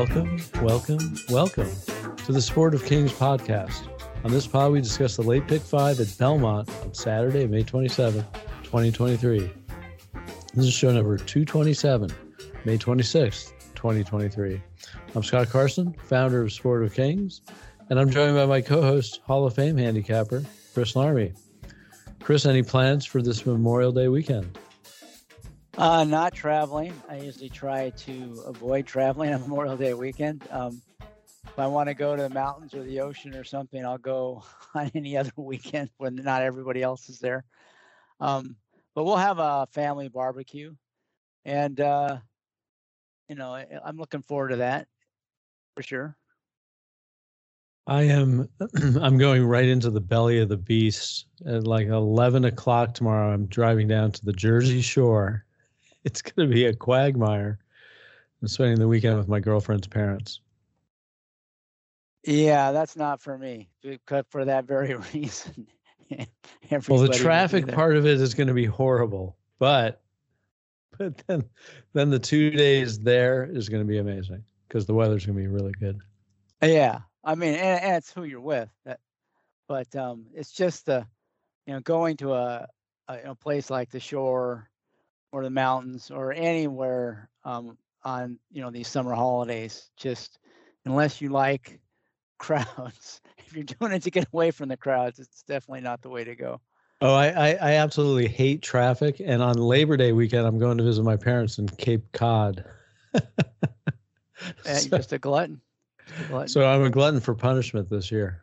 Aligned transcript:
Welcome, 0.01 0.41
welcome, 0.63 1.15
welcome 1.29 1.71
to 2.25 2.33
the 2.33 2.41
Sport 2.41 2.73
of 2.73 2.83
Kings 2.87 3.13
podcast. 3.13 3.87
On 4.25 4.31
this 4.31 4.47
pod, 4.47 4.73
we 4.73 4.81
discuss 4.81 5.17
the 5.17 5.23
late 5.23 5.47
pick 5.47 5.61
five 5.61 6.01
at 6.01 6.17
Belmont 6.17 6.71
on 6.83 6.95
Saturday, 6.95 7.47
May 7.47 7.63
27, 7.63 8.25
2023. 8.63 9.51
This 10.55 10.65
is 10.65 10.73
show 10.73 10.91
number 10.91 11.19
227, 11.19 12.11
May 12.65 12.79
26, 12.79 13.53
2023. 13.75 14.63
I'm 15.15 15.23
Scott 15.23 15.51
Carson, 15.51 15.95
founder 16.07 16.41
of 16.41 16.51
Sport 16.51 16.83
of 16.83 16.95
Kings, 16.95 17.43
and 17.91 18.01
I'm 18.01 18.09
joined 18.09 18.37
by 18.37 18.47
my 18.47 18.63
co 18.63 18.81
host, 18.81 19.21
Hall 19.27 19.45
of 19.45 19.55
Fame 19.55 19.77
handicapper, 19.77 20.43
Chris 20.73 20.97
Larmy. 20.97 21.35
Chris, 22.23 22.47
any 22.47 22.63
plans 22.63 23.05
for 23.05 23.21
this 23.21 23.45
Memorial 23.45 23.93
Day 23.93 24.09
weekend? 24.09 24.59
Uh, 25.77 26.05
not 26.05 26.35
traveling. 26.35 26.93
I 27.09 27.19
usually 27.19 27.49
try 27.49 27.91
to 27.91 28.43
avoid 28.47 28.87
traveling 28.87 29.33
on 29.35 29.41
Memorial 29.41 29.77
Day 29.77 29.95
weekend. 29.95 30.47
Um, 30.51 30.83
if 31.01 31.59
I 31.59 31.67
want 31.67 31.89
to 31.89 31.95
go 31.95 32.17
to 32.17 32.23
the 32.23 32.29
mountains 32.29 32.75
or 32.75 32.83
the 32.83 33.01
ocean 33.01 33.35
or 33.35 33.45
something, 33.45 33.85
I'll 33.85 33.99
go 33.99 34.45
on 34.75 34.91
any 34.95 35.17
other 35.17 35.33
weekend 35.37 35.91
when 35.97 36.17
not 36.17 36.43
everybody 36.43 36.83
else 36.83 37.09
is 37.09 37.19
there. 37.19 37.45
Um, 38.19 38.57
but 38.95 39.05
we'll 39.05 39.17
have 39.17 39.39
a 39.39 39.67
family 39.73 40.09
barbecue, 40.09 40.75
and 41.45 41.81
uh, 41.81 42.19
you 43.29 43.37
know 43.37 43.55
I'm 43.85 43.97
looking 43.97 44.23
forward 44.23 44.49
to 44.49 44.57
that 44.57 44.89
for 45.77 45.83
sure. 45.83 46.17
I 47.87 48.03
am. 48.03 48.49
I'm 49.01 49.17
going 49.17 49.45
right 49.47 49.69
into 49.69 49.91
the 49.91 50.01
belly 50.01 50.41
of 50.41 50.49
the 50.49 50.57
beast 50.57 51.27
at 51.47 51.67
like 51.67 51.87
11 51.87 52.45
o'clock 52.45 52.93
tomorrow. 52.93 53.33
I'm 53.33 53.47
driving 53.47 53.89
down 53.89 54.13
to 54.13 54.25
the 54.25 54.33
Jersey 54.33 54.83
Shore 54.83 55.47
it's 56.05 56.23
going 56.23 56.49
to 56.49 56.55
be 56.55 56.67
a 56.67 56.75
quagmire. 56.75 57.59
I'm 58.41 58.49
spending 58.49 58.79
the 58.79 58.89
weekend 58.89 59.19
with 59.19 59.29
my 59.29 59.41
girlfriend's 59.41 59.87
parents. 59.87 60.41
Yeah, 62.25 62.73
that's 62.73 62.97
not 62.97 63.21
for 63.21 63.37
me. 63.37 63.69
For 64.31 64.45
that 64.45 64.65
very 64.67 64.95
reason. 65.15 65.67
well, 66.89 66.99
the 66.99 67.17
traffic 67.17 67.69
part 67.69 67.97
of 67.97 68.07
it 68.07 68.21
is 68.21 68.35
going 68.35 68.49
to 68.49 68.55
be 68.55 68.65
horrible, 68.65 69.37
but 69.59 70.03
but 70.99 71.17
then 71.27 71.45
then 71.93 72.11
the 72.11 72.19
two 72.19 72.51
days 72.51 72.99
there 72.99 73.45
is 73.45 73.69
going 73.69 73.83
to 73.83 73.87
be 73.89 73.99
amazing 73.99 74.43
because 74.67 74.87
the 74.87 74.95
weather's 74.95 75.25
going 75.25 75.37
to 75.37 75.43
be 75.43 75.49
really 75.49 75.73
good. 75.79 76.01
Yeah, 76.63 77.01
I 77.23 77.35
mean, 77.37 77.55
and, 77.55 77.85
and 77.85 77.97
it's 77.97 78.13
who 78.13 78.25
you're 78.25 78.41
with. 78.41 78.69
But 79.69 79.95
um, 79.95 80.27
it's 80.35 80.51
just 80.51 80.87
the 80.87 81.07
you 81.67 81.75
know 81.75 81.81
going 81.81 82.17
to 82.19 82.35
a, 82.35 82.67
a, 83.09 83.19
a 83.27 83.35
place 83.37 83.71
like 83.71 83.91
the 83.91 84.01
shore 84.01 84.70
or 85.33 85.43
the 85.43 85.51
mountains 85.51 86.11
or 86.11 86.33
anywhere 86.33 87.29
um, 87.45 87.77
on 88.05 88.39
you 88.51 88.63
know 88.63 88.71
these 88.71 88.89
summer 88.89 89.15
holidays. 89.15 89.91
Just 89.97 90.39
unless 90.85 91.21
you 91.21 91.29
like 91.29 91.81
crowds, 92.39 93.21
if 93.39 93.55
you're 93.55 93.65
doing 93.65 93.93
it 93.93 94.03
to 94.03 94.11
get 94.11 94.27
away 94.33 94.51
from 94.51 94.69
the 94.69 94.77
crowds, 94.77 95.19
it's 95.19 95.43
definitely 95.43 95.83
not 95.83 96.03
the 96.03 96.09
way 96.09 96.25
to 96.25 96.35
go. 96.35 96.61
Oh, 97.03 97.15
I, 97.15 97.29
I, 97.29 97.49
I 97.53 97.73
absolutely 97.77 98.29
hate 98.29 98.61
traffic. 98.61 99.23
And 99.25 99.43
on 99.43 99.57
Labor 99.57 99.97
Day 99.97 100.13
weekend, 100.13 100.47
I'm 100.47 100.59
going 100.59 100.77
to 100.77 100.85
visit 100.85 101.03
my 101.03 101.17
parents 101.17 101.57
in 101.59 101.67
Cape 101.67 102.13
Cod. 102.13 102.63
so, 103.15 103.21
you're 104.65 104.99
just 104.99 105.15
a 105.15 105.19
glutton. 105.19 105.63
a 106.19 106.29
glutton. 106.29 106.49
So 106.49 106.67
I'm 106.67 106.83
a 106.83 106.91
glutton 106.91 107.21
for 107.21 107.35
punishment 107.35 107.89
this 107.89 108.11
year 108.11 108.43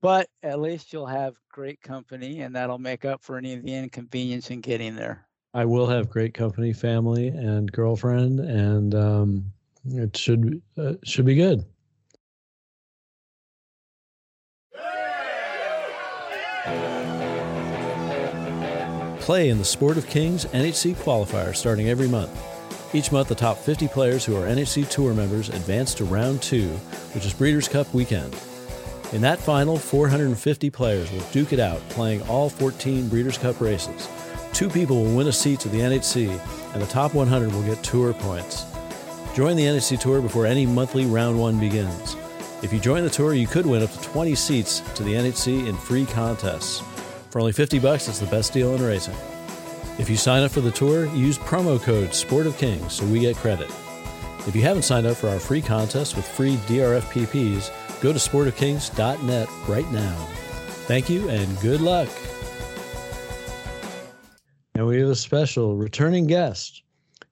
but 0.00 0.28
at 0.42 0.60
least 0.60 0.92
you'll 0.92 1.06
have 1.06 1.36
great 1.50 1.80
company 1.80 2.40
and 2.40 2.54
that'll 2.54 2.78
make 2.78 3.04
up 3.04 3.22
for 3.22 3.36
any 3.36 3.54
of 3.54 3.62
the 3.62 3.74
inconvenience 3.74 4.50
in 4.50 4.60
getting 4.60 4.94
there 4.94 5.26
i 5.54 5.64
will 5.64 5.86
have 5.86 6.10
great 6.10 6.34
company 6.34 6.72
family 6.72 7.28
and 7.28 7.70
girlfriend 7.72 8.40
and 8.40 8.94
um, 8.94 9.44
it 9.86 10.16
should 10.16 10.60
uh, 10.76 10.94
should 11.04 11.26
be 11.26 11.34
good 11.34 11.64
Play 19.28 19.50
in 19.50 19.58
the 19.58 19.64
Sport 19.66 19.98
of 19.98 20.06
Kings 20.06 20.46
NHC 20.46 20.94
qualifier 20.94 21.54
starting 21.54 21.90
every 21.90 22.08
month. 22.08 22.30
Each 22.94 23.12
month, 23.12 23.28
the 23.28 23.34
top 23.34 23.58
50 23.58 23.86
players 23.88 24.24
who 24.24 24.34
are 24.34 24.46
NHC 24.46 24.88
Tour 24.88 25.12
members 25.12 25.50
advance 25.50 25.92
to 25.96 26.06
round 26.06 26.40
two, 26.40 26.68
which 27.12 27.26
is 27.26 27.34
Breeders' 27.34 27.68
Cup 27.68 27.92
weekend. 27.92 28.34
In 29.12 29.22
that 29.22 29.38
final, 29.38 29.78
450 29.78 30.68
players 30.68 31.10
will 31.10 31.24
duke 31.32 31.54
it 31.54 31.60
out, 31.60 31.80
playing 31.88 32.20
all 32.28 32.50
14 32.50 33.08
Breeders' 33.08 33.38
Cup 33.38 33.58
races. 33.58 34.06
Two 34.52 34.68
people 34.68 35.02
will 35.02 35.16
win 35.16 35.28
a 35.28 35.32
seat 35.32 35.60
to 35.60 35.70
the 35.70 35.80
NHC, 35.80 36.28
and 36.74 36.82
the 36.82 36.86
top 36.86 37.14
100 37.14 37.50
will 37.50 37.62
get 37.62 37.82
tour 37.82 38.12
points. 38.12 38.66
Join 39.34 39.56
the 39.56 39.64
NHC 39.64 39.98
Tour 39.98 40.20
before 40.20 40.44
any 40.44 40.66
monthly 40.66 41.06
round 41.06 41.40
one 41.40 41.58
begins. 41.58 42.16
If 42.62 42.70
you 42.70 42.78
join 42.78 43.02
the 43.02 43.08
tour, 43.08 43.32
you 43.32 43.46
could 43.46 43.64
win 43.64 43.82
up 43.82 43.92
to 43.92 44.00
20 44.02 44.34
seats 44.34 44.80
to 44.94 45.02
the 45.02 45.14
NHC 45.14 45.68
in 45.68 45.76
free 45.76 46.04
contests. 46.04 46.82
For 47.30 47.40
only 47.40 47.52
50 47.52 47.78
bucks, 47.78 48.08
it's 48.08 48.18
the 48.18 48.26
best 48.26 48.52
deal 48.52 48.74
in 48.74 48.82
racing. 48.82 49.16
If 49.98 50.10
you 50.10 50.16
sign 50.16 50.42
up 50.42 50.50
for 50.50 50.60
the 50.60 50.70
tour, 50.70 51.06
use 51.14 51.38
promo 51.38 51.80
code 51.80 52.14
Sport 52.14 52.46
of 52.46 52.58
Kings 52.58 52.92
so 52.92 53.06
we 53.06 53.20
get 53.20 53.36
credit. 53.36 53.70
If 54.46 54.54
you 54.54 54.62
haven't 54.62 54.82
signed 54.82 55.06
up 55.06 55.16
for 55.16 55.28
our 55.28 55.38
free 55.40 55.62
contest 55.62 56.16
with 56.16 56.26
free 56.26 56.56
DRFPPs, 56.66 57.70
Go 58.00 58.12
to 58.12 58.18
sportofkings.net 58.18 59.48
right 59.66 59.90
now. 59.92 60.16
Thank 60.86 61.10
you 61.10 61.28
and 61.28 61.60
good 61.60 61.80
luck. 61.80 62.08
And 64.74 64.86
we 64.86 65.00
have 65.00 65.08
a 65.08 65.16
special 65.16 65.76
returning 65.76 66.26
guest. 66.26 66.82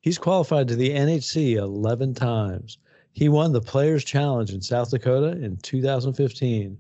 He's 0.01 0.19
qualified 0.19 0.69
to 0.69 0.77
the 0.77 0.91
NHC 0.91 1.57
11 1.57 2.15
times. 2.15 2.79
He 3.13 3.29
won 3.29 3.53
the 3.53 3.61
Players 3.61 4.05
Challenge 4.05 4.51
in 4.51 4.61
South 4.61 4.91
Dakota 4.91 5.33
in 5.43 5.57
2015. 5.59 6.77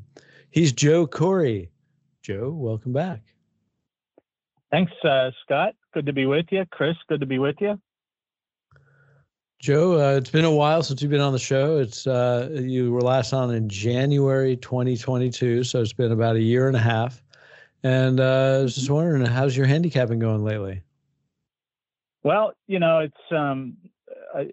He's 0.50 0.72
Joe 0.72 1.06
Koury. 1.06 1.68
Joe, 2.22 2.50
welcome 2.50 2.92
back. 2.92 3.22
Thanks, 4.70 4.92
uh, 5.04 5.30
Scott. 5.44 5.74
Good 5.94 6.06
to 6.06 6.12
be 6.12 6.26
with 6.26 6.46
you. 6.50 6.64
Chris, 6.72 6.96
good 7.08 7.20
to 7.20 7.26
be 7.26 7.38
with 7.38 7.56
you. 7.60 7.80
Joe, 9.66 9.98
uh, 9.98 10.16
it's 10.16 10.30
been 10.30 10.44
a 10.44 10.50
while 10.52 10.84
since 10.84 11.02
you've 11.02 11.10
been 11.10 11.20
on 11.20 11.32
the 11.32 11.40
show. 11.40 11.78
It's 11.78 12.06
uh, 12.06 12.48
you 12.52 12.92
were 12.92 13.00
last 13.00 13.32
on 13.32 13.52
in 13.52 13.68
January 13.68 14.56
2022, 14.56 15.64
so 15.64 15.80
it's 15.80 15.92
been 15.92 16.12
about 16.12 16.36
a 16.36 16.40
year 16.40 16.68
and 16.68 16.76
a 16.76 16.80
half. 16.80 17.20
And 17.82 18.20
uh, 18.20 18.58
I 18.60 18.62
was 18.62 18.76
just 18.76 18.88
wondering, 18.88 19.26
how's 19.26 19.56
your 19.56 19.66
handicapping 19.66 20.20
going 20.20 20.44
lately? 20.44 20.82
Well, 22.22 22.52
you 22.68 22.78
know, 22.78 23.00
it's 23.00 23.32
um, 23.32 23.76
I, 24.32 24.52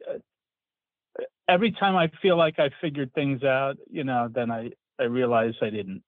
I, 1.19 1.25
every 1.47 1.73
time 1.73 1.95
I 1.95 2.09
feel 2.19 2.35
like 2.35 2.57
I 2.57 2.71
figured 2.81 3.13
things 3.13 3.43
out, 3.43 3.77
you 3.91 4.03
know, 4.03 4.29
then 4.33 4.49
I 4.49 4.71
I 4.99 5.03
realize 5.03 5.53
I 5.61 5.69
didn't. 5.69 6.01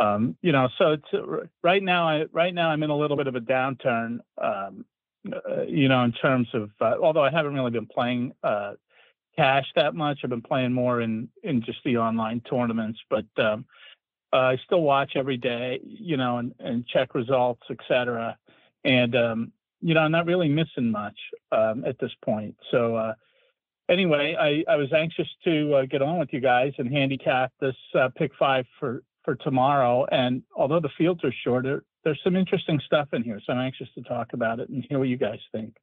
Um, 0.00 0.36
you 0.42 0.50
know, 0.50 0.68
so 0.78 0.94
it's 0.94 1.46
right 1.62 1.82
now. 1.82 2.08
I 2.08 2.24
right 2.32 2.52
now 2.52 2.70
I'm 2.70 2.82
in 2.82 2.90
a 2.90 2.96
little 2.96 3.16
bit 3.16 3.28
of 3.28 3.36
a 3.36 3.40
downturn. 3.40 4.18
Um, 4.36 4.84
uh, 5.30 5.62
you 5.62 5.88
know, 5.88 6.02
in 6.02 6.12
terms 6.12 6.48
of 6.52 6.70
uh, 6.80 6.94
although 7.00 7.22
I 7.22 7.30
haven't 7.30 7.54
really 7.54 7.70
been 7.70 7.86
playing 7.86 8.32
uh, 8.42 8.74
cash 9.36 9.66
that 9.76 9.94
much, 9.94 10.20
I've 10.22 10.30
been 10.30 10.42
playing 10.42 10.72
more 10.72 11.00
in 11.00 11.28
in 11.42 11.62
just 11.62 11.78
the 11.84 11.98
online 11.98 12.40
tournaments. 12.40 12.98
But 13.08 13.26
um, 13.36 13.64
uh, 14.32 14.36
I 14.36 14.56
still 14.64 14.82
watch 14.82 15.12
every 15.14 15.36
day, 15.36 15.80
you 15.84 16.16
know, 16.16 16.38
and, 16.38 16.54
and 16.58 16.86
check 16.86 17.14
results, 17.14 17.62
etc. 17.70 18.36
And 18.84 19.14
um, 19.14 19.52
you 19.80 19.94
know, 19.94 20.00
I'm 20.00 20.12
not 20.12 20.26
really 20.26 20.48
missing 20.48 20.90
much 20.90 21.18
um, 21.52 21.84
at 21.84 21.98
this 21.98 22.12
point. 22.24 22.56
So 22.70 22.96
uh, 22.96 23.14
anyway, 23.88 24.36
I, 24.38 24.64
I 24.72 24.76
was 24.76 24.92
anxious 24.92 25.28
to 25.44 25.86
get 25.90 26.02
on 26.02 26.18
with 26.18 26.32
you 26.32 26.40
guys 26.40 26.72
and 26.78 26.92
handicap 26.92 27.52
this 27.60 27.76
pick 28.16 28.32
five 28.38 28.66
for 28.78 29.02
for 29.24 29.34
tomorrow. 29.36 30.06
And 30.10 30.42
although 30.56 30.80
the 30.80 30.90
fields 30.98 31.22
are 31.24 31.34
shorter, 31.44 31.84
there's 32.04 32.20
some 32.24 32.36
interesting 32.36 32.80
stuff 32.84 33.08
in 33.12 33.22
here. 33.22 33.40
So 33.44 33.52
I'm 33.52 33.60
anxious 33.60 33.88
to 33.94 34.02
talk 34.02 34.32
about 34.32 34.60
it 34.60 34.68
and 34.68 34.84
hear 34.88 34.98
what 34.98 35.08
you 35.08 35.16
guys 35.16 35.38
think. 35.52 35.76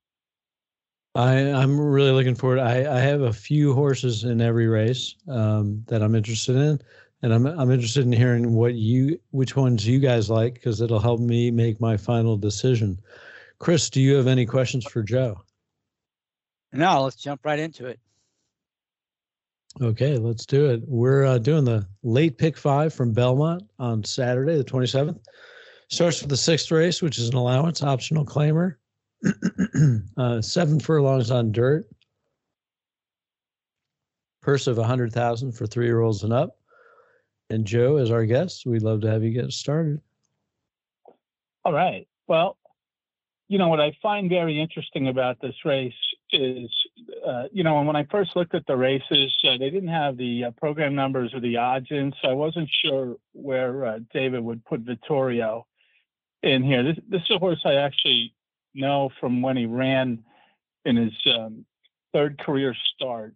I, 1.16 1.34
I'm 1.52 1.80
really 1.80 2.12
looking 2.12 2.36
forward. 2.36 2.60
I, 2.60 2.98
I 2.98 3.00
have 3.00 3.22
a 3.22 3.34
few 3.34 3.74
horses 3.74 4.24
in 4.24 4.42
every 4.42 4.68
race 4.68 5.16
um, 5.28 5.84
that 5.88 6.04
I'm 6.04 6.16
interested 6.16 6.56
in. 6.56 6.80
and 7.22 7.34
I'm 7.34 7.46
I'm 7.46 7.72
interested 7.72 8.06
in 8.06 8.12
hearing 8.12 8.54
what 8.54 8.76
you 8.76 9.20
which 9.32 9.56
ones 9.56 9.88
you 9.88 10.00
guys 10.00 10.30
like 10.30 10.54
because 10.54 10.82
it'll 10.82 11.00
help 11.00 11.20
me 11.20 11.52
make 11.52 11.82
my 11.82 11.98
final 11.98 12.38
decision. 12.38 13.00
Chris, 13.60 13.90
do 13.90 14.02
you 14.02 14.16
have 14.16 14.28
any 14.28 14.46
questions 14.46 14.86
for 14.86 15.04
Joe? 15.04 15.42
No, 16.72 17.04
let's 17.04 17.18
jump 17.18 17.42
right 17.44 17.60
into 17.60 17.88
it. 17.88 18.00
Okay, 19.82 20.18
let's 20.18 20.46
do 20.46 20.70
it. 20.70 20.82
We're 20.88 21.26
uh, 21.26 21.38
doing 21.38 21.64
the 21.64 21.88
late 22.04 22.38
pick 22.38 22.58
five 22.58 22.94
from 22.94 23.14
Belmont 23.14 23.64
on 23.78 24.04
Saturday, 24.04 24.58
the 24.58 24.64
27th. 24.64 25.20
Starts 25.90 26.22
with 26.22 26.30
the 26.30 26.38
sixth 26.38 26.72
race, 26.72 27.02
which 27.02 27.18
is 27.18 27.30
an 27.30 27.36
allowance 27.36 27.82
optional 27.82 28.26
claimer. 28.26 28.76
uh, 30.18 30.42
seven 30.42 30.80
furlongs 30.80 31.32
on 31.32 31.52
dirt. 31.52 31.88
Purse 34.42 34.68
of 34.68 34.78
a 34.78 34.84
hundred 34.84 35.14
thousand 35.14 35.52
for 35.52 35.66
three 35.66 35.86
year 35.86 36.02
olds 36.02 36.24
and 36.24 36.34
up. 36.34 36.58
And 37.50 37.66
Joe, 37.66 37.98
as 37.98 38.12
our 38.12 38.26
guest, 38.26 38.66
we'd 38.66 38.84
love 38.84 39.02
to 39.02 39.10
have 39.10 39.24
you 39.24 39.32
get 39.32 39.52
started. 39.52 40.00
All 41.66 41.74
right. 41.74 42.08
Well, 42.28 42.58
you 43.48 43.58
know 43.58 43.68
what 43.68 43.82
I 43.82 43.92
find 44.02 44.30
very 44.30 44.62
interesting 44.62 45.08
about 45.08 45.42
this 45.42 45.56
race 45.66 45.94
is, 46.32 46.70
uh, 47.26 47.44
you 47.52 47.64
know, 47.64 47.78
and 47.78 47.88
when 47.88 47.96
I 47.96 48.06
first 48.12 48.36
looked 48.36 48.56
at 48.56 48.66
the 48.68 48.76
races, 48.76 49.36
uh, 49.44 49.58
they 49.58 49.70
didn't 49.70 49.90
have 49.90 50.18
the 50.18 50.46
uh, 50.46 50.52
program 50.52 50.96
numbers 50.96 51.34
or 51.34 51.40
the 51.40 51.58
odds 51.58 51.88
in, 51.90 52.14
so 52.22 52.30
I 52.30 52.34
wasn't 52.34 52.70
sure 52.84 53.16
where 53.34 53.86
uh, 53.86 54.00
David 54.14 54.44
would 54.44 54.64
put 54.66 54.82
Vittorio 54.82 55.66
in 56.44 56.64
here. 56.64 56.84
This, 56.84 56.98
this 57.08 57.22
is 57.22 57.36
a 57.36 57.40
horse 57.40 57.62
I 57.66 57.76
actually 57.76 58.34
know 58.74 59.10
from 59.20 59.42
when 59.42 59.58
he 59.58 59.66
ran 59.66 60.24
in 60.86 60.96
his 60.96 61.14
um, 61.36 61.66
third 62.14 62.40
career 62.40 62.76
start. 62.96 63.34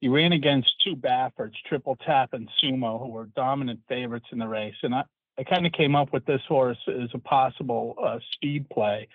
He 0.00 0.08
ran 0.08 0.32
against 0.32 0.70
two 0.82 0.96
Bafferts, 0.96 1.56
Triple 1.66 1.96
Tap 2.06 2.32
and 2.32 2.48
Sumo, 2.62 2.98
who 2.98 3.08
were 3.08 3.26
dominant 3.36 3.80
favorites 3.88 4.26
in 4.32 4.38
the 4.38 4.48
race. 4.48 4.74
And 4.82 4.94
I, 4.94 5.04
I 5.38 5.44
kind 5.44 5.66
of 5.66 5.72
came 5.72 5.94
up 5.94 6.12
with 6.12 6.24
this 6.24 6.40
horse 6.48 6.78
as 6.88 7.10
a 7.14 7.18
possible 7.18 7.94
uh, 8.02 8.18
speed 8.32 8.68
play. 8.70 9.08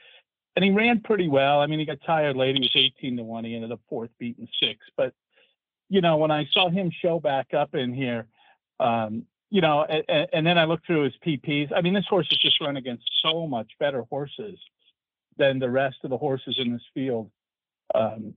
And 0.56 0.64
he 0.64 0.72
ran 0.72 1.02
pretty 1.02 1.28
well. 1.28 1.60
I 1.60 1.68
mean, 1.68 1.80
he 1.80 1.86
got 1.86 2.00
tired 2.06 2.38
late. 2.38 2.56
He 2.56 2.62
was 2.62 2.72
18 2.76 3.18
to 3.18 3.24
1. 3.24 3.44
He 3.44 3.56
ended 3.56 3.72
up 3.72 3.82
fourth, 3.90 4.10
beaten 4.20 4.48
six. 4.62 4.80
But, 4.96 5.14
you 5.90 6.02
know, 6.02 6.18
when 6.18 6.32
I 6.32 6.48
saw 6.52 6.70
him 6.70 6.92
show 7.02 7.20
back 7.20 7.54
up 7.54 7.76
in 7.76 7.94
here, 7.94 8.28
um, 8.80 9.26
you 9.50 9.62
know, 9.62 9.84
and, 9.84 10.28
and, 10.34 10.48
then 10.48 10.58
I 10.58 10.66
looked 10.66 10.88
through 10.88 11.04
his 11.04 11.14
PPs. 11.26 11.72
I 11.76 11.82
mean, 11.82 11.94
this 11.94 12.06
horse 12.10 12.28
has 12.30 12.40
just 12.40 12.60
run 12.62 12.78
against 12.78 13.04
so 13.22 13.48
much 13.48 13.72
better 13.80 14.04
horses 14.10 14.58
than 15.38 15.60
the 15.60 15.70
rest 15.70 15.98
of 16.04 16.10
the 16.10 16.18
horses 16.18 16.56
in 16.58 16.72
this 16.74 16.82
field. 16.94 17.30
Um, 17.94 18.34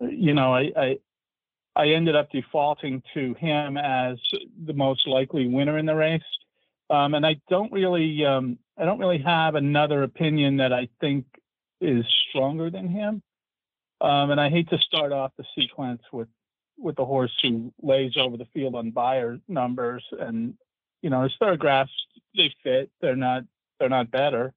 you 0.00 0.34
know, 0.34 0.54
I, 0.54 0.72
I, 0.76 0.98
I 1.76 1.88
ended 1.88 2.16
up 2.16 2.30
defaulting 2.30 3.02
to 3.14 3.34
him 3.34 3.76
as 3.76 4.18
the 4.66 4.72
most 4.72 5.06
likely 5.06 5.46
winner 5.46 5.78
in 5.78 5.86
the 5.86 5.94
race. 5.94 6.22
Um, 6.90 7.14
and 7.14 7.24
I 7.24 7.40
don't 7.48 7.72
really, 7.72 8.24
um, 8.24 8.58
I 8.76 8.84
don't 8.84 8.98
really 8.98 9.22
have 9.22 9.54
another 9.54 10.02
opinion 10.02 10.58
that 10.58 10.72
I 10.72 10.88
think 11.00 11.24
is 11.80 12.04
stronger 12.28 12.70
than 12.70 12.88
him. 12.88 13.22
Um, 14.00 14.30
and 14.30 14.40
I 14.40 14.50
hate 14.50 14.68
to 14.70 14.78
start 14.78 15.12
off 15.12 15.32
the 15.36 15.44
sequence 15.56 16.02
with 16.12 16.28
with 16.78 16.96
the 16.96 17.04
horse 17.04 17.32
who 17.42 17.72
lays 17.82 18.16
over 18.16 18.38
the 18.38 18.46
field 18.54 18.74
on 18.74 18.90
Beyer 18.90 19.38
numbers, 19.48 20.02
and 20.18 20.54
you 21.02 21.10
know 21.10 21.22
his 21.22 21.32
Thoro-Graphs 21.38 21.92
they 22.34 22.52
fit. 22.62 22.90
They're 23.00 23.16
not 23.16 23.44
they're 23.78 23.90
not 23.90 24.10
better 24.10 24.54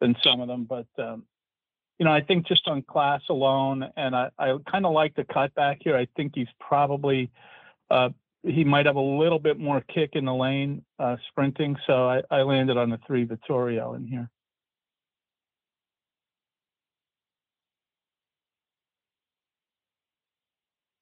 than 0.00 0.16
some 0.22 0.40
of 0.40 0.48
them, 0.48 0.64
but 0.64 0.86
um, 0.98 1.24
you 1.98 2.04
know, 2.04 2.12
I 2.12 2.20
think 2.20 2.46
just 2.46 2.68
on 2.68 2.82
class 2.82 3.22
alone, 3.30 3.84
and 3.96 4.14
I, 4.14 4.30
I 4.38 4.56
kind 4.70 4.84
of 4.84 4.92
like 4.92 5.14
the 5.14 5.24
cutback 5.24 5.78
here. 5.80 5.96
I 5.96 6.06
think 6.16 6.32
he's 6.34 6.48
probably, 6.60 7.30
uh, 7.90 8.10
he 8.42 8.64
might 8.64 8.86
have 8.86 8.96
a 8.96 9.00
little 9.00 9.38
bit 9.38 9.58
more 9.58 9.82
kick 9.92 10.10
in 10.14 10.24
the 10.24 10.34
lane 10.34 10.84
uh, 10.98 11.16
sprinting. 11.28 11.76
So 11.86 12.08
I, 12.08 12.22
I 12.30 12.42
landed 12.42 12.76
on 12.76 12.90
the 12.90 12.98
three 13.06 13.24
Vittorio 13.24 13.94
in 13.94 14.06
here. 14.06 14.30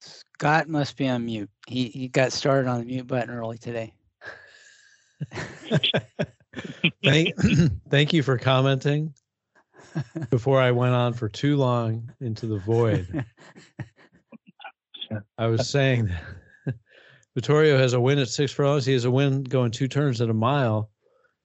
Scott 0.01 0.69
must 0.69 0.97
be 0.97 1.09
on 1.09 1.25
mute. 1.25 1.51
He 1.67 1.89
he 1.89 2.09
got 2.09 2.33
started 2.33 2.69
on 2.69 2.81
the 2.81 2.87
mute 2.87 3.07
button 3.07 3.31
early 3.31 3.57
today. 3.57 3.95
thank, 7.05 7.35
thank 7.89 8.13
you 8.13 8.23
for 8.23 8.37
commenting 8.37 9.15
before 10.31 10.61
I 10.61 10.73
went 10.73 10.95
on 10.95 11.15
for 11.15 11.29
too 11.29 11.57
long 11.57 12.11
into 12.21 12.47
the 12.47 12.59
void. 12.59 13.25
I 15.39 15.47
was 15.47 15.69
saying 15.69 16.07
that 16.07 16.23
Vittorio 17.35 17.77
has 17.77 17.93
a 17.95 18.01
win 18.01 18.19
at 18.19 18.29
six 18.29 18.53
furlongs. 18.53 18.87
He 18.87 18.93
has 18.93 19.05
a 19.05 19.11
win 19.11 19.43
going 19.43 19.71
two 19.71 19.89
turns 19.89 20.21
at 20.21 20.31
a 20.31 20.35
mile. 20.35 20.91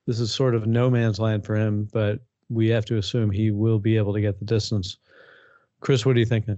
This 0.06 0.20
is 0.20 0.34
sort 0.34 0.56
of 0.56 0.68
no 0.68 0.90
man's 0.90 1.20
land 1.20 1.46
for 1.46 1.56
him, 1.56 1.88
but 1.92 2.20
we 2.50 2.70
have 2.70 2.86
to 2.86 2.98
assume 2.98 3.32
he 3.32 3.52
will 3.52 3.80
be 3.80 3.98
able 3.98 4.14
to 4.14 4.22
get 4.22 4.40
the 4.40 4.46
distance. 4.46 4.98
Chris, 5.80 6.06
what 6.06 6.16
are 6.16 6.20
you 6.20 6.26
thinking? 6.26 6.58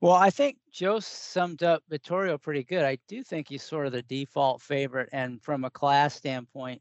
Well, 0.00 0.12
I 0.12 0.30
think 0.30 0.58
Joe 0.70 1.00
summed 1.00 1.62
up 1.62 1.82
Vittorio 1.88 2.38
pretty 2.38 2.62
good. 2.62 2.84
I 2.84 2.98
do 3.08 3.24
think 3.24 3.48
he's 3.48 3.64
sort 3.64 3.86
of 3.86 3.92
the 3.92 4.02
default 4.02 4.62
favorite, 4.62 5.08
and 5.12 5.42
from 5.42 5.64
a 5.64 5.70
class 5.70 6.14
standpoint, 6.14 6.80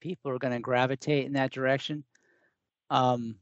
people 0.00 0.30
are 0.30 0.38
going 0.38 0.52
to 0.52 0.60
gravitate 0.60 1.24
in 1.24 1.32
that 1.32 1.50
direction. 1.50 2.04
Um, 2.90 3.36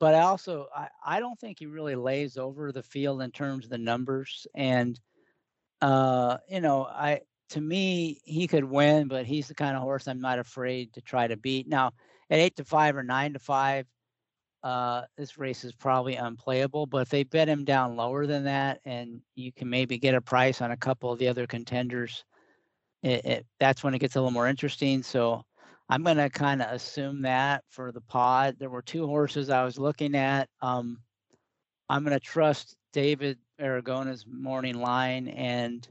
but 0.00 0.14
I 0.14 0.20
also 0.22 0.66
I, 0.74 0.88
I 1.04 1.20
don't 1.20 1.38
think 1.38 1.58
he 1.58 1.66
really 1.66 1.94
lays 1.94 2.36
over 2.36 2.72
the 2.72 2.82
field 2.82 3.22
in 3.22 3.30
terms 3.30 3.64
of 3.64 3.70
the 3.70 3.78
numbers. 3.78 4.46
And 4.54 4.98
uh, 5.80 6.38
you 6.48 6.60
know, 6.60 6.84
I 6.84 7.20
to 7.50 7.60
me 7.60 8.20
he 8.24 8.46
could 8.46 8.64
win, 8.64 9.08
but 9.08 9.26
he's 9.26 9.48
the 9.48 9.54
kind 9.54 9.76
of 9.76 9.82
horse 9.82 10.08
I'm 10.08 10.20
not 10.20 10.38
afraid 10.38 10.92
to 10.94 11.00
try 11.00 11.26
to 11.26 11.36
beat. 11.36 11.68
Now 11.68 11.92
at 12.30 12.38
eight 12.38 12.56
to 12.56 12.64
five 12.64 12.96
or 12.96 13.02
nine 13.02 13.32
to 13.32 13.38
five, 13.38 13.86
uh, 14.62 15.02
this 15.16 15.38
race 15.38 15.64
is 15.64 15.72
probably 15.72 16.16
unplayable. 16.16 16.86
But 16.86 17.02
if 17.02 17.08
they 17.08 17.22
bet 17.24 17.48
him 17.48 17.64
down 17.64 17.96
lower 17.96 18.26
than 18.26 18.44
that, 18.44 18.80
and 18.84 19.20
you 19.34 19.52
can 19.52 19.70
maybe 19.70 19.98
get 19.98 20.14
a 20.14 20.20
price 20.20 20.60
on 20.60 20.72
a 20.72 20.76
couple 20.76 21.12
of 21.12 21.18
the 21.18 21.28
other 21.28 21.46
contenders, 21.46 22.24
it, 23.02 23.24
it, 23.24 23.46
that's 23.60 23.84
when 23.84 23.94
it 23.94 24.00
gets 24.00 24.16
a 24.16 24.18
little 24.18 24.32
more 24.32 24.48
interesting. 24.48 25.02
So 25.02 25.44
I'm 25.88 26.02
going 26.02 26.16
to 26.16 26.28
kind 26.28 26.60
of 26.60 26.70
assume 26.72 27.22
that 27.22 27.64
for 27.70 27.92
the 27.92 28.00
pod. 28.00 28.56
There 28.58 28.70
were 28.70 28.82
two 28.82 29.06
horses 29.06 29.48
I 29.48 29.64
was 29.64 29.78
looking 29.78 30.14
at. 30.14 30.48
Um, 30.60 30.98
I'm 31.88 32.04
going 32.04 32.18
to 32.18 32.20
trust 32.20 32.76
David 32.92 33.38
Aragona's 33.60 34.26
morning 34.26 34.80
line 34.80 35.28
and 35.28 35.88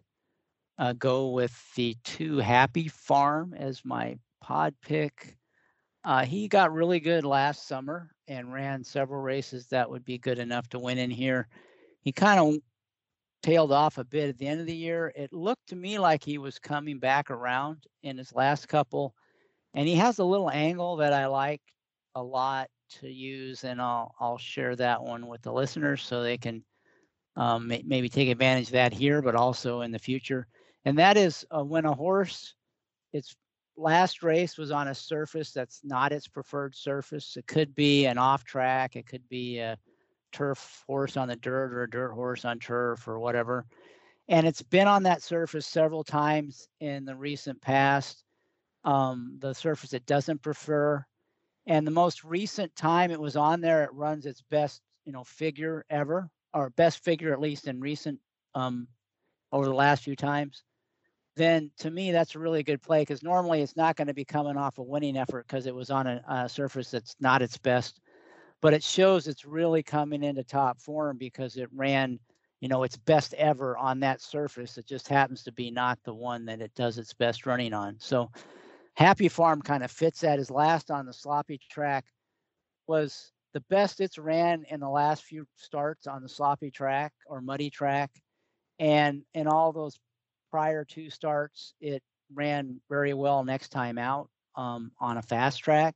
uh, 0.78 0.94
go 0.94 1.30
with 1.30 1.74
the 1.75 1.96
two 2.04 2.38
Happy 2.38 2.88
Farm 2.88 3.54
as 3.54 3.84
my 3.84 4.18
pod 4.41 4.74
pick. 4.82 5.38
Uh, 6.03 6.24
he 6.24 6.48
got 6.48 6.74
really 6.74 7.00
good 7.00 7.25
last 7.25 7.68
summer 7.68 8.12
and 8.27 8.53
ran 8.53 8.84
several 8.84 9.22
races 9.22 9.68
that 9.68 9.89
would 9.89 10.06
be 10.06 10.18
good 10.18 10.39
enough 10.39 10.68
to 10.70 10.80
win 10.80 10.98
in 10.98 11.10
here. 11.10 11.48
He 12.01 12.12
kind 12.12 12.39
of 12.39 12.62
tailed 13.44 13.72
off 13.72 13.98
a 13.98 14.03
bit 14.03 14.30
at 14.30 14.38
the 14.38 14.48
end 14.48 14.62
of 14.62 14.68
the 14.68 14.75
year. 14.75 15.12
It 15.15 15.34
looked 15.34 15.68
to 15.68 15.75
me 15.75 16.00
like 16.00 16.24
he 16.24 16.38
was 16.38 16.60
coming 16.60 17.00
back 17.00 17.30
around 17.32 17.86
in 18.03 18.18
his 18.18 18.34
last 18.34 18.68
couple 18.68 19.13
and 19.74 19.88
he 19.88 19.96
has 19.96 20.20
a 20.20 20.24
little 20.25 20.50
angle 20.50 20.96
that 20.98 21.13
I 21.13 21.27
like 21.27 21.62
a 22.15 22.24
lot 22.24 22.68
to 23.00 23.08
use, 23.08 23.63
and 23.63 23.82
I'll 23.82 24.15
I'll 24.20 24.38
share 24.38 24.75
that 24.75 25.01
one 25.01 25.27
with 25.27 25.41
the 25.44 25.51
listeners 25.51 26.01
so 26.01 26.24
they 26.24 26.38
can 26.38 26.63
um, 27.38 27.67
may, 27.67 27.84
maybe 27.86 28.10
take 28.10 28.29
advantage 28.29 28.67
of 28.67 28.74
that 28.74 28.91
here, 28.91 29.22
but 29.22 29.36
also 29.36 29.82
in 29.82 29.91
the 29.91 30.00
future. 30.00 30.48
And 30.84 30.98
that 30.98 31.15
is 31.15 31.46
uh, 31.56 31.63
when 31.63 31.86
a 31.86 31.94
horse, 31.94 32.56
its 33.13 33.36
last 33.77 34.24
race 34.24 34.58
was 34.58 34.72
on 34.72 34.89
a 34.89 34.96
surface 34.96 35.51
that's 35.51 35.82
not 35.84 36.12
its 36.12 36.27
preferred 36.27 36.75
surface. 36.75 37.38
It 37.38 37.48
could 37.48 37.74
be 37.75 38.06
an 38.06 38.17
off 38.17 38.44
track, 38.44 38.96
it 38.96 39.08
could 39.08 39.27
be 39.29 39.60
a 39.60 39.77
turf 40.34 40.84
horse 40.86 41.15
on 41.15 41.29
the 41.29 41.36
dirt 41.36 41.74
or 41.74 41.84
a 41.84 41.89
dirt 41.89 42.12
horse 42.12 42.44
on 42.44 42.60
turf 42.60 43.08
or 43.08 43.20
whatever. 43.20 43.65
And 44.27 44.46
it's 44.46 44.62
been 44.62 44.88
on 44.88 45.03
that 45.03 45.22
surface 45.22 45.65
several 45.65 46.03
times 46.03 46.67
in 46.82 47.06
the 47.06 47.15
recent 47.15 47.62
past 47.62 48.24
um, 48.84 49.38
the 49.39 49.53
surface 49.53 49.94
it 49.94 50.06
doesn't 50.06 50.41
prefer. 50.41 51.06
And 51.65 51.86
the 51.86 51.91
most 51.91 52.24
recent 52.24 52.75
time 52.75 53.12
it 53.12 53.20
was 53.20 53.36
on 53.36 53.62
there, 53.62 53.84
it 53.84 53.94
runs 53.94 54.25
its 54.25 54.41
best, 54.41 54.82
you 55.06 55.12
know, 55.12 55.24
figure 55.24 55.86
ever, 55.89 56.29
or 56.54 56.70
best 56.72 57.04
figure 57.04 57.34
at 57.34 57.39
least 57.39 57.68
in 57.68 57.80
recent 57.80 58.20
um, 58.56 58.88
over 59.51 59.66
the 59.66 59.74
last 59.74 60.04
few 60.04 60.16
times. 60.16 60.63
Then 61.36 61.72
to 61.80 61.92
me, 61.92 62.12
that's 62.12 62.36
a 62.36 62.39
really 62.39 62.63
good 62.63 62.82
play 62.82 63.01
because 63.01 63.22
normally 63.22 63.62
it's 63.62 63.77
not 63.77 63.96
going 63.96 64.08
to 64.08 64.13
be 64.13 64.25
coming 64.25 64.58
off 64.58 64.80
a 64.80 64.84
winning 64.84 65.18
effort 65.18 65.46
because 65.48 65.68
it 65.68 65.75
was 65.75 65.92
on 65.92 66.08
a, 66.08 66.24
a 66.27 66.50
surface 66.50 66.89
that's 66.89 67.16
not 67.20 67.42
its 67.42 67.58
best. 67.58 68.00
But 68.60 68.74
it 68.74 68.84
shows 68.84 69.27
it's 69.27 69.46
really 69.46 69.84
coming 69.84 70.24
into 70.24 70.44
top 70.44 70.82
form 70.82 71.18
because 71.18 71.58
it 71.58 71.70
ran 71.74 72.20
you 72.60 72.68
know 72.68 72.82
its 72.82 72.98
best 72.98 73.36
ever 73.36 73.77
on 73.77 74.00
that 74.00 74.20
surface 74.20 74.80
it 74.80 74.88
just 74.88 75.08
happens 75.08 75.44
to 75.44 75.51
be 75.51 75.70
not 75.70 76.00
the 76.04 76.13
one 76.16 76.44
that 76.44 76.60
it 76.60 76.74
does 76.74 76.98
its 76.98 77.13
best 77.13 77.46
running 77.46 77.72
on 77.72 77.96
so 78.00 78.32
Happy 78.98 79.27
Farm 79.27 79.62
kind 79.62 79.84
of 79.84 79.92
fits 79.92 80.22
that. 80.22 80.39
His 80.39 80.50
last 80.50 80.89
on 80.89 81.06
the 81.06 81.13
sloppy 81.13 81.60
track 81.70 82.06
was 82.88 83.32
the 83.54 83.62
best 83.70 84.01
it's 84.01 84.18
ran 84.18 84.66
in 84.70 84.80
the 84.80 84.89
last 84.89 85.24
few 85.24 85.48
starts 85.56 86.08
on 86.08 86.22
the 86.22 86.30
sloppy 86.30 86.72
track 86.72 87.13
or 87.25 87.42
muddy 87.42 87.70
track. 87.70 88.12
And 88.80 89.24
in 89.34 89.48
all 89.48 89.72
those 89.72 90.00
prior 90.51 90.86
two 90.86 91.10
starts, 91.10 91.74
it 91.80 92.04
ran 92.34 92.80
very 92.89 93.13
well 93.13 93.44
next 93.44 93.70
time 93.70 93.98
out 93.98 94.30
um, 94.56 94.92
on 95.00 95.18
a 95.18 95.22
fast 95.22 95.60
track. 95.60 95.96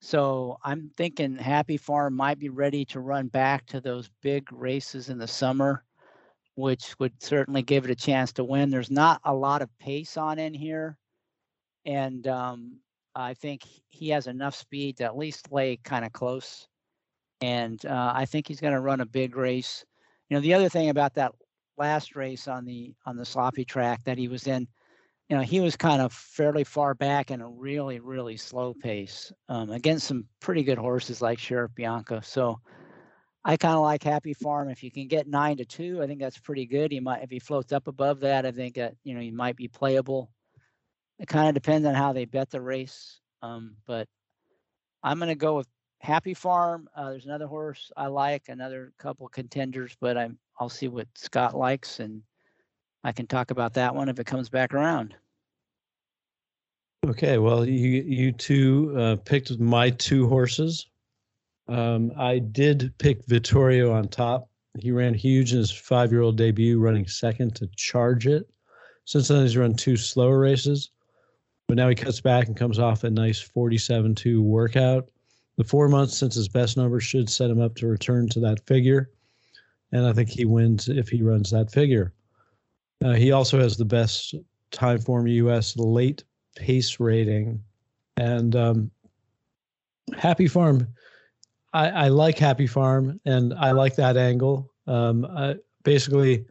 So 0.00 0.58
I'm 0.62 0.90
thinking 0.96 1.36
Happy 1.36 1.76
Farm 1.76 2.14
might 2.14 2.38
be 2.38 2.50
ready 2.50 2.84
to 2.86 3.00
run 3.00 3.28
back 3.28 3.66
to 3.66 3.80
those 3.80 4.10
big 4.22 4.52
races 4.52 5.08
in 5.08 5.18
the 5.18 5.26
summer, 5.26 5.84
which 6.54 6.94
would 6.98 7.20
certainly 7.22 7.62
give 7.62 7.84
it 7.84 7.90
a 7.90 7.96
chance 7.96 8.32
to 8.34 8.44
win. 8.44 8.70
There's 8.70 8.90
not 8.90 9.20
a 9.24 9.34
lot 9.34 9.62
of 9.62 9.78
pace 9.78 10.16
on 10.16 10.38
in 10.38 10.54
here. 10.54 10.98
And 11.86 12.26
um, 12.26 12.78
I 13.16 13.34
think 13.34 13.62
he 13.88 14.10
has 14.10 14.26
enough 14.26 14.54
speed 14.54 14.98
to 14.98 15.04
at 15.04 15.16
least 15.16 15.50
lay 15.50 15.78
kind 15.78 16.04
of 16.04 16.12
close. 16.12 16.68
And 17.40 17.84
uh, 17.86 18.12
I 18.14 18.26
think 18.26 18.46
he's 18.46 18.60
going 18.60 18.74
to 18.74 18.80
run 18.80 19.00
a 19.00 19.06
big 19.06 19.36
race. 19.36 19.84
You 20.28 20.36
know, 20.36 20.40
the 20.40 20.54
other 20.54 20.68
thing 20.68 20.90
about 20.90 21.14
that 21.14 21.32
last 21.78 22.14
race 22.14 22.46
on 22.46 22.64
the 22.64 22.94
on 23.06 23.16
the 23.16 23.24
sloppy 23.24 23.64
track 23.64 24.04
that 24.04 24.18
he 24.18 24.28
was 24.28 24.46
in, 24.46 24.66
you 25.28 25.36
know, 25.36 25.42
he 25.42 25.60
was 25.60 25.76
kind 25.76 26.02
of 26.02 26.12
fairly 26.12 26.64
far 26.64 26.94
back 26.94 27.30
in 27.30 27.40
a 27.40 27.48
really 27.48 28.00
really 28.00 28.36
slow 28.36 28.74
pace 28.74 29.32
um, 29.48 29.70
against 29.70 30.06
some 30.06 30.26
pretty 30.40 30.62
good 30.62 30.78
horses 30.78 31.22
like 31.22 31.38
Sheriff 31.38 31.74
Bianca. 31.74 32.22
So 32.22 32.60
I 33.44 33.56
kind 33.56 33.74
of 33.76 33.82
like 33.82 34.02
Happy 34.02 34.34
Farm. 34.34 34.68
If 34.68 34.82
you 34.82 34.90
can 34.90 35.06
get 35.06 35.28
nine 35.28 35.56
to 35.58 35.64
two, 35.64 36.02
I 36.02 36.06
think 36.06 36.20
that's 36.20 36.38
pretty 36.38 36.66
good. 36.66 36.92
He 36.92 37.00
might 37.00 37.22
if 37.22 37.30
he 37.30 37.38
floats 37.38 37.72
up 37.72 37.86
above 37.86 38.20
that, 38.20 38.44
I 38.44 38.52
think 38.52 38.74
that 38.74 38.94
you 39.04 39.14
know 39.14 39.20
he 39.20 39.30
might 39.30 39.56
be 39.56 39.68
playable. 39.68 40.30
It 41.18 41.28
kind 41.28 41.48
of 41.48 41.54
depends 41.54 41.86
on 41.86 41.94
how 41.94 42.12
they 42.12 42.24
bet 42.24 42.50
the 42.50 42.60
race. 42.60 43.20
Um, 43.42 43.76
but 43.86 44.08
I'm 45.02 45.18
going 45.18 45.28
to 45.28 45.34
go 45.34 45.56
with 45.56 45.68
Happy 46.00 46.34
Farm. 46.34 46.88
Uh, 46.94 47.10
there's 47.10 47.26
another 47.26 47.46
horse 47.46 47.90
I 47.96 48.06
like, 48.08 48.48
another 48.48 48.92
couple 48.98 49.28
contenders, 49.28 49.96
but 50.00 50.16
I'm 50.16 50.38
I'll 50.58 50.68
see 50.68 50.88
what 50.88 51.06
Scott 51.14 51.54
likes, 51.54 52.00
and 52.00 52.22
I 53.04 53.12
can 53.12 53.26
talk 53.26 53.50
about 53.50 53.74
that 53.74 53.94
one 53.94 54.08
if 54.08 54.18
it 54.18 54.26
comes 54.26 54.48
back 54.48 54.72
around. 54.72 55.14
Okay, 57.06 57.38
well, 57.38 57.64
you 57.64 58.02
you 58.02 58.32
two 58.32 58.94
uh, 58.98 59.16
picked 59.16 59.58
my 59.58 59.90
two 59.90 60.28
horses. 60.28 60.86
Um, 61.68 62.12
I 62.16 62.38
did 62.38 62.92
pick 62.98 63.24
Vittorio 63.26 63.92
on 63.92 64.08
top. 64.08 64.48
He 64.78 64.90
ran 64.92 65.14
huge 65.14 65.52
in 65.52 65.58
his 65.58 65.70
five-year-old 65.70 66.36
debut, 66.36 66.78
running 66.78 67.06
second 67.06 67.54
to 67.56 67.68
Charge 67.76 68.26
It. 68.26 68.48
Since 69.04 69.28
then, 69.28 69.42
he's 69.42 69.56
run 69.56 69.74
two 69.74 69.96
slower 69.96 70.38
races. 70.38 70.90
But 71.68 71.76
now 71.76 71.88
he 71.88 71.94
cuts 71.94 72.20
back 72.20 72.46
and 72.46 72.56
comes 72.56 72.78
off 72.78 73.04
a 73.04 73.10
nice 73.10 73.40
47 73.40 74.14
2 74.14 74.42
workout. 74.42 75.10
The 75.56 75.64
four 75.64 75.88
months 75.88 76.16
since 76.16 76.34
his 76.34 76.48
best 76.48 76.76
number 76.76 77.00
should 77.00 77.30
set 77.30 77.50
him 77.50 77.60
up 77.60 77.74
to 77.76 77.86
return 77.86 78.28
to 78.30 78.40
that 78.40 78.64
figure. 78.66 79.10
And 79.92 80.06
I 80.06 80.12
think 80.12 80.28
he 80.28 80.44
wins 80.44 80.88
if 80.88 81.08
he 81.08 81.22
runs 81.22 81.50
that 81.50 81.72
figure. 81.72 82.12
Uh, 83.04 83.14
he 83.14 83.32
also 83.32 83.58
has 83.58 83.76
the 83.76 83.84
best 83.84 84.34
Timeform 84.72 85.32
US 85.32 85.76
late 85.76 86.24
pace 86.56 87.00
rating. 87.00 87.62
And 88.16 88.54
um, 88.56 88.90
Happy 90.16 90.48
Farm, 90.48 90.86
I, 91.72 91.88
I, 91.88 92.08
like 92.08 92.38
Happy 92.38 92.66
Farm 92.66 93.20
and 93.24 93.54
I 93.54 93.72
like 93.72 93.96
that 93.96 94.16
angle. 94.16 94.72
Um, 94.86 95.26
I, 95.26 95.56
basically, 95.82 96.46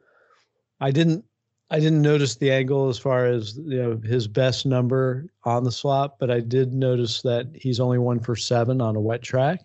I 0.79 0.91
didn't 0.91 1.25
I 1.72 1.79
didn't 1.79 2.01
notice 2.01 2.36
the 2.36 2.51
angle 2.51 2.89
as 2.89 3.00
far 3.00 3.25
as 3.25 3.57
you 3.57 3.81
know 3.81 3.98
his 3.98 4.27
best 4.27 4.65
number 4.65 5.25
on 5.43 5.63
the 5.63 5.72
slot, 5.72 6.19
but 6.19 6.29
I 6.29 6.39
did 6.39 6.74
notice 6.74 7.22
that 7.24 7.48
he's 7.55 7.79
only 7.79 7.98
one 7.98 8.19
for 8.19 8.36
seven 8.36 8.81
on 8.81 8.95
a 8.95 9.01
wet 9.01 9.24
track. 9.24 9.62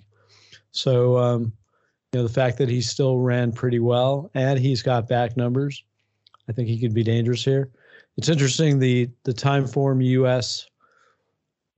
So 0.73 1.19
um, 1.19 1.53
you 2.13 2.21
know 2.21 2.23
the 2.23 2.33
fact 2.33 2.59
that 2.59 2.71
he 2.71 2.81
still 2.81 3.19
ran 3.19 3.53
pretty 3.53 3.81
well 3.81 4.31
and 4.35 4.59
he's 4.59 4.83
got 4.83 5.09
back 5.09 5.37
numbers, 5.37 5.85
I 6.49 6.53
think 6.53 6.69
he 6.69 6.79
could 6.81 6.95
be 6.95 7.05
dangerous 7.05 7.45
here. 7.45 7.71
It's 8.17 8.29
interesting 8.29 8.79
the 8.79 9.11
the 9.25 9.35
Timeform 9.35 10.03
US 10.05 10.67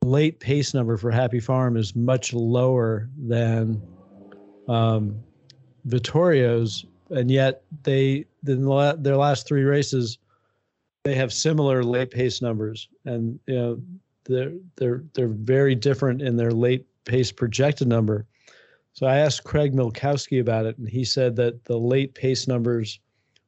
late 0.05 0.39
pace 0.39 0.73
number 0.73 0.97
for 0.97 1.11
Happy 1.11 1.41
Farm 1.41 1.77
is 1.77 1.97
much 1.97 2.33
lower 2.33 3.09
than 3.17 3.83
um, 4.69 5.21
Vittorio's 5.89 6.87
and 7.11 7.31
yet 7.31 7.63
they 7.83 8.25
in 8.47 8.65
their 9.03 9.17
last 9.17 9.47
three 9.47 9.63
races 9.63 10.19
they 11.05 11.15
have 11.15 11.33
similar 11.33 11.83
late 11.83 12.11
pace 12.11 12.41
numbers, 12.41 12.89
and 13.05 13.39
you 13.47 13.55
know 13.55 13.83
they're 14.25 14.53
they're 14.77 15.05
they're 15.15 15.29
very 15.29 15.75
different 15.75 16.23
in 16.23 16.37
their 16.37 16.53
late 16.53 16.87
pace 17.05 17.33
projected 17.33 17.89
number. 17.89 18.27
So 18.93 19.07
I 19.07 19.17
asked 19.17 19.45
Craig 19.45 19.73
Milkowski 19.75 20.41
about 20.41 20.67
it, 20.67 20.79
and 20.79 20.89
he 20.89 21.05
said 21.05 21.35
that 21.37 21.65
the 21.65 21.79
late 21.79 22.15
pace 22.15 22.47
numbers 22.47 23.01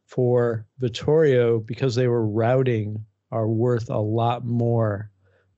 for 0.07 0.67
Vittorio, 0.79 1.61
because 1.61 1.95
they 1.95 2.09
were 2.09 2.27
routing, 2.27 3.05
are 3.31 3.49
worth 3.49 3.91
a 3.91 3.99
lot 3.99 4.45
more 4.45 5.11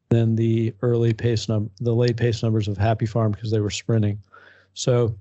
than 0.09 0.37
the 0.37 0.75
early 0.83 1.13
pace 1.13 1.49
number, 1.49 1.71
the 1.81 1.95
late 1.95 2.17
pace 2.17 2.43
numbers 2.43 2.69
of 2.69 2.77
Happy 2.77 3.07
Farm 3.07 3.33
because 3.33 3.51
they 3.51 3.61
were 3.61 3.71
sprinting. 3.71 4.21
So 4.75 5.17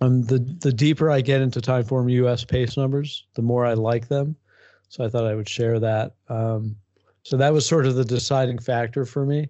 um, 0.00 0.22
the 0.22 0.38
the 0.38 0.72
deeper 0.72 1.10
I 1.10 1.20
get 1.20 1.40
into 1.40 1.60
Timeform 1.60 2.10
US 2.10 2.44
pace 2.44 2.76
numbers, 2.76 3.24
the 3.34 3.42
more 3.42 3.64
I 3.64 3.74
like 3.74 4.08
them. 4.08 4.36
So 4.88 5.04
I 5.04 5.08
thought 5.08 5.26
I 5.26 5.34
would 5.34 5.48
share 5.48 5.80
that. 5.80 6.14
Um, 6.28 6.76
so 7.22 7.36
that 7.36 7.52
was 7.52 7.66
sort 7.66 7.86
of 7.86 7.96
the 7.96 8.04
deciding 8.04 8.58
factor 8.58 9.04
for 9.04 9.26
me. 9.26 9.48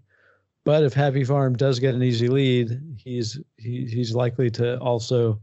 But 0.65 0.83
if 0.83 0.95
Happy 0.95 1.25
Farm 1.25 1.57
does 1.57 1.79
get 1.79 1.95
an 1.95 2.03
easy 2.03 2.29
lead, 2.29 2.81
he's 2.97 3.39
he, 3.57 3.87
he's 3.87 4.15
likely 4.15 4.51
to 4.53 4.79
also 4.79 5.41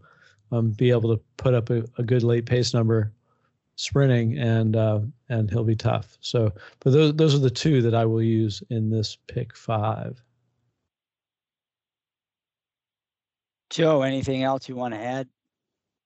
um, 0.51 0.71
be 0.71 0.89
able 0.89 1.15
to 1.15 1.21
put 1.37 1.53
up 1.53 1.69
a, 1.69 1.83
a, 1.97 2.03
good 2.03 2.23
late 2.23 2.45
pace 2.45 2.73
number 2.73 3.11
sprinting, 3.75 4.37
and 4.37 4.75
uh, 4.75 4.99
and 5.29 5.49
he'll 5.49 5.63
be 5.63 5.75
tough. 5.75 6.17
So, 6.21 6.51
but 6.79 6.91
those 6.91 7.15
those 7.15 7.35
are 7.35 7.39
the 7.39 7.49
two 7.49 7.81
that 7.83 7.95
I 7.95 8.05
will 8.05 8.21
use 8.21 8.61
in 8.69 8.89
this 8.89 9.17
pick 9.27 9.55
five. 9.55 10.21
Joe, 13.73 14.03
anything 14.03 14.43
else 14.43 14.69
you 14.69 14.75
want 14.75 14.93
to 14.93 14.99
add? 14.99 15.27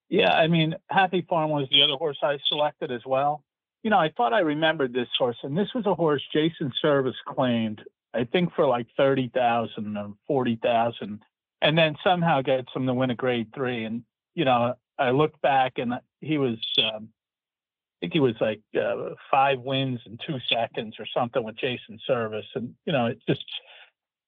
Yeah, 0.10 0.32
I 0.32 0.48
mean, 0.48 0.74
Happy 0.90 1.26
Farm 1.30 1.52
was 1.52 1.68
the 1.70 1.84
other 1.84 1.98
horse 1.98 2.18
I 2.24 2.40
selected 2.48 2.92
as 2.92 3.02
well. 3.06 3.44
You 3.84 3.90
know, 3.90 4.00
I 4.00 4.10
thought 4.16 4.34
I 4.34 4.40
remembered 4.40 4.94
this 4.94 5.10
horse, 5.18 5.36
and 5.44 5.58
this 5.58 5.68
was 5.76 5.86
a 5.86 5.94
horse 5.94 6.24
Jason 6.32 6.72
Servis 6.82 7.16
claimed, 7.28 7.84
I 8.14 8.24
think 8.24 8.54
for 8.56 8.66
like 8.66 8.88
thirty 8.96 9.30
thousand 9.34 9.98
or 9.98 10.14
forty 10.26 10.56
thousand, 10.64 11.22
and 11.62 11.78
then 11.78 11.98
somehow 12.04 12.42
gets 12.42 12.70
him 12.74 12.86
to 12.88 12.94
win 12.94 13.12
a 13.12 13.16
Grade 13.16 13.50
Three. 13.54 13.84
And 13.84 14.04
you 14.34 14.46
know, 14.46 14.76
I 14.98 15.12
looked 15.12 15.42
back 15.42 15.74
and 15.78 15.94
he 16.22 16.38
was, 16.38 16.58
um, 16.80 17.10
I 17.10 17.96
think 18.00 18.14
he 18.14 18.22
was 18.22 18.36
like 18.40 18.62
uh, 18.82 19.10
five 19.30 19.60
wins 19.60 20.00
in 20.06 20.18
two 20.26 20.38
seconds 20.50 20.96
or 21.00 21.06
something 21.14 21.44
with 21.44 21.58
Jason 21.58 22.00
Servis, 22.08 22.46
and 22.56 22.74
you 22.86 22.94
know, 22.94 23.08
it 23.08 23.20
just, 23.28 23.44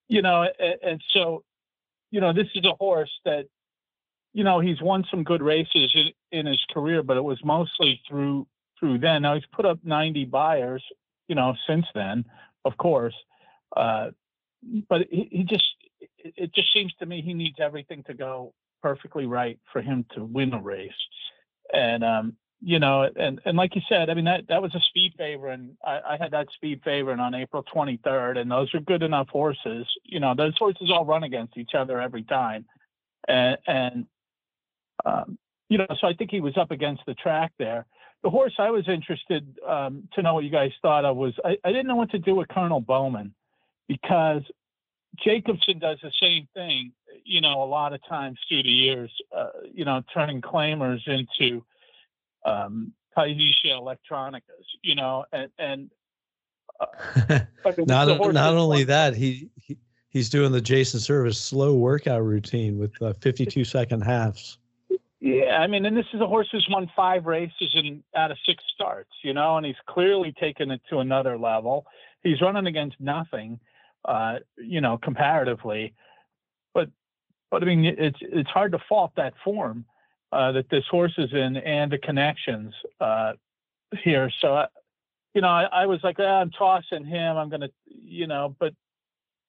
you 0.10 0.22
know, 0.22 0.46
and, 0.60 0.76
and 0.84 1.04
so 1.12 1.44
you 2.12 2.22
know, 2.22 2.34
this 2.34 2.48
is 2.56 2.66
a 2.66 2.76
horse 2.80 3.12
that, 3.26 3.46
you 4.34 4.44
know, 4.44 4.60
he's 4.60 4.82
won 4.82 5.06
some 5.10 5.24
good 5.24 5.42
races 5.42 5.94
in, 5.94 6.12
in 6.40 6.46
his 6.46 6.64
career, 6.74 7.04
but 7.04 7.18
it 7.18 7.24
was 7.24 7.40
mostly 7.44 8.02
through 8.08 8.48
through 8.80 9.00
then. 9.00 9.24
Now 9.24 9.36
he's 9.36 9.44
put 9.52 9.66
up 9.66 9.80
90 9.84 10.26
Beyers, 10.26 10.84
you 11.28 11.36
know, 11.36 11.54
since 11.68 11.86
then, 11.94 12.26
of 12.66 12.78
course. 12.78 13.16
Uh, 13.76 14.12
but 14.88 15.08
he, 15.10 15.28
he 15.32 15.44
just, 15.44 15.66
it 16.18 16.54
just 16.54 16.72
seems 16.74 16.94
to 17.00 17.06
me 17.06 17.22
he 17.22 17.34
needs 17.34 17.58
everything 17.60 18.04
to 18.08 18.14
go 18.14 18.54
perfectly 18.82 19.26
right 19.26 19.60
for 19.72 19.82
him 19.82 20.06
to 20.16 20.24
win 20.24 20.54
a 20.54 20.62
race. 20.62 20.92
And 21.74 22.04
um, 22.04 22.38
you 22.62 22.80
know, 22.80 23.10
and 23.16 23.40
and 23.46 23.58
like 23.58 23.76
you 23.76 23.82
said, 23.88 24.10
I 24.10 24.14
mean 24.14 24.26
that 24.26 24.48
that 24.50 24.62
was 24.62 24.76
a 24.76 24.82
speed 24.90 25.14
favor, 25.18 25.48
and 25.48 25.78
I, 25.86 26.00
I 26.12 26.18
had 26.20 26.32
that 26.32 26.48
speed 26.54 26.82
favor 26.84 27.14
on 27.14 27.34
April 27.34 27.64
23rd, 27.74 28.38
and 28.38 28.52
those 28.52 28.74
are 28.74 28.82
good 28.82 29.02
enough 29.02 29.30
horses. 29.30 29.88
You 30.04 30.20
know, 30.20 30.36
those 30.36 30.58
horses 30.58 30.92
all 30.92 31.06
run 31.06 31.24
against 31.24 31.58
each 31.58 31.72
other 31.74 32.02
every 32.02 32.24
time, 32.24 32.66
and 33.28 33.58
and 33.66 34.06
um, 35.06 35.38
you 35.70 35.78
know, 35.78 35.88
so 36.02 36.08
I 36.08 36.14
think 36.14 36.32
he 36.32 36.42
was 36.42 36.58
up 36.58 36.72
against 36.72 37.04
the 37.06 37.14
track 37.14 37.54
there. 37.58 37.86
The 38.24 38.30
horse 38.30 38.54
I 38.60 38.72
was 38.72 38.90
interested 38.90 39.58
um, 39.66 40.10
to 40.14 40.22
know 40.22 40.34
what 40.34 40.44
you 40.44 40.50
guys 40.50 40.72
thought 40.82 41.06
of 41.06 41.16
was 41.16 41.34
I, 41.46 41.58
I 41.64 41.70
didn't 41.70 41.88
know 41.88 41.96
what 41.96 42.12
to 42.12 42.20
do 42.20 42.36
with 42.36 42.50
Colonel 42.50 42.82
Bowman 42.82 43.34
because 43.88 44.44
Jacobson 45.24 45.80
does 45.80 46.00
the 46.04 46.12
same 46.22 46.48
thing. 46.54 46.92
You 47.24 47.40
know, 47.40 47.64
a 47.64 47.66
lot 47.66 47.94
of 47.94 48.02
times 48.10 48.38
through 48.50 48.64
the 48.64 48.70
years, 48.70 49.12
uh, 49.36 49.50
you 49.72 49.86
know, 49.86 50.04
turning 50.14 50.42
claimers 50.42 51.08
into 51.08 51.64
um, 52.46 52.94
Electronicas, 53.18 53.66
Electronicas, 53.66 54.66
you 54.82 54.96
know, 54.96 55.26
and, 55.32 55.50
and 55.58 55.90
uh, 56.80 57.40
not 57.80 58.34
not 58.34 58.54
only 58.54 58.84
that, 58.86 59.16
he, 59.16 59.50
he 59.56 59.78
he's 60.10 60.30
doing 60.30 60.52
the 60.52 60.62
Jason 60.62 61.00
Servis 61.00 61.40
slow 61.40 61.76
workout 61.76 62.24
routine 62.24 62.78
with 62.78 63.00
uh, 63.02 63.14
52 63.14 63.64
second 63.64 64.02
halves. 64.02 64.58
Yeah, 65.22 65.58
I 65.60 65.68
mean, 65.68 65.86
and 65.86 65.98
this 65.98 66.06
is 66.14 66.22
a 66.22 66.28
horse 66.28 66.48
who's 66.52 66.66
won 66.70 66.90
five 66.96 67.26
races 67.26 67.72
and 67.74 68.02
out 68.16 68.32
of 68.32 68.38
six 68.46 68.64
starts, 68.74 69.12
you 69.22 69.34
know, 69.34 69.58
and 69.58 69.66
he's 69.66 69.76
clearly 69.86 70.34
taken 70.40 70.72
it 70.72 70.82
to 70.90 71.00
another 71.00 71.38
level. 71.38 71.86
He's 72.24 72.42
running 72.42 72.68
against 72.68 72.96
nothing, 73.02 73.60
uh, 74.06 74.36
you 74.58 74.80
know, 74.80 74.98
comparatively, 74.98 75.94
but 76.74 76.90
but 77.52 77.64
I 77.64 77.66
mean, 77.66 77.84
it's 77.86 78.20
it's 78.22 78.50
hard 78.50 78.72
to 78.72 78.80
fault 78.88 79.12
that 79.18 79.34
form 79.44 79.86
uh, 80.32 80.52
that 80.52 80.70
this 80.70 80.84
horse 80.90 81.14
is 81.18 81.32
in 81.34 81.58
and 81.58 81.92
the 81.92 81.98
connections 81.98 82.74
uh, 83.00 83.34
here. 84.04 84.32
So, 84.42 84.56
uh, 84.56 84.68
you 85.34 85.42
know, 85.42 85.48
I, 85.48 85.64
I 85.64 85.86
was 85.86 86.00
like, 86.04 86.18
ah, 86.20 86.42
I'm 86.42 86.52
tossing 86.52 87.06
him. 87.06 87.38
I'm 87.38 87.50
gonna, 87.50 87.70
you 87.86 88.28
know, 88.28 88.56
but 88.60 88.74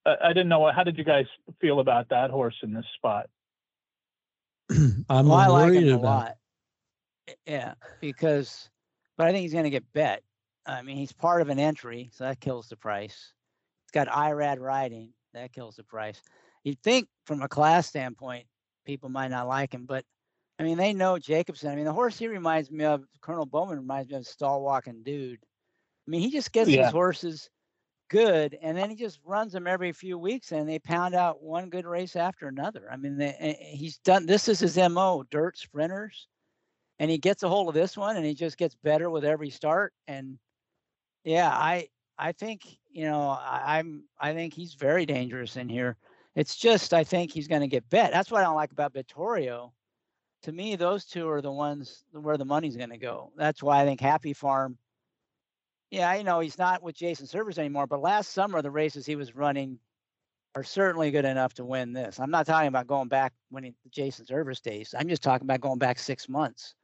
I, 0.06 0.16
I 0.24 0.28
didn't 0.28 0.48
know. 0.48 0.70
How 0.70 0.84
did 0.84 0.98
you 0.98 1.04
guys 1.04 1.26
feel 1.60 1.80
about 1.80 2.08
that 2.10 2.30
horse 2.30 2.56
in 2.62 2.72
this 2.72 2.86
spot? 2.96 3.28
I'm 4.70 5.04
well, 5.08 5.32
I 5.32 5.46
like 5.46 5.70
worried 5.70 5.82
him 5.84 5.94
a 5.94 5.98
about. 5.98 6.02
lot. 6.04 6.36
Yeah, 7.46 7.74
because, 8.00 8.70
but 9.16 9.26
I 9.26 9.32
think 9.32 9.42
he's 9.42 9.52
going 9.52 9.64
to 9.64 9.70
get 9.70 9.84
bet. 9.92 10.22
I 10.66 10.82
mean, 10.82 10.96
he's 10.96 11.12
part 11.12 11.42
of 11.42 11.48
an 11.48 11.58
entry, 11.58 12.10
so 12.12 12.24
that 12.24 12.40
kills 12.40 12.68
the 12.68 12.76
price. 12.76 13.32
It's 13.84 13.92
got 13.92 14.08
IRAD 14.08 14.60
riding, 14.60 15.12
that 15.34 15.52
kills 15.52 15.76
the 15.76 15.84
price. 15.84 16.20
You'd 16.64 16.82
think 16.82 17.08
from 17.24 17.42
a 17.42 17.48
class 17.48 17.86
standpoint, 17.86 18.46
people 18.84 19.08
might 19.08 19.30
not 19.30 19.48
like 19.48 19.72
him, 19.72 19.86
but 19.86 20.04
I 20.60 20.64
mean, 20.64 20.78
they 20.78 20.92
know 20.92 21.18
Jacobson. 21.18 21.70
I 21.72 21.76
mean, 21.76 21.86
the 21.86 21.94
horse 21.94 22.18
he 22.18 22.28
reminds 22.28 22.70
me 22.70 22.84
of, 22.84 23.04
Colonel 23.22 23.46
Bowman 23.46 23.78
reminds 23.78 24.10
me 24.10 24.18
of 24.18 24.26
stall 24.28 24.62
walking 24.62 25.02
dude. 25.02 25.40
I 26.06 26.10
mean, 26.10 26.22
he 26.22 26.30
just 26.30 26.52
gets 26.52 26.68
Yeah. 26.68 26.82
his 26.82 26.92
horses 26.92 27.50
good, 28.10 28.58
and 28.62 28.76
then 28.78 28.90
he 28.90 28.96
just 28.96 29.20
runs 29.24 29.52
them 29.54 29.66
every 29.66 29.92
few 29.92 30.18
weeks, 30.18 30.52
and 30.52 30.68
they 30.68 30.78
pound 30.80 31.14
out 31.16 31.42
one 31.42 31.70
good 31.70 31.86
race 31.86 32.16
after 32.16 32.48
another. 32.48 32.90
I 32.92 32.96
mean, 32.96 33.16
they, 33.18 33.30
eh, 33.38 33.54
eh, 33.60 33.76
he's 33.76 33.98
done. 33.98 34.26
This 34.26 34.48
is 34.48 34.60
his 34.60 34.78
mo: 34.78 35.24
dirt 35.30 35.58
sprinters, 35.58 36.28
and 37.00 37.10
he 37.10 37.18
gets 37.18 37.42
a 37.44 37.48
hold 37.50 37.68
of 37.68 37.74
this 37.74 37.96
one, 37.96 38.16
and 38.16 38.26
he 38.26 38.34
just 38.34 38.58
gets 38.58 38.76
better 38.76 39.10
with 39.10 39.24
every 39.24 39.50
start. 39.50 39.94
And 40.08 40.38
yeah, 41.24 41.50
I 41.50 41.88
I 42.18 42.32
think 42.32 42.62
you 42.90 43.04
know 43.04 43.30
I, 43.30 43.78
I'm 43.78 44.08
I 44.20 44.34
think 44.34 44.54
he's 44.54 44.74
very 44.74 45.06
dangerous 45.06 45.56
in 45.56 45.68
here. 45.68 45.96
It's 46.36 46.56
just 46.56 46.94
I 46.94 47.04
think 47.04 47.32
he's 47.32 47.48
going 47.48 47.62
to 47.62 47.68
get 47.68 47.88
bet. 47.90 48.12
That's 48.12 48.30
what 48.30 48.40
I 48.42 48.44
don't 48.44 48.56
like 48.56 48.72
about 48.72 48.94
Vittorio. 48.94 49.74
To 50.42 50.52
me, 50.52 50.76
those 50.76 51.06
two 51.06 51.28
are 51.28 51.40
the 51.42 51.52
ones 51.52 52.04
where 52.12 52.36
the 52.38 52.44
money's 52.44 52.76
going 52.76 52.90
to 52.90 52.98
go. 52.98 53.32
That's 53.36 53.62
why 53.62 53.82
I 53.82 53.84
think 53.84 54.00
Happy 54.00 54.32
Farm. 54.32 54.78
Yeah, 55.90 56.14
you 56.14 56.24
know 56.24 56.40
he's 56.40 56.58
not 56.58 56.82
with 56.82 56.94
Jason 56.94 57.26
Servis 57.26 57.58
anymore, 57.58 57.86
but 57.86 58.00
last 58.00 58.30
summer 58.32 58.62
the 58.62 58.70
races 58.70 59.06
he 59.06 59.16
was 59.16 59.34
running 59.34 59.80
are 60.54 60.64
certainly 60.64 61.10
good 61.10 61.24
enough 61.26 61.54
to 61.54 61.64
win 61.64 61.92
this. 61.92 62.20
I'm 62.20 62.30
not 62.30 62.46
talking 62.46 62.68
about 62.68 62.88
going 62.88 63.08
back 63.08 63.34
winning 63.50 63.74
the 63.84 63.90
Jason 63.90 64.26
Servis 64.26 64.60
days. 64.60 64.94
I'm 64.98 65.08
just 65.08 65.22
talking 65.22 65.46
about 65.46 65.60
going 65.60 65.78
back 65.78 65.98
six 65.98 66.28
months 66.28 66.74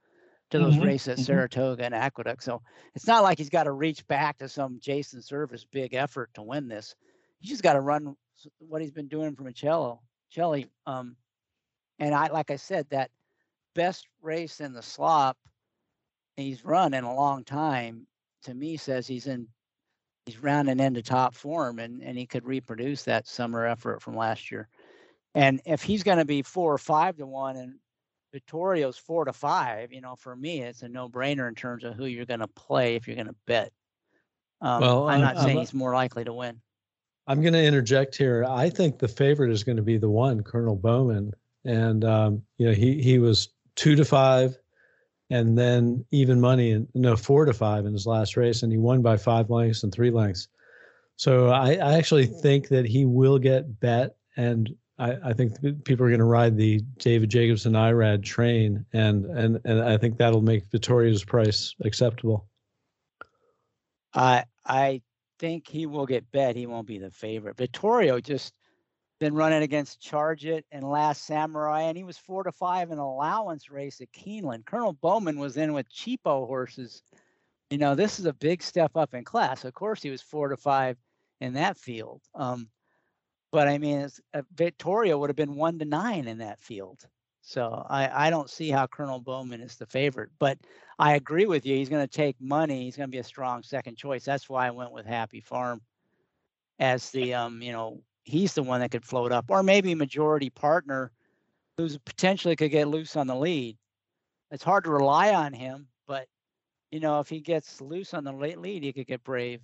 to 0.51 0.59
those 0.61 0.79
Mhm, 0.79 0.81
races 0.81 1.09
at 1.09 1.19
mhm. 1.19 1.21
Saratoga 1.21 1.85
and 1.85 1.95
Aqueduct. 1.95 2.43
So 2.43 2.63
it's 2.95 3.07
not 3.07 3.23
like 3.25 3.39
he's 3.39 3.51
got 3.51 3.65
to 3.65 3.73
reach 3.73 4.07
back 4.07 4.39
to 4.39 4.49
some 4.49 4.81
Jason 4.81 5.23
Servis 5.23 5.65
big 5.65 5.95
effort 5.95 6.35
to 6.35 6.43
win 6.43 6.69
this. 6.69 6.97
He's 7.41 7.51
just 7.51 7.63
got 7.63 7.75
to 7.75 7.81
run 7.81 8.17
what 8.59 8.83
he's 8.83 8.93
been 8.93 9.09
doing 9.09 9.37
from 9.37 9.49
a 9.49 9.53
cello, 9.53 10.03
Chelly. 10.31 10.71
Um, 10.87 11.17
and 11.99 12.15
I, 12.15 12.29
like 12.29 12.51
I 12.51 12.57
said, 12.57 12.89
that 12.91 13.11
best 13.77 14.07
race 14.23 14.61
in 14.61 14.73
the 14.73 14.83
slop 14.83 15.37
he's 16.37 16.65
run 16.65 16.95
in 16.95 17.05
a 17.05 17.15
long 17.15 17.45
time 17.45 18.07
to 18.43 18.55
me 18.55 18.77
says 18.77 19.07
he's 19.07 19.27
in 19.27 19.47
he's 20.27 20.43
rounding 20.43 20.81
into 20.81 21.03
top 21.03 21.35
form 21.35 21.79
and 21.79 22.03
and 22.03 22.19
he 22.19 22.27
could 22.27 22.45
reproduce 22.45 23.05
that 23.05 23.27
summer 23.27 23.65
effort 23.67 24.03
from 24.03 24.17
last 24.17 24.51
year. 24.51 24.69
And 25.35 25.61
if 25.67 25.83
he's 25.83 26.03
going 26.03 26.19
to 26.19 26.25
be 26.25 26.43
four 26.43 26.73
or 26.73 26.79
five 26.79 27.17
to 27.19 27.27
one 27.27 27.57
and 27.57 27.75
Vittorio's 28.35 28.97
four 28.99 29.25
to 29.27 29.33
five, 29.33 29.93
you 29.93 30.01
know, 30.01 30.17
for 30.17 30.35
me, 30.35 30.63
it's 30.63 30.83
a 30.83 30.89
no 30.89 31.09
brainer 31.09 31.47
in 31.49 31.55
terms 31.55 31.85
of 31.85 31.95
who 31.95 32.07
you're 32.07 32.27
going 32.27 32.41
to 32.41 32.49
play 32.49 32.97
if 32.97 33.07
you're 33.07 33.17
going 33.17 33.29
to 33.29 33.35
bet. 33.47 33.73
Um, 34.61 34.81
Well, 34.81 35.09
I'm 35.09 35.15
I'm- 35.15 35.21
not 35.21 35.37
saying 35.37 35.57
I'm- 35.57 35.59
he's 35.59 35.75
more 35.75 35.95
likely 35.95 36.25
to 36.25 36.33
win. 36.33 36.61
I'm 37.29 37.41
going 37.41 37.55
to 37.55 37.63
interject 37.65 38.17
here. 38.17 38.45
I 38.49 38.71
think 38.71 38.99
the 38.99 39.09
favorite 39.09 39.51
is 39.51 39.65
going 39.65 39.77
to 39.77 39.83
be 39.83 39.99
the 39.99 40.09
one, 40.09 40.43
Colonel 40.43 40.77
Bowman, 40.77 41.33
and 41.65 42.05
um, 42.05 42.43
you 42.57 42.67
know 42.67 42.73
he 42.73 43.03
he 43.03 43.19
was 43.19 43.49
two 43.77 43.95
to 43.97 44.05
five, 44.05 44.59
and 45.31 45.57
then 45.57 46.05
even 46.11 46.41
money 46.41 46.73
and 46.73 46.89
no 46.95 47.17
four 47.17 47.45
to 47.45 47.53
five 47.53 47.87
in 47.87 47.93
his 47.93 48.07
last 48.07 48.37
race, 48.37 48.63
and 48.63 48.73
he 48.73 48.79
won 48.79 49.03
by 49.03 49.17
five 49.17 49.51
lengths 49.51 49.83
and 49.83 49.93
three 49.93 50.11
lengths. 50.11 50.49
So 51.17 51.49
I, 51.49 51.73
I 51.75 51.95
actually 51.95 52.27
think 52.27 52.69
that 52.69 52.87
he 52.87 53.05
will 53.05 53.39
get 53.39 53.81
bet, 53.81 54.17
and 54.37 54.75
I, 54.99 55.17
I 55.25 55.33
think 55.33 55.85
people 55.85 56.05
are 56.07 56.11
going 56.11 56.21
to 56.21 56.25
ride 56.25 56.57
the 56.57 56.81
David 56.99 57.31
Jacobson 57.31 57.75
IRAD 57.75 58.23
train, 58.23 58.85
and 58.93 59.25
and 59.27 59.61
and 59.65 59.81
I 59.81 59.97
think 59.97 60.19
that'll 60.19 60.43
make 60.43 60.71
Vittorio's 60.71 61.25
price 61.25 61.75
acceptable. 61.85 62.47
I 64.15 64.45
I 64.65 65.03
think 65.39 65.69
he 65.69 65.87
will 65.87 66.07
get 66.07 66.31
bet. 66.33 66.57
He 66.57 66.67
won't 66.67 66.87
be 66.87 66.99
the 66.99 67.11
favorite. 67.11 67.57
Vittorio 67.57 68.21
just 68.21 68.56
been 69.19 69.35
running 69.35 69.63
against 69.63 70.01
Charge 70.01 70.45
It 70.45 70.67
and 70.71 70.89
Last 70.89 71.25
Samurai, 71.25 71.83
and 71.83 71.97
he 71.97 72.05
was 72.05 72.19
four 72.19 72.43
to 72.43 72.53
five 72.53 72.89
in 72.89 72.99
an 72.99 73.05
allowance 73.05 73.71
race 73.71 74.01
at 74.01 74.13
Keeneland. 74.13 74.67
Colonel 74.67 74.93
Bowman 74.93 75.39
was 75.39 75.57
in 75.57 75.73
with 75.73 75.91
cheapo 75.91 76.47
horses. 76.47 77.03
You 77.71 77.79
know, 77.79 77.95
this 77.95 78.19
is 78.19 78.27
a 78.27 78.33
big 78.33 78.63
step 78.63 78.93
up 78.95 79.15
in 79.15 79.25
class. 79.25 79.65
Of 79.65 79.75
course, 79.75 80.03
he 80.03 80.11
was 80.11 80.23
four 80.23 80.49
to 80.49 80.57
five 80.57 80.97
in 81.41 81.55
that 81.55 81.77
field. 81.77 82.23
Um, 82.35 82.69
but 83.53 83.69
I 83.69 83.79
mean, 83.79 84.09
uh, 84.35 84.43
Vittorio 84.55 85.19
would 85.19 85.31
have 85.31 85.37
been 85.37 85.55
one 85.55 85.79
to 85.79 85.85
nine 85.85 86.29
in 86.29 86.39
that 86.39 86.61
field. 86.61 87.01
So 87.41 87.87
I, 87.89 88.27
I 88.27 88.31
don't 88.31 88.51
see 88.51 88.71
how 88.71 88.87
Colonel 88.87 89.21
Bowman 89.21 89.61
is 89.61 89.77
the 89.77 89.87
favorite. 89.87 90.31
But 90.39 90.59
I 90.99 91.15
agree 91.15 91.47
with 91.47 91.65
you. 91.65 91.77
He's 91.77 91.89
going 91.89 92.07
to 92.07 92.13
take 92.13 92.37
money. 92.41 92.85
He's 92.85 92.97
going 92.97 93.09
to 93.09 93.13
be 93.13 93.19
a 93.21 93.25
strong 93.25 93.63
second 93.63 93.97
choice. 93.97 94.25
That's 94.25 94.49
why 94.49 94.67
I 94.67 94.73
went 94.73 94.93
with 94.93 95.07
Happy 95.07 95.41
Farm 95.41 95.81
as 96.79 97.11
the 97.11 97.35
um, 97.35 97.63
you 97.63 97.73
know, 97.73 98.03
he's 98.27 98.53
the 98.55 98.63
one 98.63 98.81
that 98.81 98.91
could 98.91 99.05
float 99.05 99.33
up, 99.33 99.47
or 99.49 99.63
maybe 99.63 99.95
majority 99.95 100.51
partner 100.51 101.13
who's 101.79 101.97
potentially 101.99 102.57
could 102.57 102.71
get 102.71 102.89
loose 102.89 103.17
on 103.17 103.27
the 103.27 103.35
lead. 103.35 103.79
It's 104.51 104.65
hard 104.65 104.85
to 104.85 104.91
rely 104.91 105.33
on 105.33 105.53
him, 105.53 105.89
but 106.07 106.27
you 106.91 107.01
know, 107.01 107.21
if 107.21 107.29
he 107.29 107.41
gets 107.41 107.81
loose 107.81 108.15
on 108.15 108.25
the 108.25 108.33
late 108.33 108.59
lead, 108.59 108.83
he 108.83 108.93
could 108.93 109.07
get 109.07 109.25
brave. 109.25 109.61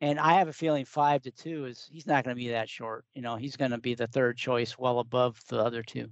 And 0.00 0.20
I 0.20 0.34
have 0.34 0.48
a 0.48 0.52
feeling 0.52 0.84
five 0.84 1.22
to 1.22 1.30
two 1.30 1.64
is 1.64 1.88
he's 1.90 2.06
not 2.06 2.22
going 2.24 2.36
to 2.36 2.40
be 2.40 2.48
that 2.50 2.68
short. 2.68 3.04
You 3.14 3.22
know, 3.22 3.36
he's 3.36 3.56
going 3.56 3.70
to 3.70 3.78
be 3.78 3.94
the 3.94 4.06
third 4.06 4.36
choice, 4.36 4.78
well 4.78 4.98
above 4.98 5.40
the 5.48 5.58
other 5.58 5.82
two. 5.82 6.08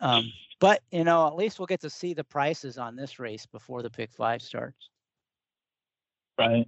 Um, 0.00 0.32
but 0.58 0.80
you 0.90 1.04
know, 1.04 1.26
at 1.26 1.36
least 1.36 1.58
we'll 1.58 1.66
get 1.66 1.80
to 1.82 1.90
see 1.90 2.14
the 2.14 2.24
prices 2.24 2.78
on 2.78 2.96
this 2.96 3.18
race 3.18 3.46
before 3.46 3.82
the 3.82 3.90
pick 3.90 4.12
five 4.12 4.40
starts. 4.40 4.88
Right. 6.38 6.66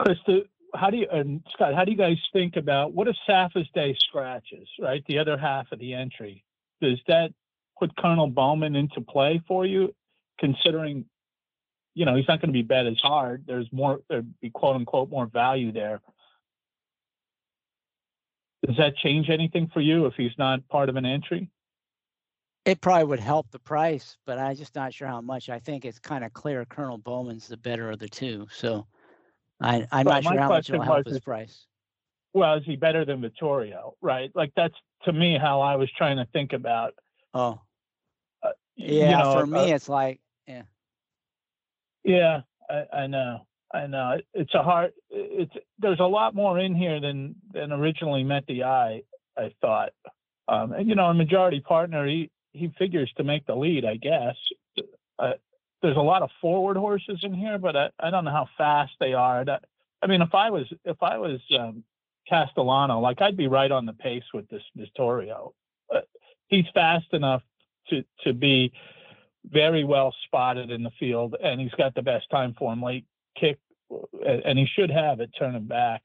Krista, 0.00 0.42
how 0.74 0.90
do 0.90 0.98
you, 0.98 1.06
and 1.10 1.42
Scott, 1.52 1.74
how 1.74 1.84
do 1.84 1.90
you 1.90 1.96
guys 1.96 2.18
think 2.32 2.56
about 2.56 2.92
what 2.92 3.08
if 3.08 3.16
Safa's 3.26 3.68
Day 3.74 3.96
scratches, 3.98 4.68
right? 4.80 5.04
The 5.06 5.18
other 5.18 5.36
half 5.36 5.72
of 5.72 5.78
the 5.78 5.94
entry. 5.94 6.44
Does 6.80 7.00
that 7.08 7.32
put 7.78 7.96
Colonel 7.96 8.28
Bowman 8.28 8.76
into 8.76 9.00
play 9.00 9.40
for 9.46 9.64
you, 9.66 9.94
considering, 10.38 11.04
you 11.94 12.04
know, 12.04 12.14
he's 12.16 12.28
not 12.28 12.40
going 12.40 12.48
to 12.48 12.52
be 12.52 12.62
bet 12.62 12.86
as 12.86 12.98
hard. 13.02 13.44
There's 13.46 13.68
more, 13.72 14.00
there'd 14.08 14.32
be 14.40 14.50
quote 14.50 14.76
unquote 14.76 15.10
more 15.10 15.26
value 15.26 15.72
there. 15.72 16.00
Does 18.66 18.76
that 18.76 18.96
change 18.96 19.30
anything 19.30 19.70
for 19.72 19.80
you 19.80 20.06
if 20.06 20.14
he's 20.16 20.36
not 20.36 20.66
part 20.68 20.88
of 20.88 20.96
an 20.96 21.06
entry? 21.06 21.48
It 22.64 22.80
probably 22.80 23.04
would 23.04 23.20
help 23.20 23.50
the 23.50 23.60
price, 23.60 24.18
but 24.26 24.38
I'm 24.38 24.56
just 24.56 24.74
not 24.74 24.92
sure 24.92 25.08
how 25.08 25.20
much. 25.20 25.48
I 25.48 25.58
think 25.58 25.84
it's 25.84 25.98
kind 25.98 26.24
of 26.24 26.32
clear 26.34 26.64
Colonel 26.66 26.98
Bowman's 26.98 27.48
the 27.48 27.56
better 27.56 27.90
of 27.90 27.98
the 27.98 28.08
two. 28.08 28.46
So 28.50 28.86
I, 29.60 29.86
I'm 29.90 30.06
Well, 30.06 30.14
not 30.14 30.24
sure 30.24 30.40
how 30.40 30.48
much 30.48 30.70
it'll 30.70 30.82
help 30.82 31.04
was 31.04 31.14
his 31.14 31.20
price. 31.20 31.66
Well, 32.34 32.54
is 32.58 32.64
he 32.64 32.76
better 32.76 33.04
than 33.04 33.20
Vittorio, 33.20 33.94
right? 34.00 34.30
Like 34.34 34.52
that's 34.54 34.74
to 35.04 35.12
me 35.12 35.38
how 35.40 35.60
I 35.60 35.76
was 35.76 35.90
trying 35.96 36.18
to 36.18 36.26
think 36.32 36.52
about. 36.52 36.94
Oh, 37.34 37.60
y- 38.42 38.52
yeah. 38.76 39.10
you 39.10 39.16
know, 39.16 39.32
for 39.32 39.42
uh, 39.42 39.46
me, 39.46 39.72
it's 39.72 39.88
like, 39.88 40.20
Yeah, 42.04 42.40
I, 42.70 42.84
I 42.92 43.06
know. 43.06 43.46
I 43.72 43.86
know. 43.86 44.18
It's 44.32 44.54
a 44.54 44.62
hard. 44.62 44.92
It's 45.10 45.52
there's 45.78 46.00
a 46.00 46.06
lot 46.06 46.34
more 46.34 46.58
in 46.58 46.74
here 46.74 47.00
than 47.00 47.34
than 47.52 47.72
originally 47.72 48.24
met 48.24 48.44
the 48.46 48.64
eye. 48.64 49.02
I 49.36 49.52
thought, 49.60 49.90
um, 50.48 50.72
and 50.72 50.88
you 50.88 50.94
know, 50.94 51.06
a 51.06 51.14
majority 51.14 51.60
partner, 51.60 52.06
he 52.06 52.30
he 52.52 52.72
figures 52.78 53.12
to 53.16 53.24
make 53.24 53.46
the 53.46 53.54
lead. 53.54 53.84
I 53.84 53.96
guess. 53.96 54.36
Uh, 55.18 55.32
there's 55.82 55.96
a 55.96 56.00
lot 56.00 56.22
of 56.22 56.30
forward 56.40 56.76
horses 56.76 57.20
in 57.22 57.34
here, 57.34 57.58
but 57.58 57.76
I, 57.76 57.90
I 58.00 58.10
don't 58.10 58.24
know 58.24 58.30
how 58.30 58.48
fast 58.56 58.92
they 59.00 59.14
are. 59.14 59.44
That, 59.44 59.64
I 60.02 60.06
mean, 60.06 60.22
if 60.22 60.34
I 60.34 60.50
was 60.50 60.66
if 60.84 61.02
I 61.02 61.18
was 61.18 61.40
um, 61.58 61.84
Castellano, 62.28 63.00
like 63.00 63.20
I'd 63.20 63.36
be 63.36 63.48
right 63.48 63.70
on 63.70 63.86
the 63.86 63.92
pace 63.92 64.24
with 64.34 64.48
this 64.48 64.62
Vittorio. 64.76 65.54
Uh, 65.94 66.00
he's 66.48 66.66
fast 66.74 67.12
enough 67.12 67.42
to 67.90 68.04
to 68.24 68.32
be 68.32 68.72
very 69.46 69.84
well 69.84 70.14
spotted 70.24 70.70
in 70.70 70.82
the 70.82 70.90
field, 70.98 71.36
and 71.42 71.60
he's 71.60 71.72
got 71.72 71.94
the 71.94 72.02
best 72.02 72.28
time 72.30 72.54
for 72.58 72.72
him 72.72 72.82
late 72.82 73.06
kick, 73.38 73.58
and 74.26 74.58
he 74.58 74.66
should 74.66 74.90
have 74.90 75.20
it 75.20 75.30
turning 75.38 75.66
back. 75.66 76.02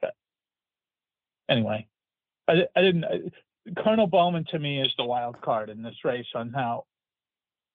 Anyway, 1.49 1.87
I, 2.47 2.67
I 2.75 2.81
didn't. 2.81 3.05
I- 3.05 3.31
Colonel 3.81 4.07
Bowman 4.07 4.43
to 4.51 4.59
me 4.59 4.81
is 4.81 4.93
the 4.97 5.05
wild 5.05 5.39
card 5.39 5.69
in 5.69 5.81
this 5.81 5.95
race 6.03 6.27
on 6.35 6.51
how 6.51 6.83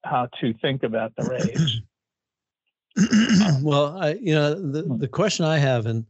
how 0.05 0.29
to 0.41 0.55
think 0.55 0.83
about 0.83 1.13
the 1.17 1.25
race. 1.25 1.81
well, 3.63 3.99
I, 3.99 4.15
you 4.15 4.35
know, 4.35 4.55
the, 4.55 4.83
Hmm. 4.83 4.99
the 4.99 5.09
question 5.09 5.45
I 5.45 5.59
have, 5.59 5.87
and 5.87 6.05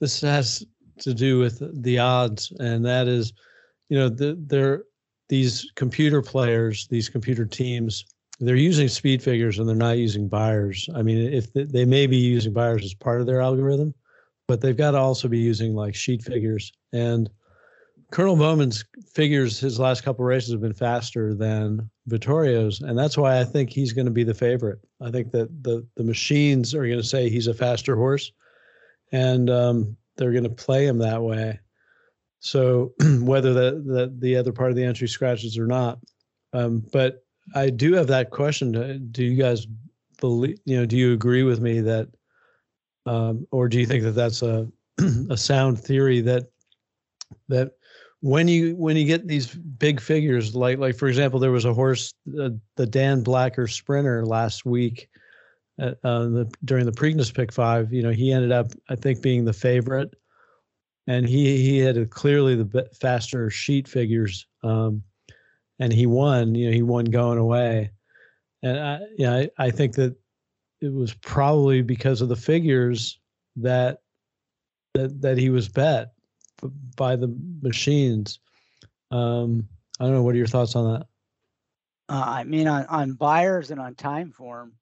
this 0.00 0.20
has 0.20 0.64
to 1.00 1.14
do 1.14 1.38
with 1.38 1.62
the 1.82 1.98
odds, 1.98 2.52
and 2.58 2.84
that 2.84 3.08
is, 3.08 3.32
you 3.88 3.98
know, 3.98 4.08
the, 4.08 4.36
there 4.46 4.84
these 5.28 5.70
computer 5.76 6.22
players, 6.22 6.88
these 6.88 7.08
computer 7.08 7.46
teams 7.46 8.04
they're 8.40 8.56
using 8.56 8.88
speed 8.88 9.22
figures 9.22 9.58
and 9.58 9.68
they're 9.68 9.76
not 9.76 9.98
using 9.98 10.26
Beyers. 10.26 10.88
I 10.94 11.02
mean, 11.02 11.32
if 11.32 11.52
they, 11.52 11.64
they 11.64 11.84
may 11.84 12.06
be 12.06 12.16
using 12.16 12.54
Beyers 12.54 12.84
as 12.84 12.94
part 12.94 13.20
of 13.20 13.26
their 13.26 13.42
algorithm, 13.42 13.94
but 14.48 14.60
they've 14.60 14.76
got 14.76 14.92
to 14.92 14.98
also 14.98 15.28
be 15.28 15.38
using 15.38 15.74
like 15.74 15.94
sheet 15.94 16.22
figures. 16.22 16.72
And 16.92 17.28
Colonel 18.10 18.36
Bowman's 18.36 18.84
figures 19.06 19.60
his 19.60 19.78
last 19.78 20.02
couple 20.02 20.24
races 20.24 20.50
have 20.50 20.60
been 20.60 20.74
faster 20.74 21.34
than 21.34 21.88
Vittorio's, 22.08 22.80
and 22.80 22.98
that's 22.98 23.16
why 23.16 23.38
I 23.38 23.44
think 23.44 23.70
he's 23.70 23.92
going 23.92 24.06
to 24.06 24.12
be 24.12 24.24
the 24.24 24.34
favorite. 24.34 24.80
I 25.00 25.10
think 25.10 25.30
that 25.30 25.62
the 25.62 25.86
the 25.96 26.02
machines 26.02 26.74
are 26.74 26.86
going 26.86 27.00
to 27.00 27.06
say 27.06 27.28
he's 27.28 27.46
a 27.46 27.54
faster 27.54 27.94
horse, 27.94 28.32
and 29.12 29.48
um, 29.48 29.96
they're 30.16 30.32
going 30.32 30.44
to 30.44 30.50
play 30.50 30.86
him 30.86 30.98
that 30.98 31.22
way. 31.22 31.60
So 32.40 32.92
whether 33.20 33.52
the, 33.52 33.82
the 33.84 34.14
the 34.18 34.36
other 34.36 34.52
part 34.52 34.70
of 34.70 34.76
the 34.76 34.84
entry 34.84 35.08
scratches 35.08 35.56
or 35.56 35.66
not, 35.66 36.00
um, 36.52 36.84
but 36.92 37.24
I 37.54 37.70
do 37.70 37.92
have 37.94 38.08
that 38.08 38.30
question. 38.30 39.08
Do 39.12 39.24
you 39.24 39.40
guys 39.40 39.66
believe? 40.20 40.58
You 40.64 40.78
know, 40.78 40.86
do 40.86 40.96
you 40.96 41.12
agree 41.12 41.44
with 41.44 41.60
me 41.60 41.80
that, 41.80 42.08
um, 43.06 43.46
or 43.52 43.68
do 43.68 43.78
you 43.78 43.86
think 43.86 44.02
that 44.02 44.12
that's 44.12 44.42
a 44.42 44.68
a 45.30 45.36
sound 45.36 45.78
theory 45.78 46.20
that 46.22 46.50
that 47.48 47.72
when 48.20 48.48
you 48.48 48.76
when 48.76 48.96
you 48.96 49.04
get 49.04 49.26
these 49.26 49.54
big 49.54 50.00
figures 50.00 50.54
like 50.54 50.78
like 50.78 50.96
for 50.96 51.08
example 51.08 51.40
there 51.40 51.50
was 51.50 51.64
a 51.64 51.72
horse 51.72 52.12
uh, 52.40 52.50
the 52.76 52.86
Dan 52.86 53.22
Blacker 53.22 53.66
sprinter 53.66 54.26
last 54.26 54.66
week 54.66 55.08
at, 55.78 55.98
uh, 56.04 56.24
the, 56.24 56.52
during 56.64 56.84
the 56.84 56.92
Preakness 56.92 57.32
pick 57.32 57.52
five 57.52 57.92
you 57.92 58.02
know 58.02 58.10
he 58.10 58.32
ended 58.32 58.52
up 58.52 58.72
I 58.88 58.96
think 58.96 59.22
being 59.22 59.44
the 59.44 59.52
favorite. 59.52 60.14
And 61.06 61.26
he 61.26 61.56
he 61.56 61.78
had 61.78 61.96
a, 61.96 62.06
clearly 62.06 62.54
the 62.54 62.88
faster 63.00 63.50
sheet 63.50 63.88
figures 63.88 64.46
um, 64.62 65.02
and 65.78 65.92
he 65.92 66.06
won 66.06 66.54
you 66.54 66.66
know 66.66 66.72
he 66.72 66.82
won 66.82 67.06
going 67.06 67.38
away. 67.38 67.90
And 68.62 68.78
I 68.78 69.00
yeah 69.16 69.34
I, 69.34 69.50
I 69.58 69.70
think 69.70 69.94
that 69.94 70.14
it 70.82 70.92
was 70.92 71.14
probably 71.14 71.80
because 71.80 72.20
of 72.20 72.28
the 72.28 72.36
figures 72.36 73.18
that 73.56 74.02
that 74.94 75.22
that 75.22 75.38
he 75.38 75.48
was 75.48 75.68
bet 75.68 76.12
by 76.96 77.16
the 77.16 77.34
machines. 77.62 78.38
Um, 79.10 79.68
I 79.98 80.04
don't 80.04 80.14
know. 80.14 80.22
What 80.22 80.34
are 80.34 80.38
your 80.38 80.46
thoughts 80.46 80.76
on 80.76 80.92
that? 80.92 81.06
Uh, 82.08 82.24
I 82.26 82.44
mean, 82.44 82.66
on 82.66 82.86
on 82.86 83.12
Beyers 83.12 83.70
and 83.70 83.80
on 83.80 83.94
Timeform, 83.94 84.72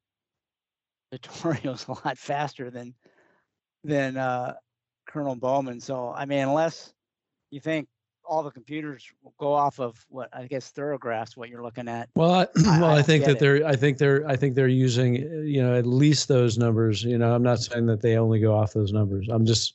Vittorio's 1.13 1.87
a 1.89 1.93
lot 1.93 2.19
faster 2.19 2.71
than 2.71 2.95
than 3.85 4.17
uh, 4.17 4.55
Colonel 5.07 5.35
Bowman. 5.35 5.81
So 5.81 6.13
I 6.17 6.25
mean, 6.25 6.41
unless 6.41 6.93
you 7.51 7.61
think 7.61 7.89
all 8.29 8.43
the 8.43 8.51
computers 8.51 9.11
go 9.39 9.53
off 9.53 9.81
of 9.81 10.05
what 10.11 10.29
I 10.33 10.47
guess 10.47 10.71
Thoro-Graphs, 10.71 11.37
what 11.37 11.49
you're 11.49 11.63
looking 11.63 11.89
at. 11.89 12.11
Well, 12.15 12.33
I, 12.33 12.47
well, 12.57 12.85
I, 12.85 12.99
I 12.99 13.03
think 13.03 13.25
that 13.25 13.33
it. 13.33 13.39
they're, 13.39 13.67
I 13.67 13.75
think 13.75 13.97
they're, 13.97 14.29
I 14.29 14.37
think 14.37 14.55
they're 14.55 14.69
using, 14.69 15.17
you 15.47 15.63
know, 15.63 15.75
at 15.75 15.87
least 15.87 16.29
those 16.29 16.59
numbers. 16.59 17.03
You 17.03 17.17
know, 17.19 17.35
I'm 17.35 17.43
not 17.43 17.61
saying 17.61 17.87
that 17.87 18.03
they 18.03 18.19
only 18.19 18.39
go 18.39 18.55
off 18.55 18.75
those 18.75 18.93
numbers. 18.93 19.29
I'm 19.31 19.47
just, 19.47 19.75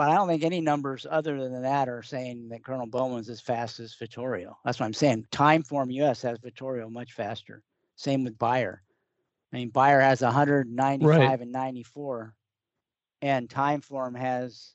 but 0.00 0.08
I 0.08 0.14
don't 0.14 0.28
think 0.28 0.44
any 0.44 0.62
numbers 0.62 1.06
other 1.10 1.38
than 1.38 1.60
that 1.60 1.86
are 1.86 2.02
saying 2.02 2.48
that 2.48 2.64
Colonel 2.64 2.86
Bowman's 2.86 3.28
as 3.28 3.38
fast 3.38 3.80
as 3.80 3.94
Vittorio. 3.96 4.56
That's 4.64 4.80
what 4.80 4.86
I'm 4.86 4.94
saying. 4.94 5.26
Timeform 5.30 5.92
US 5.92 6.22
has 6.22 6.38
Vittorio 6.38 6.88
much 6.88 7.12
faster. 7.12 7.62
Same 7.96 8.24
with 8.24 8.38
Beyer. 8.38 8.82
I 9.52 9.56
mean, 9.58 9.68
Beyer 9.68 10.00
has 10.00 10.22
195 10.22 11.06
right. 11.06 11.38
and 11.38 11.52
94, 11.52 12.34
and 13.20 13.46
Timeform 13.50 14.16
has. 14.16 14.72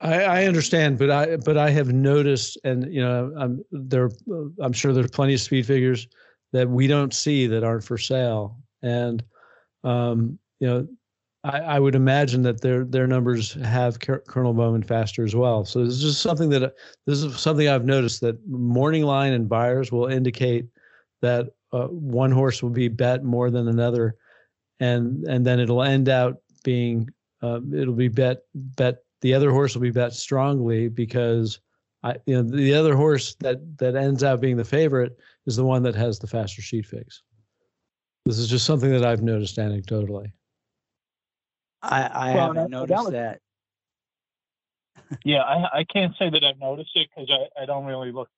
I, 0.00 0.22
I 0.22 0.44
understand, 0.44 0.98
but 0.98 1.10
I 1.10 1.36
but 1.38 1.58
I 1.58 1.70
have 1.70 1.92
noticed, 1.92 2.56
and 2.62 2.94
you 2.94 3.00
know, 3.00 3.32
I'm 3.36 3.64
there. 3.72 4.12
I'm 4.62 4.72
sure 4.72 4.92
there's 4.92 5.10
plenty 5.10 5.34
of 5.34 5.40
speed 5.40 5.66
figures 5.66 6.06
that 6.52 6.70
we 6.70 6.86
don't 6.86 7.12
see 7.12 7.48
that 7.48 7.64
aren't 7.64 7.82
for 7.82 7.98
sale, 7.98 8.56
and 8.82 9.24
um, 9.82 10.38
you 10.60 10.68
know, 10.68 10.88
I, 11.42 11.60
I, 11.60 11.78
would 11.78 11.94
imagine 11.94 12.42
that 12.42 12.60
their 12.60 12.84
their 12.84 13.06
numbers 13.06 13.54
have 13.54 13.98
Colonel 13.98 14.52
Bowman 14.52 14.82
faster 14.82 15.24
as 15.24 15.34
well. 15.34 15.64
So 15.64 15.84
this 15.84 15.94
is 15.94 16.02
just 16.02 16.22
something 16.22 16.50
that 16.50 16.74
this 17.06 17.22
is 17.22 17.40
something 17.40 17.66
I've 17.66 17.86
noticed 17.86 18.20
that 18.20 18.46
morning 18.46 19.04
line 19.04 19.32
and 19.32 19.48
Beyers 19.48 19.90
will 19.90 20.06
indicate 20.06 20.66
that 21.22 21.48
uh, 21.72 21.86
one 21.86 22.30
horse 22.30 22.62
will 22.62 22.70
be 22.70 22.88
bet 22.88 23.24
more 23.24 23.50
than 23.50 23.68
another, 23.68 24.16
and 24.80 25.24
and 25.24 25.46
then 25.46 25.60
it'll 25.60 25.82
end 25.82 26.10
out 26.10 26.36
being 26.62 27.08
uh, 27.42 27.60
it'll 27.72 27.94
be 27.94 28.08
bet 28.08 28.42
bet 28.54 28.98
the 29.22 29.32
other 29.32 29.50
horse 29.50 29.74
will 29.74 29.82
be 29.82 29.90
bet 29.90 30.12
strongly 30.12 30.88
because 30.88 31.60
I 32.02 32.16
you 32.26 32.34
know 32.34 32.42
the 32.42 32.74
other 32.74 32.94
horse 32.94 33.34
that 33.36 33.78
that 33.78 33.96
ends 33.96 34.22
out 34.22 34.42
being 34.42 34.58
the 34.58 34.64
favorite 34.64 35.16
is 35.46 35.56
the 35.56 35.64
one 35.64 35.82
that 35.84 35.94
has 35.94 36.18
the 36.18 36.26
faster 36.26 36.60
sheet 36.60 36.84
figs. 36.84 37.22
This 38.26 38.38
is 38.38 38.48
just 38.48 38.66
something 38.66 38.90
that 38.90 39.06
I've 39.06 39.22
noticed 39.22 39.56
anecdotally. 39.56 40.32
I, 41.82 42.02
I 42.02 42.34
well, 42.34 42.52
haven't 42.52 42.70
noticed 42.70 42.88
that. 42.88 43.04
Was, 43.04 43.12
that. 45.12 45.18
yeah, 45.24 45.42
I, 45.42 45.80
I 45.80 45.84
can't 45.84 46.14
say 46.18 46.30
that 46.30 46.44
I've 46.44 46.58
noticed 46.58 46.90
it 46.94 47.08
because 47.14 47.30
I, 47.30 47.62
I 47.62 47.66
don't 47.66 47.86
really 47.86 48.12
look, 48.12 48.28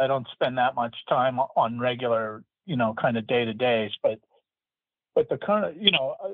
I 0.00 0.06
don't 0.06 0.26
spend 0.32 0.58
that 0.58 0.74
much 0.74 0.96
time 1.08 1.38
on 1.38 1.78
regular, 1.78 2.42
you 2.66 2.76
know, 2.76 2.94
kind 2.94 3.16
of 3.16 3.26
day 3.26 3.44
to 3.44 3.54
days. 3.54 3.92
But, 4.02 4.18
but 5.14 5.28
the 5.28 5.36
current, 5.36 5.80
you 5.80 5.90
know, 5.90 6.16
uh, 6.22 6.28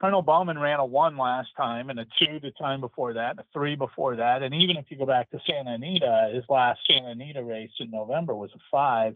Colonel 0.00 0.22
Bowman 0.22 0.58
ran 0.58 0.80
a 0.80 0.84
one 0.84 1.16
last 1.16 1.48
time 1.56 1.88
and 1.88 1.98
a 1.98 2.06
two 2.18 2.38
the 2.40 2.50
time 2.50 2.80
before 2.80 3.14
that, 3.14 3.38
a 3.38 3.44
three 3.52 3.74
before 3.74 4.16
that. 4.16 4.42
And 4.42 4.54
even 4.54 4.76
if 4.76 4.86
you 4.90 4.98
go 4.98 5.06
back 5.06 5.30
to 5.30 5.40
Santa 5.46 5.72
Anita, 5.72 6.30
his 6.34 6.44
last 6.48 6.80
Santa 6.88 7.10
Anita 7.10 7.42
race 7.42 7.70
in 7.80 7.90
November 7.90 8.34
was 8.34 8.50
a 8.54 8.58
five. 8.70 9.14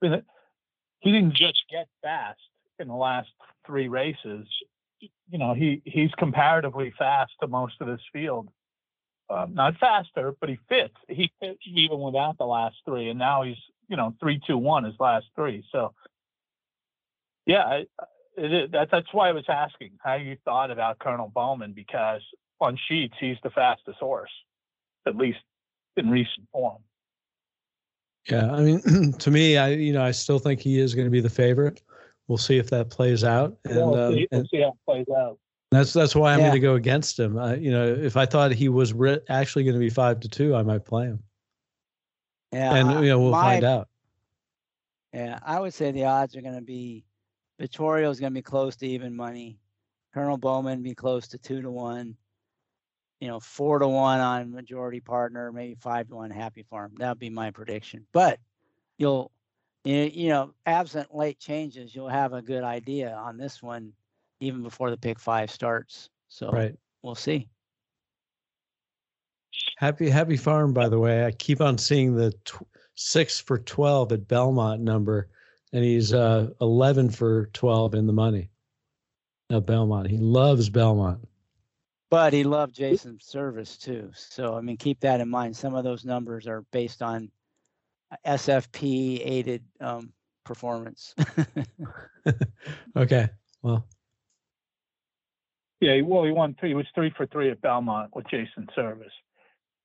He 0.00 1.12
didn't 1.12 1.34
just 1.34 1.62
get 1.70 1.86
fast 2.02 2.40
in 2.78 2.88
the 2.88 2.94
last 2.94 3.28
three 3.66 3.88
races 3.88 4.46
you 5.30 5.38
know, 5.38 5.54
he 5.54 5.82
he's 5.84 6.10
comparatively 6.18 6.92
fast 6.98 7.32
to 7.40 7.46
most 7.46 7.74
of 7.80 7.86
this 7.86 8.00
field. 8.12 8.48
Um, 9.30 9.54
not 9.54 9.76
faster, 9.78 10.34
but 10.38 10.50
he 10.50 10.58
fits. 10.68 10.94
He 11.08 11.32
fits 11.40 11.60
even 11.66 12.00
without 12.00 12.36
the 12.36 12.44
last 12.44 12.76
three, 12.84 13.08
and 13.08 13.18
now 13.18 13.42
he's 13.42 13.56
you 13.88 13.96
know 13.96 14.14
three 14.20 14.40
two 14.46 14.58
one 14.58 14.84
his 14.84 14.94
last 15.00 15.26
three. 15.34 15.64
So 15.72 15.94
yeah, 17.46 17.70
it, 17.70 17.88
it, 18.36 18.72
that, 18.72 18.88
that's 18.90 19.12
why 19.12 19.28
I 19.28 19.32
was 19.32 19.44
asking 19.48 19.92
how 20.02 20.14
you 20.14 20.36
thought 20.44 20.70
about 20.70 20.98
Colonel 20.98 21.30
Bowman 21.34 21.72
because 21.72 22.20
on 22.60 22.78
sheets 22.88 23.14
he's 23.18 23.36
the 23.42 23.50
fastest 23.50 23.98
horse, 23.98 24.30
at 25.06 25.16
least 25.16 25.38
in 25.96 26.10
recent 26.10 26.46
form. 26.52 26.82
Yeah, 28.28 28.52
I 28.52 28.60
mean, 28.60 29.12
to 29.18 29.30
me, 29.30 29.56
I 29.56 29.70
you 29.70 29.92
know 29.92 30.02
I 30.02 30.10
still 30.10 30.38
think 30.38 30.60
he 30.60 30.78
is 30.78 30.94
going 30.94 31.06
to 31.06 31.10
be 31.10 31.20
the 31.20 31.30
favorite 31.30 31.80
we'll 32.28 32.38
see 32.38 32.58
if 32.58 32.70
that 32.70 32.90
plays 32.90 33.24
out. 33.24 33.56
And, 33.64 33.76
we'll, 33.76 33.94
um, 33.94 34.14
see, 34.14 34.28
we'll 34.30 34.44
see 34.46 34.60
how 34.60 34.68
it 34.68 34.74
plays 34.86 35.06
out. 35.16 35.38
That's 35.70 35.92
that's 35.92 36.14
why 36.14 36.32
I'm 36.32 36.38
yeah. 36.38 36.46
going 36.46 36.54
to 36.54 36.60
go 36.60 36.74
against 36.76 37.18
him. 37.18 37.38
I, 37.38 37.56
you 37.56 37.70
know, 37.70 37.86
if 37.86 38.16
I 38.16 38.26
thought 38.26 38.52
he 38.52 38.68
was 38.68 38.92
re- 38.92 39.20
actually 39.28 39.64
going 39.64 39.74
to 39.74 39.80
be 39.80 39.90
five 39.90 40.20
to 40.20 40.28
two, 40.28 40.54
I 40.54 40.62
might 40.62 40.84
play 40.84 41.06
him. 41.06 41.22
Yeah, 42.52 42.74
and 42.74 43.04
you 43.04 43.10
know 43.10 43.18
we'll 43.18 43.32
my, 43.32 43.54
find 43.54 43.64
out. 43.64 43.88
Yeah, 45.12 45.40
I 45.44 45.58
would 45.58 45.74
say 45.74 45.90
the 45.90 46.04
odds 46.04 46.36
are 46.36 46.42
going 46.42 46.54
to 46.54 46.62
be 46.62 47.04
Vittorio 47.58 48.10
is 48.10 48.20
going 48.20 48.32
to 48.32 48.38
be 48.38 48.42
close 48.42 48.76
to 48.76 48.86
even 48.86 49.14
money. 49.14 49.58
Colonel 50.12 50.38
Bowman 50.38 50.82
be 50.82 50.94
close 50.94 51.28
to 51.28 51.38
two 51.38 51.62
to 51.62 51.70
one. 51.70 52.16
You 53.20 53.28
know, 53.28 53.40
four 53.40 53.78
to 53.78 53.88
one 53.88 54.20
on 54.20 54.52
majority 54.52 55.00
partner, 55.00 55.50
maybe 55.50 55.74
five 55.74 56.08
to 56.08 56.16
one 56.16 56.30
happy 56.30 56.62
farm. 56.62 56.92
That'd 56.98 57.18
be 57.18 57.30
my 57.30 57.50
prediction. 57.50 58.06
But 58.12 58.38
you'll 58.98 59.32
you 59.84 60.10
you 60.12 60.28
know, 60.28 60.54
absent 60.66 61.14
late 61.14 61.38
changes, 61.38 61.94
you'll 61.94 62.08
have 62.08 62.32
a 62.32 62.42
good 62.42 62.64
idea 62.64 63.12
on 63.12 63.36
this 63.36 63.62
one 63.62 63.92
even 64.40 64.62
before 64.62 64.90
the 64.90 64.96
pick 64.96 65.18
five 65.18 65.50
starts. 65.50 66.08
So 66.28 66.50
right. 66.50 66.74
we'll 67.02 67.14
see. 67.14 67.48
Happy 69.78 70.08
Happy 70.08 70.36
Farm, 70.36 70.72
by 70.72 70.88
the 70.88 70.98
way. 70.98 71.24
I 71.24 71.30
keep 71.30 71.60
on 71.60 71.78
seeing 71.78 72.14
the 72.14 72.32
tw- 72.44 72.66
six 72.94 73.38
for 73.38 73.58
twelve 73.58 74.12
at 74.12 74.26
Belmont 74.26 74.80
number, 74.80 75.28
and 75.72 75.84
he's 75.84 76.12
uh, 76.12 76.48
eleven 76.60 77.10
for 77.10 77.46
twelve 77.52 77.94
in 77.94 78.06
the 78.06 78.12
money 78.12 78.50
at 79.50 79.66
Belmont. 79.66 80.08
He 80.08 80.16
loves 80.16 80.70
Belmont. 80.70 81.20
But 82.10 82.32
he 82.32 82.44
loved 82.44 82.74
Jason 82.74 83.18
Servis 83.20 83.76
too. 83.76 84.10
So 84.14 84.54
I 84.56 84.60
mean, 84.60 84.76
keep 84.76 85.00
that 85.00 85.20
in 85.20 85.28
mind. 85.28 85.56
Some 85.56 85.74
of 85.74 85.84
those 85.84 86.04
numbers 86.04 86.46
are 86.46 86.62
based 86.70 87.02
on 87.02 87.30
SFP 88.26 89.20
aided 89.24 89.64
um, 89.80 90.12
performance. 90.44 91.14
okay. 92.96 93.28
Well. 93.62 93.86
Yeah, 95.80 96.00
well, 96.02 96.24
he 96.24 96.30
won 96.30 96.54
three. 96.58 96.70
He 96.70 96.74
was 96.74 96.86
three 96.94 97.12
for 97.16 97.26
three 97.26 97.50
at 97.50 97.60
Belmont 97.60 98.10
with 98.14 98.26
Jason 98.28 98.68
Servis. 98.74 99.12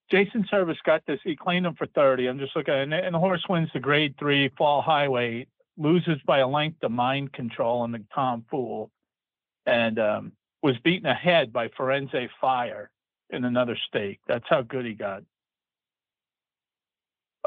Jason 0.09 0.45
Servis 0.49 0.77
got 0.85 1.05
this. 1.05 1.19
He 1.23 1.35
claimed 1.35 1.65
him 1.65 1.75
for 1.75 1.87
30. 1.87 2.27
I'm 2.27 2.39
just 2.39 2.55
looking, 2.55 2.73
and, 2.73 2.93
and 2.93 3.13
the 3.13 3.19
horse 3.19 3.43
wins 3.47 3.69
the 3.73 3.79
grade 3.79 4.15
three 4.17 4.49
Fall 4.57 4.81
Highweight, 4.81 5.47
loses 5.77 6.19
by 6.25 6.39
a 6.39 6.47
length 6.47 6.79
to 6.81 6.89
mind 6.89 7.31
control 7.33 7.83
in 7.85 7.91
the 7.91 8.03
Tom 8.13 8.45
Fool, 8.49 8.91
and 9.65 9.99
um, 9.99 10.31
was 10.63 10.77
beaten 10.83 11.05
ahead 11.05 11.53
by 11.53 11.67
Firenze 11.67 12.29
Fire 12.41 12.89
in 13.29 13.45
another 13.45 13.77
stake. 13.87 14.19
That's 14.27 14.45
how 14.49 14.63
good 14.63 14.85
he 14.85 14.93
got 14.93 15.23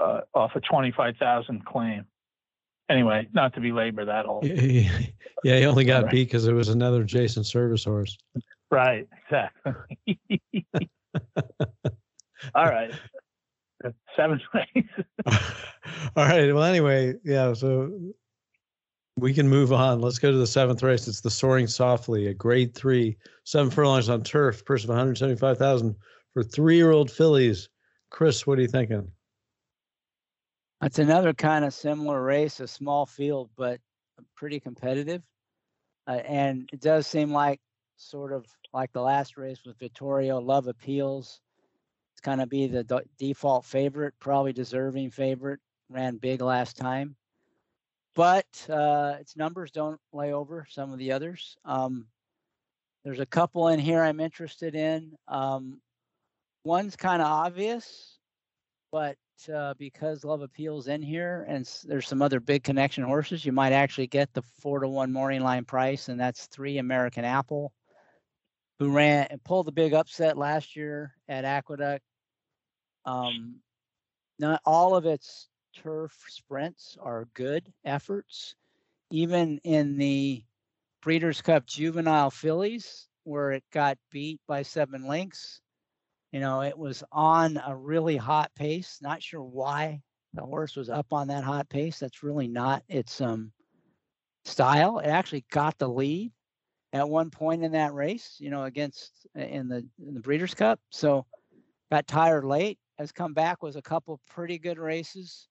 uh, 0.02 0.20
off 0.34 0.52
a 0.54 0.60
25,000 0.60 1.64
claim. 1.64 2.04
anyway, 2.88 3.28
not 3.32 3.54
to 3.54 3.60
belabor 3.60 4.04
that 4.04 4.26
whole. 4.26 4.40
yeah, 4.44 5.58
he 5.58 5.64
only 5.64 5.84
got 5.84 6.10
beat 6.10 6.28
because 6.28 6.46
it 6.46 6.52
was 6.52 6.68
another 6.68 7.04
Jason 7.04 7.44
Servis 7.44 7.84
horse. 7.84 8.16
Right, 8.70 9.06
exactly. 9.24 10.20
All 12.54 12.64
right. 12.64 12.90
Seven 14.16 14.40
race. 14.54 14.84
All 16.16 16.24
right. 16.24 16.54
Well, 16.54 16.62
anyway, 16.62 17.14
yeah. 17.24 17.52
So 17.52 17.92
we 19.16 19.34
can 19.34 19.48
move 19.48 19.72
on. 19.72 20.00
Let's 20.00 20.18
go 20.18 20.30
to 20.30 20.38
the 20.38 20.46
seventh 20.46 20.82
race. 20.82 21.08
It's 21.08 21.20
the 21.20 21.30
Soaring 21.30 21.66
Softly, 21.66 22.28
a 22.28 22.34
grade 22.34 22.74
three, 22.74 23.16
seven 23.44 23.70
furlongs 23.70 24.08
on 24.08 24.22
turf, 24.22 24.64
purse 24.64 24.84
of 24.84 24.88
175,000 24.90 25.94
for 26.32 26.42
three-year-old 26.42 27.10
fillies. 27.10 27.68
Chris, 28.10 28.46
what 28.46 28.58
are 28.58 28.62
you 28.62 28.68
thinking? 28.68 29.10
It's 30.83 30.99
another 30.99 31.33
kind 31.33 31.64
of 31.64 31.73
similar 31.73 32.21
race, 32.21 32.59
a 32.59 32.66
small 32.66 33.07
field, 33.07 33.51
but 33.57 33.81
pretty 34.35 34.59
competitive. 34.59 35.23
Uh, 36.09 36.21
and 36.27 36.68
it 36.73 36.81
does 36.81 37.07
seem 37.07 37.33
like 37.33 37.61
sort 37.97 38.33
of 38.33 38.45
like 38.73 38.92
the 38.92 39.01
last 39.01 39.37
race 39.37 39.61
with 39.64 39.79
Vittorio, 39.79 40.40
Love 40.40 40.66
Appeals. 40.66 41.40
It's 42.12 42.21
kind 42.21 42.42
of 42.42 42.49
be 42.49 42.66
the 42.66 42.83
d- 42.83 42.99
default 43.16 43.64
favorite, 43.64 44.14
probably 44.18 44.53
deserving 44.53 45.12
favorite. 45.12 45.61
Ran 45.88 46.16
big 46.16 46.40
last 46.40 46.79
time, 46.79 47.16
but 48.14 48.47
uh, 48.71 49.16
its 49.21 49.37
numbers 49.37 49.71
don't 49.71 50.01
lay 50.12 50.33
over 50.33 50.66
some 50.71 50.90
of 50.90 50.99
the 50.99 51.12
others. 51.12 51.57
Um, 51.66 52.07
there's 53.05 53.21
a 53.21 53.27
couple 53.27 53.68
in 53.68 53.79
here 53.79 54.03
I'm 54.03 54.18
interested 54.18 54.75
in. 54.75 55.12
Um, 55.29 55.83
one's 56.64 56.97
kind 56.97 57.21
of 57.21 57.29
obvious, 57.29 58.18
but 58.90 59.16
uh, 59.48 59.74
because 59.78 60.24
Love 60.24 60.42
Appeals 60.42 60.88
in 60.88 61.02
here, 61.02 61.44
and 61.48 61.68
there's 61.85 62.07
some 62.07 62.22
other 62.22 62.40
big 62.40 62.62
connection 62.62 63.05
horses, 63.05 63.44
you 63.44 63.52
might 63.52 63.72
actually 63.72 64.07
get 64.07 64.33
the 64.33 64.42
four 64.61 64.81
to 64.81 64.88
one 64.88 65.12
morning 65.12 65.42
line 65.42 65.64
price, 65.64 66.09
and 66.09 66.18
that's 66.18 66.46
three 66.46 66.78
American 66.78 67.24
Apple, 67.24 67.72
who 68.78 68.90
ran 68.92 69.26
and 69.31 69.42
pulled 69.44 69.66
the 69.66 69.72
big 69.72 69.94
upset 69.94 70.37
last 70.37 70.76
year 70.76 71.14
at 71.28 71.44
Aqueduct. 71.44 72.05
Um, 73.05 73.57
not 74.38 74.61
all 74.64 74.94
of 74.94 75.07
its 75.07 75.48
turf 75.74 76.16
sprints 76.28 76.96
are 77.00 77.28
good 77.35 77.72
efforts, 77.85 78.55
even 79.11 79.59
in 79.64 79.96
the 79.96 80.44
Breeders' 81.02 81.42
Cup 81.42 81.66
Juvenile 81.66 82.31
Fillies, 82.31 83.09
where 83.24 83.52
it 83.52 83.64
got 83.72 83.98
beat 84.11 84.40
by 84.46 84.62
seven 84.62 85.07
lengths 85.07 85.61
you 86.33 86.40
know, 86.40 86.62
it 86.62 86.77
was 86.77 87.05
on 87.12 87.61
a 87.64 87.77
really 87.77 88.16
hot 88.16 88.51
pace. 88.55 88.99
Not 89.03 89.23
sure 89.23 89.42
why 89.42 90.01
the 90.35 90.42
horse 90.42 90.77
was 90.77 90.88
up 90.88 91.12
on 91.12 91.29
that 91.29 91.45
hot 91.45 91.68
pace. 91.68 91.99
That's 91.99 92.23
really 92.23 92.49
not 92.49 92.83
its 92.88 93.21
um 93.21 93.53
style. 94.45 94.99
It 94.99 95.09
actually 95.09 95.45
got 95.51 95.79
the 95.79 95.88
lead 95.88 96.33
at 96.92 97.09
one 97.09 97.31
point 97.31 97.64
in 97.64 97.73
that 97.73 97.95
race, 97.95 98.37
you 98.38 98.51
know, 98.51 98.64
against 98.64 99.27
in 99.35 99.68
the 99.68 99.87
in 100.07 100.14
the 100.14 100.21
Breeders' 100.21 100.55
Cup. 100.55 100.81
So 100.90 101.27
got 101.90 102.07
tired 102.07 102.45
late. 102.45 102.79
Has 102.99 103.12
come 103.12 103.35
back 103.35 103.62
was 103.62 103.77
a 103.77 103.83
couple 103.83 104.21
pretty 104.29 104.59
good 104.59 104.79
races 104.79 105.49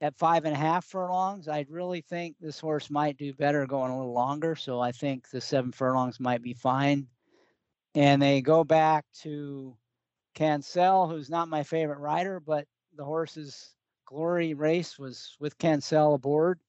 at 0.00 0.16
five 0.18 0.44
and 0.44 0.54
a 0.54 0.58
half 0.58 0.84
furlongs. 0.84 1.46
I 1.46 1.66
really 1.68 2.00
think 2.00 2.36
this 2.40 2.58
horse 2.58 2.90
might 2.90 3.18
do 3.18 3.34
better 3.34 3.66
going 3.66 3.90
a 3.90 3.98
little 3.98 4.14
longer. 4.14 4.56
So 4.56 4.80
I 4.80 4.92
think 4.92 5.28
the 5.28 5.40
seven 5.40 5.72
furlongs 5.72 6.18
might 6.18 6.42
be 6.42 6.54
fine. 6.54 7.06
And 7.94 8.22
they 8.22 8.40
go 8.40 8.64
back 8.64 9.04
to 9.22 9.76
Cancel, 10.34 11.08
who's 11.08 11.30
not 11.30 11.48
my 11.48 11.62
favorite 11.62 11.98
rider, 11.98 12.40
but 12.40 12.66
the 12.96 13.04
horse's 13.04 13.74
glory 14.06 14.54
race 14.54 14.98
was 14.98 15.36
with 15.40 15.58
Cancel 15.58 16.14
aboard. 16.14 16.60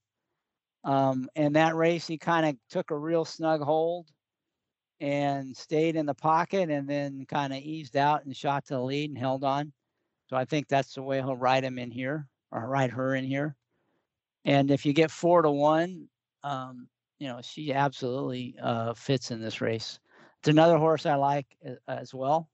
Um, 0.84 1.30
and 1.36 1.56
that 1.56 1.76
race, 1.76 2.08
he 2.08 2.18
kind 2.18 2.46
of 2.46 2.56
took 2.70 2.92
a 2.92 2.98
real 2.98 3.26
snug 3.26 3.62
hold 3.62 4.08
and 5.00 5.56
stayed 5.56 5.96
in 5.96 6.06
the 6.06 6.14
pocket 6.14 6.70
and 6.70 6.88
then 6.88 7.26
kind 7.28 7.54
of 7.54 7.60
eased 7.60 7.98
out 7.98 8.26
and 8.26 8.36
shot 8.36 8.66
to 8.66 8.76
the 8.76 8.82
lead 8.82 9.10
and 9.10 9.18
held 9.18 9.44
on. 9.44 9.74
So 10.30 10.36
I 10.38 10.46
think 10.46 10.68
that's 10.68 10.94
the 10.94 11.02
way 11.02 11.18
he'll 11.18 11.36
ride 11.36 11.64
him 11.64 11.78
in 11.78 11.92
here 11.92 12.28
or 12.52 12.68
ride 12.68 12.92
her 12.92 13.16
in 13.16 13.26
here. 13.26 13.56
And 14.46 14.72
if 14.72 14.86
you 14.86 14.94
get 14.94 15.12
four 15.12 15.42
to 15.42 15.52
one, 15.52 16.08
um, 16.44 16.88
you 17.20 17.28
know, 17.28 17.40
she 17.42 17.74
absolutely 17.74 18.56
uh, 18.62 18.94
fits 18.94 19.32
in 19.32 19.42
this 19.42 19.62
race. 19.62 20.00
It's 20.40 20.50
another 20.50 20.78
horse 20.78 21.06
I 21.06 21.16
like 21.16 21.46
uh, 21.68 21.74
as 21.88 22.14
well. 22.14 22.50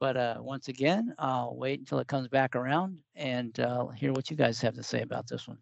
But 0.00 0.16
uh, 0.16 0.36
once 0.38 0.68
again, 0.68 1.14
I'll 1.18 1.56
wait 1.56 1.80
until 1.80 1.98
it 1.98 2.06
comes 2.06 2.28
back 2.28 2.54
around 2.54 2.98
and 3.16 3.58
uh, 3.58 3.88
hear 3.88 4.12
what 4.12 4.30
you 4.30 4.36
guys 4.36 4.60
have 4.60 4.74
to 4.74 4.82
say 4.82 5.02
about 5.02 5.26
this 5.26 5.48
one. 5.48 5.58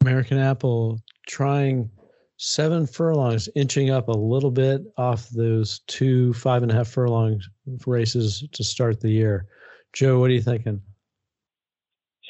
American 0.00 0.38
Apple 0.38 0.98
trying 1.26 1.90
seven 2.38 2.86
furlongs, 2.86 3.50
inching 3.54 3.90
up 3.90 4.08
a 4.08 4.12
little 4.12 4.50
bit 4.50 4.82
off 4.96 5.28
those 5.28 5.80
two 5.80 6.32
five 6.32 6.62
and 6.62 6.72
a 6.72 6.74
half 6.74 6.88
furlong 6.88 7.38
races 7.86 8.44
to 8.52 8.64
start 8.64 9.00
the 9.00 9.10
year. 9.10 9.46
Joe, 9.92 10.18
what 10.20 10.30
are 10.30 10.34
you 10.34 10.40
thinking? 10.40 10.80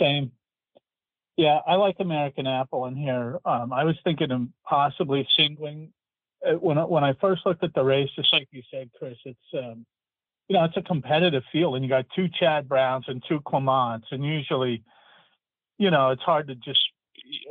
Same. 0.00 0.32
Yeah, 1.36 1.60
I 1.66 1.76
like 1.76 1.96
American 2.00 2.46
Apple 2.46 2.86
in 2.86 2.96
here. 2.96 3.38
Um, 3.44 3.72
I 3.72 3.84
was 3.84 3.96
thinking 4.02 4.32
of 4.32 4.48
possibly 4.68 5.26
singling. 5.38 5.92
Uh, 6.44 6.54
when 6.54 6.76
I, 6.76 6.84
when 6.84 7.04
I 7.04 7.12
first 7.20 7.46
looked 7.46 7.62
at 7.62 7.72
the 7.74 7.84
race, 7.84 8.10
just 8.16 8.32
like 8.32 8.48
you 8.50 8.62
said, 8.70 8.90
Chris, 8.98 9.16
it's 9.24 9.38
um, 9.56 9.86
you 10.50 10.56
know, 10.56 10.64
it's 10.64 10.76
a 10.76 10.82
competitive 10.82 11.44
field, 11.52 11.76
and 11.76 11.84
you 11.84 11.88
got 11.88 12.06
two 12.16 12.26
Chad 12.28 12.68
Browns 12.68 13.04
and 13.06 13.22
two 13.28 13.38
Clements, 13.46 14.08
and 14.10 14.24
usually, 14.24 14.82
you 15.78 15.92
know, 15.92 16.10
it's 16.10 16.22
hard 16.22 16.48
to 16.48 16.56
just. 16.56 16.80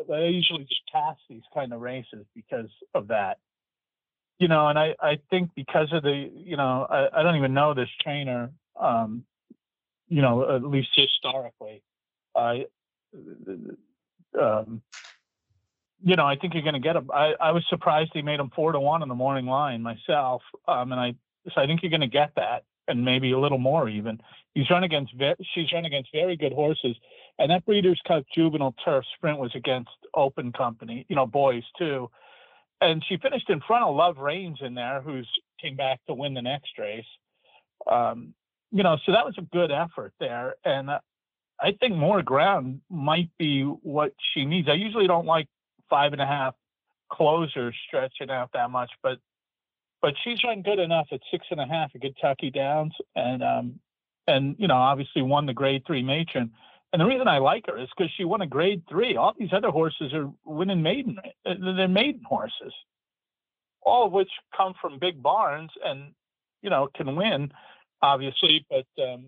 They 0.09 0.27
usually 0.27 0.65
just 0.65 0.81
pass 0.91 1.15
these 1.29 1.43
kind 1.53 1.71
of 1.71 1.79
races 1.79 2.25
because 2.35 2.69
of 2.93 3.07
that, 3.07 3.37
you 4.37 4.49
know. 4.49 4.67
And 4.67 4.77
I, 4.77 4.95
I 4.99 5.19
think 5.29 5.51
because 5.55 5.87
of 5.93 6.03
the, 6.03 6.29
you 6.35 6.57
know, 6.57 6.85
I, 6.89 7.21
I 7.21 7.23
don't 7.23 7.37
even 7.37 7.53
know 7.53 7.73
this 7.73 7.87
trainer, 8.03 8.51
um, 8.77 9.23
you 10.09 10.21
know, 10.21 10.53
at 10.53 10.65
least 10.65 10.89
historically, 10.93 11.81
I, 12.35 12.65
um, 14.37 14.81
you 16.03 16.17
know, 16.17 16.25
I 16.25 16.35
think 16.35 16.53
you're 16.53 16.63
going 16.63 16.73
to 16.73 16.81
get 16.81 16.97
him. 16.97 17.09
I, 17.13 17.31
I 17.39 17.51
was 17.51 17.63
surprised 17.69 18.11
he 18.13 18.23
made 18.23 18.41
him 18.41 18.51
four 18.53 18.73
to 18.73 18.79
one 18.81 19.03
in 19.03 19.07
the 19.07 19.15
morning 19.15 19.45
line 19.45 19.81
myself, 19.81 20.41
um, 20.67 20.91
and 20.91 20.99
I, 20.99 21.15
so 21.53 21.61
I 21.61 21.65
think 21.65 21.81
you're 21.81 21.91
going 21.91 22.01
to 22.01 22.07
get 22.07 22.31
that 22.35 22.65
and 22.89 23.05
maybe 23.05 23.31
a 23.31 23.39
little 23.39 23.57
more 23.57 23.87
even. 23.87 24.19
He's 24.53 24.69
run 24.69 24.83
against 24.83 25.13
she's 25.53 25.71
run 25.71 25.85
against 25.85 26.11
very 26.11 26.35
good 26.35 26.51
horses, 26.51 26.95
and 27.37 27.51
that 27.51 27.65
Breeders' 27.65 28.01
Cup 28.07 28.25
Juvenile 28.33 28.75
Turf 28.83 29.05
Sprint 29.15 29.39
was 29.39 29.51
against 29.55 29.91
Open 30.13 30.51
Company, 30.51 31.05
you 31.07 31.15
know, 31.15 31.25
boys 31.25 31.63
too, 31.77 32.09
and 32.81 33.03
she 33.07 33.17
finished 33.17 33.49
in 33.49 33.61
front 33.61 33.85
of 33.85 33.95
Love 33.95 34.17
Reigns 34.17 34.59
in 34.61 34.73
there, 34.73 35.01
who's 35.01 35.29
came 35.61 35.75
back 35.75 35.99
to 36.07 36.13
win 36.13 36.33
the 36.33 36.41
next 36.41 36.77
race. 36.77 37.05
Um, 37.89 38.33
you 38.71 38.83
know, 38.83 38.97
so 39.05 39.11
that 39.13 39.25
was 39.25 39.35
a 39.37 39.41
good 39.41 39.71
effort 39.71 40.13
there, 40.19 40.55
and 40.65 40.89
uh, 40.89 40.99
I 41.59 41.73
think 41.79 41.95
more 41.95 42.21
ground 42.21 42.81
might 42.89 43.29
be 43.37 43.63
what 43.63 44.13
she 44.33 44.45
needs. 44.45 44.67
I 44.69 44.73
usually 44.73 45.07
don't 45.07 45.25
like 45.25 45.47
five 45.89 46.13
and 46.13 46.21
a 46.21 46.25
half 46.25 46.55
closers 47.11 47.75
stretching 47.87 48.29
out 48.29 48.51
that 48.53 48.69
much, 48.69 48.91
but 49.01 49.17
but 50.01 50.13
she's 50.23 50.43
run 50.43 50.61
good 50.61 50.79
enough 50.79 51.07
at 51.11 51.21
six 51.31 51.45
and 51.51 51.59
a 51.59 51.65
half 51.65 51.91
at 51.93 52.01
Kentucky 52.01 52.49
Downs, 52.49 52.93
and 53.15 53.43
um, 53.43 53.79
and 54.27 54.55
you 54.57 54.67
know 54.67 54.77
obviously 54.77 55.21
won 55.21 55.45
the 55.45 55.53
Grade 55.53 55.83
Three 55.85 56.03
matron. 56.03 56.51
And 56.91 56.99
the 56.99 57.05
reason 57.05 57.27
I 57.27 57.37
like 57.37 57.67
her 57.67 57.77
is 57.77 57.87
because 57.95 58.11
she 58.17 58.25
won 58.25 58.41
a 58.41 58.47
Grade 58.47 58.83
Three. 58.89 59.15
All 59.15 59.33
these 59.37 59.53
other 59.53 59.69
horses 59.69 60.13
are 60.13 60.29
winning 60.45 60.81
maiden. 60.81 61.19
Uh, 61.45 61.53
they're 61.75 61.87
maiden 61.87 62.21
horses, 62.27 62.73
all 63.81 64.07
of 64.07 64.11
which 64.11 64.31
come 64.55 64.73
from 64.81 64.99
big 64.99 65.21
barns 65.21 65.71
and 65.83 66.13
you 66.61 66.69
know 66.69 66.89
can 66.95 67.15
win, 67.15 67.51
obviously. 68.01 68.65
But 68.69 68.87
um, 69.03 69.27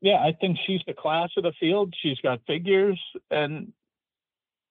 yeah, 0.00 0.16
I 0.16 0.32
think 0.40 0.58
she's 0.66 0.80
the 0.86 0.94
class 0.94 1.30
of 1.36 1.42
the 1.42 1.52
field. 1.58 1.94
She's 2.00 2.20
got 2.20 2.40
figures, 2.46 3.00
and 3.30 3.72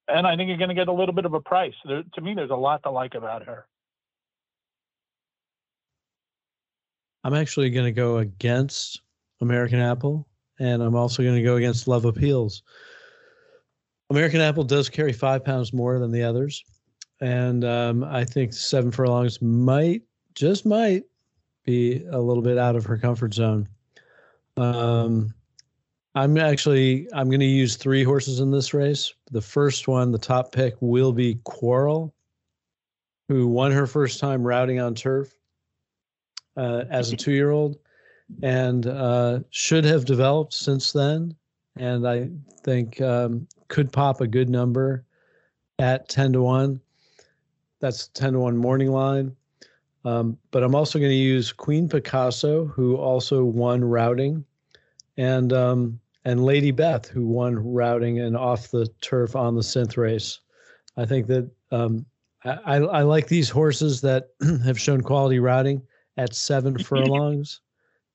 and 0.08 0.28
I 0.28 0.36
think 0.36 0.48
you're 0.48 0.58
going 0.58 0.70
to 0.70 0.76
get 0.76 0.88
a 0.88 0.94
little 0.94 1.16
bit 1.16 1.26
of 1.26 1.34
a 1.34 1.40
price. 1.40 1.74
There, 1.86 2.04
to 2.14 2.22
me, 2.22 2.34
there's 2.34 2.50
a 2.50 2.56
lot 2.56 2.84
to 2.84 2.92
like 2.92 3.16
about 3.16 3.46
her. 3.46 3.66
I'm 7.24 7.34
actually 7.34 7.70
going 7.70 7.86
to 7.86 7.92
go 7.92 8.18
against 8.18 9.02
American 9.42 9.80
Apple, 9.80 10.28
and 10.60 10.82
I'm 10.82 10.96
also 10.96 11.24
going 11.24 11.36
to 11.36 11.44
go 11.44 11.56
against 11.56 11.88
Love 11.88 12.06
Appeals. 12.06 12.64
American 14.10 14.42
Apple 14.42 14.64
does 14.64 14.90
carry 14.90 15.14
five 15.14 15.44
pounds 15.44 15.74
more 15.74 16.00
than 16.00 16.12
the 16.12 16.24
others, 16.24 16.64
and 17.22 17.64
um, 17.64 18.04
I 18.04 18.26
think 18.26 18.54
seven 18.54 18.92
furlongs 18.92 19.42
might, 19.42 20.02
just 20.36 20.66
might, 20.66 21.04
be 21.66 22.04
a 22.12 22.20
little 22.20 22.44
bit 22.44 22.58
out 22.58 22.76
of 22.76 22.86
her 22.86 22.98
comfort 22.98 23.34
zone. 23.34 23.70
Um, 24.58 25.34
I'm 26.14 26.38
actually 26.38 27.08
I'm 27.14 27.30
going 27.30 27.40
to 27.40 27.46
use 27.46 27.78
three 27.78 28.04
horses 28.04 28.42
in 28.42 28.52
this 28.52 28.74
race. 28.74 29.14
The 29.32 29.42
first 29.42 29.88
one, 29.88 30.12
the 30.12 30.18
top 30.18 30.52
pick, 30.52 30.76
will 30.82 31.14
be 31.14 31.40
Quarrel, 31.46 32.14
who 33.30 33.48
won 33.48 33.72
her 33.72 33.88
first 33.88 34.20
time 34.20 34.44
routing 34.44 34.82
on 34.82 34.94
turf 34.94 35.34
uh, 36.58 36.84
as 36.90 37.12
a 37.12 37.18
two 37.18 37.32
year 37.32 37.52
old 37.52 37.78
and 38.42 38.88
uh, 38.88 39.40
should 39.50 39.86
have 39.86 40.06
developed 40.06 40.54
since 40.54 40.92
then. 40.92 41.36
And 41.76 42.08
I 42.08 42.30
think 42.64 43.02
um, 43.02 43.48
could 43.68 43.92
pop 43.92 44.22
a 44.22 44.28
good 44.28 44.50
number 44.50 45.06
at 45.80 46.08
10 46.10 46.34
to 46.34 46.42
1. 46.42 46.80
That's 47.80 48.08
10 48.10 48.34
to 48.34 48.40
1 48.40 48.58
morning 48.58 48.92
line. 48.92 49.36
Um, 50.06 50.38
but 50.52 50.64
I'm 50.64 50.76
also 50.76 51.00
going 51.00 51.12
to 51.12 51.16
use 51.16 51.52
Queen 51.52 51.88
Picasso, 51.88 52.66
who 52.66 52.98
also 52.98 53.44
won 53.46 53.84
routing, 53.84 54.44
and 55.16 55.54
um, 55.54 55.98
and 56.26 56.44
Lady 56.44 56.72
Beth, 56.72 57.08
who 57.08 57.26
won 57.26 57.58
routing 57.58 58.20
and 58.20 58.36
off 58.36 58.70
the 58.70 58.88
turf 59.00 59.34
on 59.34 59.56
the 59.56 59.62
synth 59.62 59.96
race. 59.96 60.40
I 60.98 61.06
think 61.06 61.28
that 61.28 61.50
um, 61.72 62.06
I, 62.44 62.76
I 62.80 63.02
like 63.04 63.28
these 63.28 63.50
horses 63.50 64.02
that 64.02 64.32
have 64.66 64.80
shown 64.80 65.02
quality 65.02 65.40
routing 65.40 65.82
at 66.18 66.36
seven 66.36 66.78
furlongs. 66.84 67.62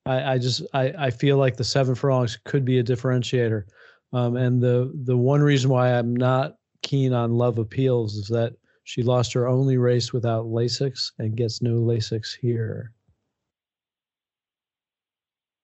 I, 0.06 0.34
I 0.34 0.38
just 0.38 0.62
I, 0.72 0.92
I 0.98 1.10
feel 1.10 1.36
like 1.36 1.56
the 1.56 1.64
seven 1.64 1.94
furlongs 1.94 2.38
could 2.44 2.64
be 2.64 2.78
a 2.78 2.84
differentiator. 2.84 3.64
Um, 4.12 4.36
and 4.36 4.60
the 4.60 4.90
the 5.04 5.16
one 5.16 5.42
reason 5.42 5.70
why 5.70 5.92
I'm 5.92 6.16
not 6.16 6.56
keen 6.82 7.12
on 7.12 7.36
Love 7.36 7.58
Appeals 7.58 8.14
is 8.14 8.28
that 8.28 8.54
she 8.84 9.02
lost 9.02 9.34
her 9.34 9.46
only 9.46 9.76
race 9.76 10.12
without 10.12 10.46
Lasix 10.46 11.12
and 11.18 11.36
gets 11.36 11.60
no 11.60 11.74
Lasix 11.74 12.34
here. 12.34 12.94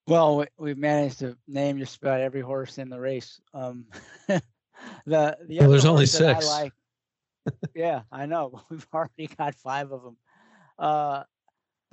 Well, 0.06 0.44
we've 0.58 0.76
managed 0.76 1.20
to 1.20 1.36
name 1.48 1.78
just 1.78 1.96
about 1.96 2.20
every 2.20 2.42
horse 2.42 2.76
in 2.76 2.90
the 2.90 3.00
race. 3.00 3.40
Um, 3.54 3.86
the 4.28 4.42
the 5.06 5.58
well, 5.60 5.70
there's 5.70 5.86
only 5.86 6.04
six. 6.04 6.46
I 6.46 6.62
like, 6.62 6.72
yeah, 7.74 8.02
I 8.12 8.26
know. 8.26 8.60
We've 8.68 8.86
already 8.92 9.28
got 9.38 9.54
five 9.54 9.90
of 9.90 10.02
them. 10.02 10.16
Uh, 10.78 11.22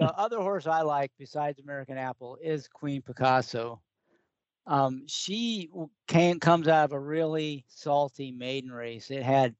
the 0.01 0.17
other 0.17 0.39
horse 0.39 0.65
I 0.65 0.81
like 0.81 1.11
besides 1.19 1.59
American 1.59 1.95
Apple 1.95 2.37
is 2.41 2.67
Queen 2.67 3.03
Picasso. 3.03 3.81
Um, 4.65 5.03
she 5.07 5.69
came 6.07 6.39
comes 6.39 6.67
out 6.67 6.85
of 6.85 6.93
a 6.93 6.99
really 6.99 7.65
salty 7.67 8.31
maiden 8.31 8.71
race. 8.71 9.11
It 9.11 9.21
had 9.21 9.55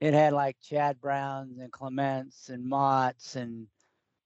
it 0.00 0.12
had 0.12 0.32
like 0.32 0.56
Chad 0.60 1.00
Browns 1.00 1.58
and 1.58 1.70
Clements 1.70 2.48
and 2.48 2.64
Motts 2.64 3.36
and 3.36 3.68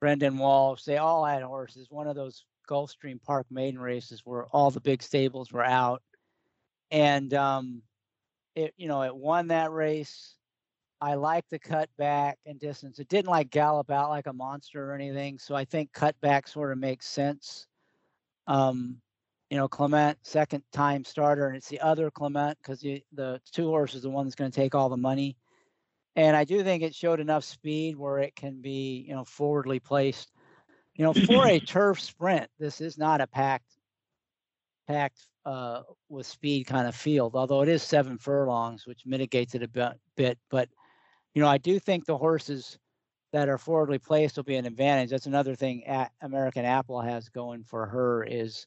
Brendan 0.01 0.39
Walsh. 0.39 0.85
They 0.85 0.97
all 0.97 1.27
had 1.27 1.43
horses. 1.43 1.89
One 1.91 2.07
of 2.07 2.17
those 2.17 2.47
Gulfstream 2.67 3.23
Park 3.23 3.47
maiden 3.51 3.81
races 3.81 4.23
where 4.25 4.47
all 4.47 4.71
the 4.71 4.81
big 4.81 5.03
stables 5.03 5.53
were 5.53 5.65
out, 5.65 6.03
and 6.91 7.35
um, 7.35 7.83
it 8.55 8.73
you 8.79 8.89
know 8.89 9.03
it 9.03 9.15
won 9.15 9.49
that 9.49 9.73
race. 9.73 10.34
I 11.05 11.17
like 11.17 11.47
the 11.51 11.59
cut 11.59 11.91
back 11.99 12.39
and 12.47 12.59
distance. 12.59 12.99
It 12.99 13.09
didn't 13.09 13.31
like 13.31 13.51
gallop 13.51 13.91
out 13.91 14.09
like 14.09 14.27
a 14.27 14.33
monster 14.33 14.91
or 14.91 14.95
anything, 14.95 15.39
so 15.39 15.55
I 15.55 15.67
think 15.67 15.93
cut 15.93 16.19
back 16.23 16.49
sort 16.49 16.73
of 16.73 16.79
makes 16.79 17.07
sense. 17.07 17.67
Um, 18.47 19.03
you 19.51 19.59
know, 19.59 19.69
Clement, 19.69 20.17
second 20.23 20.63
time 20.73 21.05
starter, 21.05 21.49
and 21.49 21.59
it's 21.59 21.69
the 21.69 21.81
other 21.81 22.11
Clement 22.11 22.57
because 22.63 22.81
the, 22.81 23.03
the 23.13 23.39
two 23.53 23.69
horses 23.69 24.01
the 24.01 24.09
one 24.09 24.25
that's 24.25 24.35
going 24.35 24.51
to 24.51 24.55
take 24.59 24.75
all 24.75 24.89
the 24.89 24.97
money. 24.97 25.37
And 26.17 26.35
I 26.35 26.45
do 26.45 26.63
think 26.63 26.83
it 26.83 26.95
showed 26.95 27.21
enough 27.21 27.45
speed 27.45 27.97
where 27.97 28.21
it 28.21 28.35
can 28.35 28.63
be, 28.63 29.05
you 29.07 29.15
know, 29.15 29.25
forwardly 29.25 29.81
placed. 29.81 30.33
You 30.95 31.05
know, 31.05 31.13
for 31.13 31.47
a 31.47 31.61
turf 31.67 32.01
sprint, 32.01 32.49
this 32.59 32.81
is 32.81 32.97
not 32.97 33.21
a 33.21 33.27
packed, 33.27 33.77
packed 34.89 35.21
uh, 35.45 35.83
with 36.09 36.27
speed 36.27 36.65
kind 36.65 36.89
of 36.89 36.95
field. 36.97 37.37
Although 37.37 37.61
it 37.61 37.69
is 37.69 37.83
seven 37.83 38.17
furlongs, 38.17 38.87
which 38.87 39.05
mitigates 39.05 39.55
it 39.55 39.63
a 39.63 39.69
bit. 39.69 40.01
bit 40.17 40.39
but 40.49 40.71
you 41.35 41.43
know, 41.43 41.49
I 41.49 41.59
do 41.59 41.79
think 41.79 42.05
the 42.05 42.17
horses 42.17 42.79
that 43.33 43.49
are 43.49 43.59
forwardly 43.59 43.99
placed 43.99 44.37
will 44.37 44.45
be 44.45 44.55
an 44.55 44.67
advantage. 44.67 45.11
That's 45.11 45.27
another 45.27 45.57
thing 45.57 45.85
at 45.87 46.13
American 46.21 46.65
Apple 46.65 47.01
has 47.01 47.29
going 47.29 47.65
for 47.65 47.87
her 47.87 48.23
is, 48.23 48.67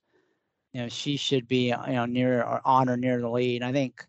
you 0.73 0.81
know, 0.81 0.89
she 0.89 1.15
should 1.15 1.47
be 1.47 1.69
you 1.69 1.93
know 1.93 2.05
near 2.05 2.43
or 2.43 2.61
on 2.65 2.89
or 2.89 2.97
near 2.97 3.21
the 3.21 3.29
lead. 3.29 3.63
I 3.63 3.71
think 3.71 4.05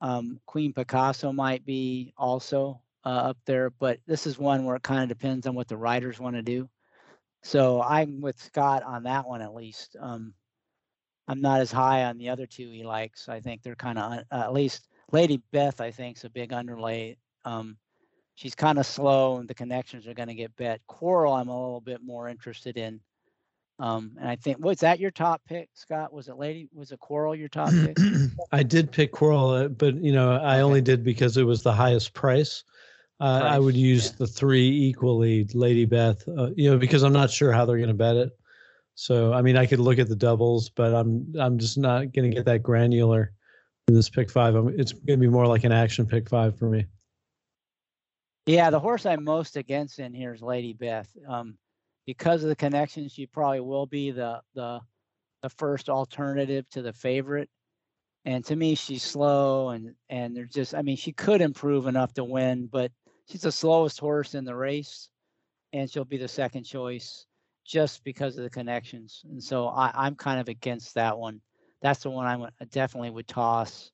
um, 0.00 0.40
Queen 0.46 0.72
Picasso 0.72 1.32
might 1.32 1.64
be 1.66 2.12
also 2.16 2.80
uh, 3.04 3.08
up 3.08 3.38
there, 3.44 3.70
but 3.70 3.98
this 4.06 4.26
is 4.26 4.38
one 4.38 4.64
where 4.64 4.76
it 4.76 4.82
kind 4.82 5.02
of 5.02 5.08
depends 5.08 5.46
on 5.46 5.54
what 5.56 5.66
the 5.66 5.76
riders 5.76 6.20
want 6.20 6.36
to 6.36 6.42
do. 6.42 6.68
So 7.42 7.82
I'm 7.82 8.20
with 8.20 8.40
Scott 8.40 8.82
on 8.84 9.02
that 9.04 9.26
one 9.26 9.42
at 9.42 9.54
least. 9.54 9.96
Um, 9.98 10.34
I'm 11.26 11.40
not 11.40 11.60
as 11.60 11.72
high 11.72 12.04
on 12.04 12.18
the 12.18 12.28
other 12.28 12.46
two 12.46 12.70
he 12.70 12.84
likes. 12.84 13.28
I 13.28 13.40
think 13.40 13.62
they're 13.62 13.74
kind 13.74 13.98
of 13.98 14.12
uh, 14.12 14.22
at 14.30 14.52
least 14.52 14.88
Lady 15.10 15.42
Beth. 15.52 15.80
I 15.80 15.90
think 15.90 16.16
is 16.16 16.24
a 16.24 16.30
big 16.30 16.52
underlay. 16.52 17.16
Um, 17.44 17.76
she's 18.38 18.54
kind 18.54 18.78
of 18.78 18.86
slow 18.86 19.38
and 19.38 19.48
the 19.48 19.54
connections 19.54 20.06
are 20.06 20.14
going 20.14 20.28
to 20.28 20.34
get 20.34 20.54
bet. 20.54 20.80
Quarrel, 20.86 21.34
I'm 21.34 21.48
a 21.48 21.60
little 21.60 21.80
bit 21.80 22.00
more 22.04 22.28
interested 22.28 22.76
in. 22.76 23.00
Um, 23.80 24.12
and 24.20 24.28
I 24.28 24.36
think 24.36 24.58
was 24.60 24.78
that 24.78 25.00
your 25.00 25.10
top 25.10 25.42
pick, 25.46 25.68
Scott? 25.74 26.12
Was 26.12 26.28
it 26.28 26.36
Lady? 26.36 26.68
Was 26.72 26.92
it 26.92 27.00
Quarrel 27.00 27.34
your 27.34 27.48
top 27.48 27.70
pick? 27.70 27.96
I 28.52 28.62
did 28.62 28.90
pick 28.90 29.12
Quarrel, 29.12 29.50
uh, 29.50 29.68
but 29.68 29.96
you 29.96 30.12
know 30.12 30.32
I 30.32 30.54
okay. 30.54 30.62
only 30.62 30.80
did 30.80 31.04
because 31.04 31.36
it 31.36 31.44
was 31.44 31.62
the 31.62 31.72
highest 31.72 32.12
price. 32.12 32.64
Uh, 33.20 33.40
price 33.40 33.52
I 33.52 33.58
would 33.58 33.76
use 33.76 34.06
yeah. 34.06 34.16
the 34.18 34.26
three 34.26 34.68
equally, 34.68 35.44
Lady 35.54 35.84
Beth. 35.84 36.26
Uh, 36.28 36.50
you 36.56 36.70
know 36.70 36.76
because 36.76 37.04
I'm 37.04 37.12
not 37.12 37.30
sure 37.30 37.52
how 37.52 37.64
they're 37.64 37.76
going 37.76 37.88
to 37.88 37.94
bet 37.94 38.16
it. 38.16 38.36
So 38.96 39.32
I 39.32 39.42
mean 39.42 39.56
I 39.56 39.66
could 39.66 39.80
look 39.80 40.00
at 40.00 40.08
the 40.08 40.16
doubles, 40.16 40.70
but 40.70 40.92
I'm 40.92 41.32
I'm 41.38 41.56
just 41.56 41.78
not 41.78 42.12
going 42.12 42.28
to 42.28 42.34
get 42.34 42.46
that 42.46 42.64
granular 42.64 43.32
in 43.86 43.94
this 43.94 44.10
pick 44.10 44.28
five. 44.28 44.56
I'm, 44.56 44.68
it's 44.80 44.92
going 44.92 45.20
to 45.20 45.24
be 45.24 45.28
more 45.28 45.46
like 45.46 45.62
an 45.62 45.72
action 45.72 46.04
pick 46.04 46.28
five 46.28 46.58
for 46.58 46.68
me. 46.68 46.84
Yeah, 48.48 48.70
the 48.70 48.80
horse 48.80 49.04
I'm 49.04 49.24
most 49.24 49.58
against 49.58 49.98
in 49.98 50.14
here 50.14 50.32
is 50.32 50.40
Lady 50.40 50.72
Beth. 50.72 51.14
Um, 51.28 51.58
because 52.06 52.42
of 52.42 52.48
the 52.48 52.56
connection, 52.56 53.06
she 53.10 53.26
probably 53.26 53.60
will 53.60 53.84
be 53.84 54.10
the 54.10 54.40
the 54.54 54.80
the 55.42 55.50
first 55.50 55.90
alternative 55.90 56.66
to 56.70 56.80
the 56.80 56.94
favorite. 56.94 57.50
And 58.24 58.42
to 58.46 58.56
me, 58.56 58.74
she's 58.74 59.02
slow 59.02 59.68
and 59.68 59.94
and 60.08 60.34
there's 60.34 60.50
just 60.50 60.74
I 60.74 60.80
mean 60.80 60.96
she 60.96 61.12
could 61.12 61.42
improve 61.42 61.86
enough 61.86 62.14
to 62.14 62.24
win, 62.24 62.68
but 62.72 62.90
she's 63.28 63.42
the 63.42 63.52
slowest 63.52 64.00
horse 64.00 64.34
in 64.34 64.46
the 64.46 64.56
race, 64.56 65.10
and 65.74 65.90
she'll 65.90 66.06
be 66.06 66.16
the 66.16 66.26
second 66.26 66.64
choice 66.64 67.26
just 67.66 68.02
because 68.02 68.38
of 68.38 68.44
the 68.44 68.50
connections. 68.50 69.26
And 69.30 69.44
so 69.44 69.68
I, 69.68 69.90
I'm 69.94 70.14
kind 70.14 70.40
of 70.40 70.48
against 70.48 70.94
that 70.94 71.18
one. 71.18 71.42
That's 71.82 72.02
the 72.02 72.08
one 72.08 72.26
I 72.26 72.64
definitely 72.70 73.10
would 73.10 73.28
toss. 73.28 73.92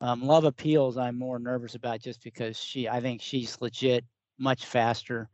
Um, 0.00 0.22
Love 0.22 0.44
Appeals, 0.44 0.98
I'm 0.98 1.18
more 1.18 1.38
nervous 1.38 1.74
about 1.74 2.00
just 2.00 2.22
because 2.22 2.58
she, 2.58 2.88
I 2.88 3.00
think 3.00 3.22
she's 3.22 3.60
legit 3.60 4.04
much 4.38 4.66
faster, 4.66 5.30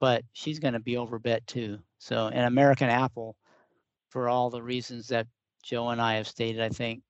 but 0.00 0.22
she's 0.32 0.58
going 0.58 0.74
to 0.74 0.80
be 0.80 0.94
overbet 0.94 1.46
too. 1.46 1.78
So, 1.98 2.28
and 2.28 2.46
American 2.46 2.90
Apple, 2.90 3.36
for 4.10 4.28
all 4.28 4.50
the 4.50 4.62
reasons 4.62 5.08
that 5.08 5.26
Joe 5.62 5.88
and 5.88 6.00
I 6.00 6.14
have 6.14 6.28
stated, 6.28 6.60
I 6.60 6.68
think, 6.68 7.02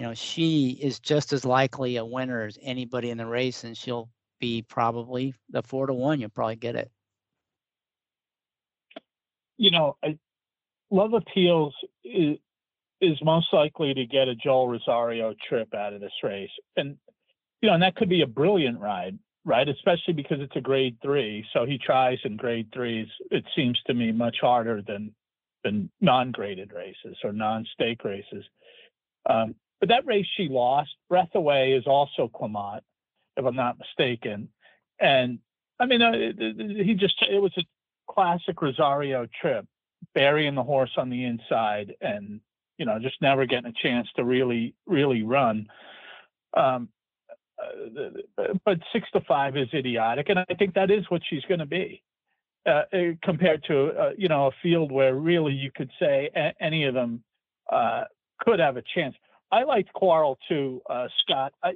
you 0.00 0.06
know, 0.06 0.14
she 0.14 0.70
is 0.70 0.98
just 0.98 1.32
as 1.32 1.44
likely 1.44 1.96
a 1.96 2.04
winner 2.04 2.44
as 2.44 2.58
anybody 2.60 3.10
in 3.10 3.18
the 3.18 3.26
race, 3.26 3.62
and 3.62 3.76
she'll 3.76 4.08
be 4.40 4.62
probably 4.62 5.32
the 5.50 5.62
four 5.62 5.86
to 5.86 5.94
one. 5.94 6.20
You'll 6.20 6.30
probably 6.30 6.56
get 6.56 6.74
it. 6.74 6.90
You 9.56 9.70
know, 9.70 9.96
I, 10.02 10.18
Love 10.90 11.14
Appeals 11.14 11.74
is, 12.02 12.38
is 13.04 13.18
most 13.22 13.52
likely 13.52 13.94
to 13.94 14.06
get 14.06 14.28
a 14.28 14.34
Joel 14.34 14.68
Rosario 14.68 15.34
trip 15.48 15.74
out 15.74 15.92
of 15.92 16.00
this 16.00 16.12
race. 16.22 16.50
And, 16.76 16.96
you 17.60 17.68
know, 17.68 17.74
and 17.74 17.82
that 17.82 17.96
could 17.96 18.08
be 18.08 18.22
a 18.22 18.26
brilliant 18.26 18.80
ride, 18.80 19.18
right? 19.44 19.68
Especially 19.68 20.14
because 20.14 20.40
it's 20.40 20.56
a 20.56 20.60
grade 20.60 20.96
three. 21.02 21.44
So 21.52 21.64
he 21.64 21.78
tries 21.78 22.18
in 22.24 22.36
grade 22.36 22.68
threes, 22.72 23.08
it 23.30 23.44
seems 23.54 23.80
to 23.86 23.94
me 23.94 24.12
much 24.12 24.36
harder 24.40 24.82
than 24.82 25.14
than 25.62 25.90
non-graded 26.02 26.72
races 26.74 27.16
or 27.24 27.32
non-stake 27.32 28.04
races. 28.04 28.44
Um, 29.24 29.54
but 29.80 29.88
that 29.88 30.04
race 30.04 30.26
she 30.36 30.48
lost, 30.48 30.90
Breath 31.08 31.34
Away 31.34 31.72
is 31.72 31.86
also 31.86 32.28
Clement, 32.28 32.84
if 33.38 33.46
I'm 33.46 33.56
not 33.56 33.78
mistaken. 33.78 34.50
And 35.00 35.38
I 35.80 35.86
mean, 35.86 36.02
uh, 36.02 36.12
he 36.12 36.94
just, 36.94 37.14
it 37.22 37.40
was 37.40 37.52
a 37.56 37.64
classic 38.10 38.60
Rosario 38.60 39.26
trip, 39.40 39.66
burying 40.14 40.54
the 40.54 40.62
horse 40.62 40.92
on 40.98 41.08
the 41.08 41.24
inside 41.24 41.94
and 42.02 42.40
you 42.78 42.86
know, 42.86 42.98
just 42.98 43.20
never 43.20 43.46
getting 43.46 43.70
a 43.70 43.82
chance 43.82 44.08
to 44.16 44.24
really, 44.24 44.74
really 44.86 45.22
run. 45.22 45.68
Um, 46.56 46.88
uh, 47.58 48.42
but 48.64 48.78
six 48.92 49.08
to 49.12 49.20
five 49.22 49.56
is 49.56 49.68
idiotic, 49.72 50.28
and 50.28 50.38
I 50.38 50.54
think 50.58 50.74
that 50.74 50.90
is 50.90 51.04
what 51.08 51.22
she's 51.28 51.44
going 51.44 51.60
to 51.60 51.66
be. 51.66 52.02
Uh, 52.66 52.82
uh, 52.94 52.98
compared 53.22 53.62
to 53.64 53.88
uh, 53.88 54.10
you 54.16 54.26
know 54.26 54.46
a 54.46 54.50
field 54.62 54.90
where 54.90 55.14
really 55.14 55.52
you 55.52 55.70
could 55.74 55.90
say 56.00 56.30
a- 56.34 56.54
any 56.60 56.84
of 56.84 56.94
them 56.94 57.22
uh, 57.70 58.04
could 58.40 58.58
have 58.58 58.78
a 58.78 58.82
chance. 58.94 59.14
I 59.52 59.64
liked 59.64 59.92
Quarrel 59.92 60.38
too, 60.48 60.80
uh, 60.88 61.08
Scott. 61.22 61.52
I, 61.62 61.74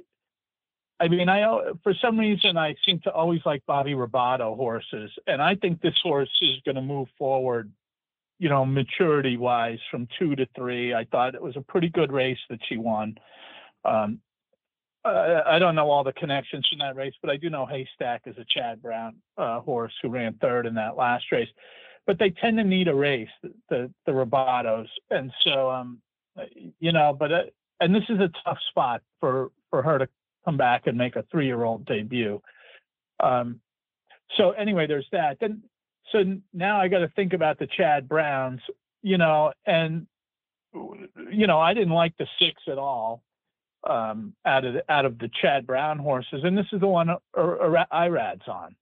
I 0.99 1.07
mean, 1.07 1.29
I 1.29 1.43
for 1.83 1.93
some 2.01 2.17
reason 2.17 2.57
I 2.57 2.75
seem 2.85 2.99
to 3.01 3.11
always 3.11 3.41
like 3.45 3.63
Bobby 3.67 3.93
Ribaudo 3.93 4.55
horses, 4.55 5.11
and 5.27 5.41
I 5.41 5.55
think 5.55 5.79
this 5.79 5.93
horse 6.01 6.29
is 6.41 6.57
going 6.65 6.75
to 6.75 6.81
move 6.81 7.07
forward 7.17 7.71
you 8.39 8.49
know, 8.49 8.65
maturity 8.65 9.37
wise 9.37 9.79
from 9.91 10.07
two 10.17 10.35
to 10.35 10.47
three. 10.55 10.93
I 10.93 11.05
thought 11.05 11.35
it 11.35 11.41
was 11.41 11.57
a 11.57 11.61
pretty 11.61 11.89
good 11.89 12.11
race 12.11 12.39
that 12.49 12.59
she 12.67 12.77
won. 12.77 13.15
Um, 13.85 14.19
I, 15.05 15.41
I 15.45 15.59
don't 15.59 15.75
know 15.75 15.89
all 15.89 16.03
the 16.03 16.13
connections 16.13 16.67
from 16.69 16.79
that 16.79 16.95
race, 16.95 17.13
but 17.21 17.29
I 17.29 17.37
do 17.37 17.49
know 17.49 17.65
Haystack 17.65 18.21
is 18.25 18.37
a 18.37 18.45
Chad 18.49 18.81
Brown 18.81 19.15
uh, 19.37 19.59
horse 19.59 19.93
who 20.01 20.09
ran 20.09 20.33
third 20.41 20.65
in 20.65 20.73
that 20.75 20.97
last 20.97 21.25
race. 21.31 21.49
But 22.07 22.17
they 22.17 22.31
tend 22.31 22.57
to 22.57 22.63
need 22.63 22.87
a 22.87 22.95
race, 22.95 23.29
the 23.43 23.53
the, 23.69 23.91
the 24.05 24.85
and 25.11 25.31
so 25.43 25.69
um, 25.69 26.01
you 26.79 26.91
know, 26.91 27.15
but 27.17 27.31
uh, 27.31 27.43
and 27.81 27.93
this 27.93 28.03
is 28.09 28.19
a 28.19 28.31
tough 28.43 28.57
spot 28.69 29.01
for 29.19 29.51
for 29.69 29.83
her 29.83 29.99
to 29.99 30.07
come 30.45 30.57
back 30.57 30.87
and 30.87 30.97
make 30.97 31.15
a 31.15 31.25
three-year-old 31.31 31.85
debut. 31.85 32.41
Um, 33.19 33.59
so 34.37 34.51
anyway, 34.51 34.87
there's 34.87 35.07
that. 35.11 35.37
Then 35.39 35.61
so 36.11 36.23
now 36.53 36.79
I 36.79 36.87
got 36.87 36.99
to 36.99 37.09
think 37.09 37.33
about 37.33 37.59
the 37.59 37.67
Chad 37.67 38.07
Browns, 38.07 38.61
you 39.01 39.17
know, 39.17 39.53
and 39.65 40.07
you 40.73 41.47
know 41.47 41.59
I 41.59 41.73
didn't 41.73 41.93
like 41.93 42.15
the 42.17 42.27
six 42.39 42.61
at 42.67 42.77
all 42.77 43.23
um, 43.87 44.33
out 44.45 44.65
of 44.65 44.73
the, 44.75 44.91
out 44.91 45.05
of 45.05 45.17
the 45.19 45.29
Chad 45.41 45.65
Brown 45.65 45.99
horses, 45.99 46.41
and 46.43 46.57
this 46.57 46.67
is 46.71 46.79
the 46.79 46.87
one 46.87 47.09
Irad's 47.35 48.47
on, 48.47 48.75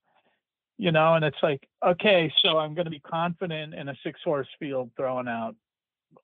you 0.78 0.92
know, 0.92 1.16
and 1.16 1.26
it's 1.26 1.38
like 1.42 1.68
okay, 1.86 2.32
so 2.44 2.58
I'm 2.58 2.74
going 2.74 2.86
to 2.86 2.92
be 2.92 3.00
confident 3.00 3.74
in 3.74 3.90
a 3.90 3.96
six 4.04 4.20
horse 4.24 4.48
field 4.60 4.92
throwing 4.96 5.28
out 5.28 5.56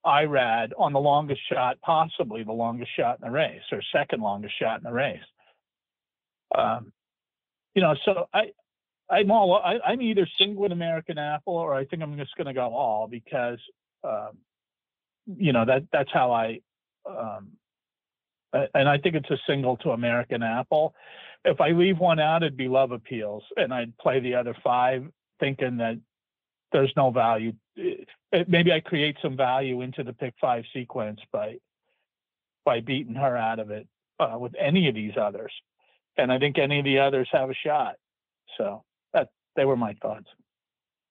Irad 0.05 0.71
on 0.77 0.93
the 0.93 0.99
longest 0.99 1.41
shot, 1.51 1.79
possibly 1.81 2.43
the 2.43 2.51
longest 2.51 2.91
shot 2.95 3.19
in 3.21 3.27
the 3.27 3.31
race 3.31 3.61
or 3.71 3.81
second 3.91 4.21
longest 4.21 4.57
shot 4.59 4.77
in 4.77 4.83
the 4.83 4.91
race. 4.91 5.19
Um, 6.55 6.91
you 7.73 7.81
know, 7.81 7.95
so 8.05 8.27
I, 8.33 8.51
I'm 9.13 9.29
all, 9.29 9.55
I, 9.55 9.93
am 9.93 10.01
either 10.01 10.27
single 10.37 10.65
American 10.65 11.19
Apple 11.19 11.53
or 11.53 11.75
I 11.75 11.85
think 11.85 12.01
I'm 12.01 12.17
just 12.17 12.35
going 12.35 12.47
to 12.47 12.53
go 12.53 12.73
all 12.73 13.07
because, 13.07 13.59
um, 14.03 14.37
you 15.37 15.53
know, 15.53 15.65
that 15.65 15.83
that's 15.91 16.11
how 16.11 16.31
I, 16.31 16.61
um, 17.05 17.51
and 18.73 18.89
I 18.89 18.97
think 18.97 19.15
it's 19.15 19.29
a 19.29 19.37
single 19.47 19.77
to 19.77 19.91
American 19.91 20.41
Apple. 20.41 20.95
If 21.45 21.61
I 21.61 21.69
leave 21.69 21.99
one 21.99 22.19
out, 22.19 22.43
it'd 22.43 22.57
be 22.57 22.67
Love 22.67 22.91
Appeals, 22.91 23.43
and 23.55 23.73
I'd 23.73 23.97
play 23.97 24.19
the 24.19 24.35
other 24.35 24.55
five, 24.63 25.05
thinking 25.39 25.77
that 25.77 25.99
there's 26.71 26.93
no 26.95 27.11
value. 27.11 27.53
It, 27.75 28.07
it, 28.31 28.49
maybe 28.49 28.71
I 28.71 28.79
create 28.79 29.17
some 29.21 29.37
value 29.37 29.81
into 29.81 30.03
the 30.03 30.13
pick 30.13 30.33
five 30.39 30.63
sequence 30.73 31.19
by 31.31 31.57
by 32.65 32.79
beating 32.79 33.15
her 33.15 33.35
out 33.35 33.59
of 33.59 33.71
it 33.71 33.87
uh, 34.19 34.37
with 34.39 34.53
any 34.57 34.87
of 34.87 34.95
these 34.95 35.17
others, 35.19 35.51
and 36.17 36.31
I 36.31 36.39
think 36.39 36.57
any 36.57 36.79
of 36.79 36.85
the 36.85 36.99
others 36.99 37.27
have 37.31 37.49
a 37.49 37.55
shot. 37.55 37.95
So 38.57 38.83
they 39.55 39.65
were 39.65 39.77
my 39.77 39.93
thoughts. 40.01 40.29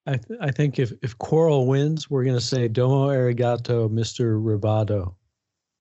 I 0.06 0.16
th- 0.16 0.38
I 0.40 0.50
think 0.50 0.78
if 0.78 0.92
if 1.02 1.16
Quarrel 1.18 1.66
wins, 1.66 2.10
we're 2.10 2.24
going 2.24 2.36
to 2.36 2.40
say 2.40 2.68
Domo 2.68 3.08
Arigato, 3.08 3.90
Mister 3.90 4.38
Ribaudo. 4.38 5.14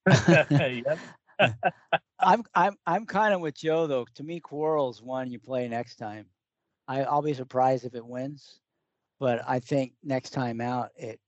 I'm 2.20 2.44
I'm 2.54 2.76
I'm 2.86 3.06
kind 3.06 3.34
of 3.34 3.40
with 3.40 3.56
Joe 3.56 3.86
though. 3.86 4.06
To 4.14 4.22
me, 4.22 4.40
Quarrel's 4.40 5.02
one 5.02 5.30
you 5.30 5.38
play 5.38 5.68
next 5.68 5.96
time. 5.96 6.26
I, 6.88 7.02
I'll 7.04 7.22
be 7.22 7.34
surprised 7.34 7.84
if 7.84 7.94
it 7.94 8.04
wins, 8.04 8.60
but 9.18 9.42
I 9.46 9.58
think 9.58 9.92
next 10.02 10.30
time 10.30 10.60
out 10.60 10.90
it 10.96 11.20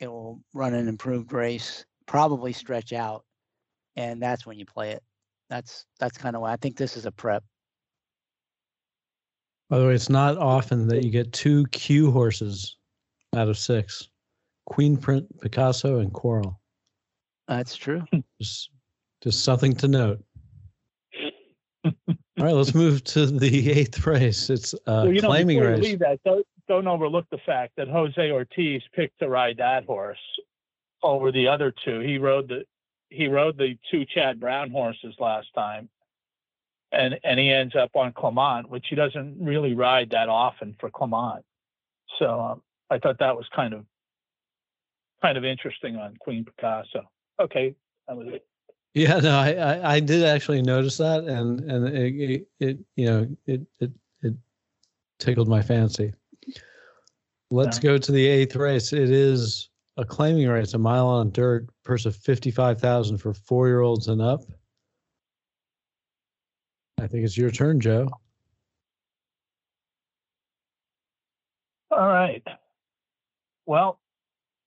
it 0.00 0.08
will 0.08 0.40
run 0.52 0.74
an 0.74 0.88
improved 0.88 1.32
race, 1.32 1.84
probably 2.06 2.52
stretch 2.52 2.92
out, 2.92 3.24
and 3.96 4.20
that's 4.20 4.44
when 4.44 4.58
you 4.58 4.66
play 4.66 4.90
it. 4.90 5.02
That's 5.48 5.86
that's 5.98 6.18
kind 6.18 6.36
of 6.36 6.42
why 6.42 6.52
I 6.52 6.56
think 6.56 6.76
this 6.76 6.96
is 6.96 7.06
a 7.06 7.12
prep. 7.12 7.44
By 9.74 9.80
the 9.80 9.86
way, 9.88 9.94
it's 9.94 10.08
not 10.08 10.38
often 10.38 10.86
that 10.86 11.02
you 11.02 11.10
get 11.10 11.32
two 11.32 11.66
Q 11.72 12.12
horses 12.12 12.76
out 13.34 13.48
of 13.48 13.58
six: 13.58 14.08
Queen 14.66 14.96
Print, 14.96 15.26
Picasso, 15.40 15.98
and 15.98 16.12
Quarrel. 16.12 16.60
That's 17.48 17.74
true. 17.74 18.04
Just, 18.40 18.70
just 19.20 19.42
something 19.42 19.74
to 19.74 19.88
note. 19.88 20.22
All 21.84 21.92
right, 22.38 22.54
let's 22.54 22.72
move 22.72 23.02
to 23.02 23.26
the 23.26 23.72
eighth 23.72 24.06
race. 24.06 24.48
It's 24.48 24.74
a 24.74 24.78
well, 24.86 25.12
you 25.12 25.20
know, 25.20 25.26
claiming 25.26 25.58
race. 25.58 25.82
Leave 25.82 25.98
that, 25.98 26.20
don't, 26.24 26.46
don't 26.68 26.86
overlook 26.86 27.26
the 27.32 27.38
fact 27.38 27.72
that 27.76 27.88
Jose 27.88 28.30
Ortiz 28.30 28.80
picked 28.94 29.18
to 29.18 29.28
ride 29.28 29.56
that 29.56 29.86
horse 29.86 30.22
over 31.02 31.32
the 31.32 31.48
other 31.48 31.74
two. 31.84 31.98
He 31.98 32.18
rode 32.18 32.46
the 32.46 32.64
he 33.08 33.26
rode 33.26 33.58
the 33.58 33.76
two 33.90 34.04
Chad 34.04 34.38
Brown 34.38 34.70
horses 34.70 35.16
last 35.18 35.48
time, 35.52 35.88
and 36.94 37.18
and 37.24 37.38
he 37.38 37.50
ends 37.50 37.74
up 37.76 37.90
on 37.94 38.12
Clement, 38.12 38.68
which 38.70 38.86
he 38.88 38.96
doesn't 38.96 39.36
really 39.40 39.74
ride 39.74 40.10
that 40.10 40.28
often 40.28 40.76
for 40.78 40.90
Clement. 40.90 41.44
So 42.18 42.40
um, 42.40 42.62
I 42.90 42.98
thought 42.98 43.18
that 43.18 43.36
was 43.36 43.46
kind 43.54 43.74
of 43.74 43.84
kind 45.22 45.36
of 45.38 45.44
interesting 45.44 45.96
on 45.96 46.16
Queen 46.18 46.44
Picasso. 46.44 47.10
Okay, 47.40 47.74
that 48.06 48.16
was 48.16 48.28
it. 48.28 48.46
Yeah, 48.94 49.18
no, 49.18 49.36
I, 49.36 49.52
I, 49.54 49.94
I 49.94 50.00
did 50.00 50.24
actually 50.24 50.62
notice 50.62 50.96
that, 50.98 51.24
and 51.24 51.60
and 51.60 51.88
it, 51.88 52.14
it, 52.14 52.46
it 52.60 52.78
you 52.96 53.06
know 53.06 53.36
it 53.46 53.62
it 53.80 53.90
it 54.22 54.34
tickled 55.18 55.48
my 55.48 55.62
fancy. 55.62 56.12
Let's 57.50 57.78
yeah. 57.78 57.82
go 57.82 57.98
to 57.98 58.12
the 58.12 58.26
eighth 58.26 58.54
race. 58.56 58.92
It 58.92 59.10
is 59.10 59.68
a 59.96 60.04
claiming 60.04 60.48
race, 60.48 60.74
a 60.74 60.78
mile 60.78 61.06
on 61.06 61.30
dirt, 61.30 61.66
purse 61.84 62.06
of 62.06 62.14
fifty-five 62.16 62.80
thousand 62.80 63.18
for 63.18 63.34
four-year-olds 63.34 64.08
and 64.08 64.22
up. 64.22 64.42
I 66.98 67.06
think 67.06 67.24
it's 67.24 67.36
your 67.36 67.50
turn, 67.50 67.80
Joe. 67.80 68.08
All 71.90 72.08
right. 72.08 72.42
Well, 73.66 74.00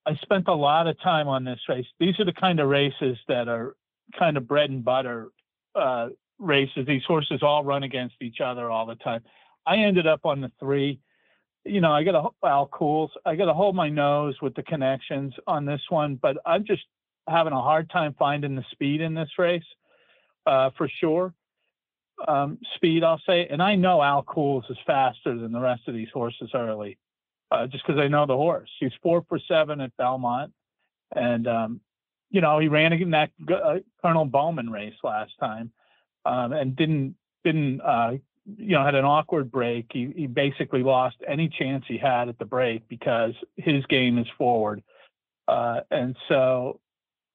I 0.06 0.16
spent 0.22 0.48
a 0.48 0.54
lot 0.54 0.88
of 0.88 1.00
time 1.02 1.28
on 1.28 1.44
this 1.44 1.60
race. 1.68 1.86
These 2.00 2.20
are 2.20 2.26
the 2.26 2.34
kind 2.34 2.60
of 2.60 2.70
races 2.70 3.18
that 3.28 3.48
are 3.48 3.76
kind 4.18 4.38
of 4.38 4.48
bread 4.48 4.70
and 4.70 4.84
butter 4.84 5.30
uh, 5.76 6.10
races. 6.40 6.86
These 6.88 7.04
horses 7.06 7.44
all 7.44 7.64
run 7.64 7.84
against 7.84 8.16
each 8.22 8.40
other 8.40 8.70
all 8.70 8.86
the 8.86 8.96
time. 8.96 9.24
I 9.66 9.78
ended 9.78 10.08
up 10.08 10.22
on 10.26 10.40
the 10.40 10.52
three. 10.60 11.00
You 11.66 11.82
know, 11.82 11.92
I 11.92 12.04
got 12.04 12.14
to 12.14 12.48
Al 12.48 12.68
Cools. 12.68 13.12
I 13.26 13.36
got 13.36 13.46
to 13.46 13.54
hold 13.54 13.76
my 13.76 13.90
nose 13.90 14.36
with 14.42 14.56
the 14.56 14.64
connections 14.64 15.34
on 15.46 15.66
this 15.66 15.82
one, 15.90 16.16
but 16.22 16.38
I'm 16.46 16.66
just 16.66 16.84
having 17.28 17.52
a 17.52 17.62
hard 17.62 17.90
time 17.90 18.16
finding 18.18 18.56
the 18.56 18.64
speed 18.72 19.02
in 19.02 19.14
this 19.14 19.30
race, 19.38 19.64
uh, 20.46 20.70
for 20.78 20.90
sure. 21.02 21.34
Um, 22.28 22.58
speed, 22.76 23.04
I'll 23.04 23.22
say, 23.28 23.48
and 23.48 23.62
I 23.62 23.76
know 23.76 24.02
Al 24.02 24.24
Cools 24.24 24.66
is 24.70 24.78
faster 24.88 25.38
than 25.38 25.52
the 25.52 25.60
rest 25.60 25.88
of 25.88 25.94
these 25.94 26.10
horses 26.12 26.50
early, 26.54 26.98
uh, 27.52 27.68
just 27.68 27.86
because 27.86 28.02
I 28.02 28.08
know 28.08 28.26
the 28.26 28.36
horse. 28.36 28.70
He's 28.80 28.92
four 29.04 29.24
for 29.30 29.40
seven 29.48 29.82
at 29.82 29.96
Belmont, 29.98 30.52
and 31.16 31.48
um, 31.48 31.82
you 32.30 32.42
know, 32.42 32.60
he 32.60 32.68
ran 32.68 32.94
in 32.94 33.12
that 33.12 33.32
uh, 33.52 33.80
Colonel 34.02 34.26
Bowman 34.26 34.70
race 34.70 34.96
last 35.04 35.32
time, 35.40 35.72
um, 36.26 36.54
and 36.54 36.76
didn't 36.76 37.16
didn't 37.44 37.82
uh, 37.82 38.14
you 38.58 38.72
know 38.72 38.84
had 38.84 38.96
an 38.96 39.06
awkward 39.06 39.52
break. 39.52 39.86
He 39.92 40.12
he 40.16 40.28
basically 40.28 40.84
lost 40.84 41.18
any 41.28 41.50
chance 41.50 41.86
he 41.88 41.98
had 41.98 42.30
at 42.30 42.40
the 42.40 42.46
break 42.46 42.88
because 42.88 43.34
his 43.56 43.86
game 43.86 44.18
is 44.18 44.28
forward, 44.38 44.84
uh, 45.48 45.82
and 45.92 46.16
so 46.28 46.80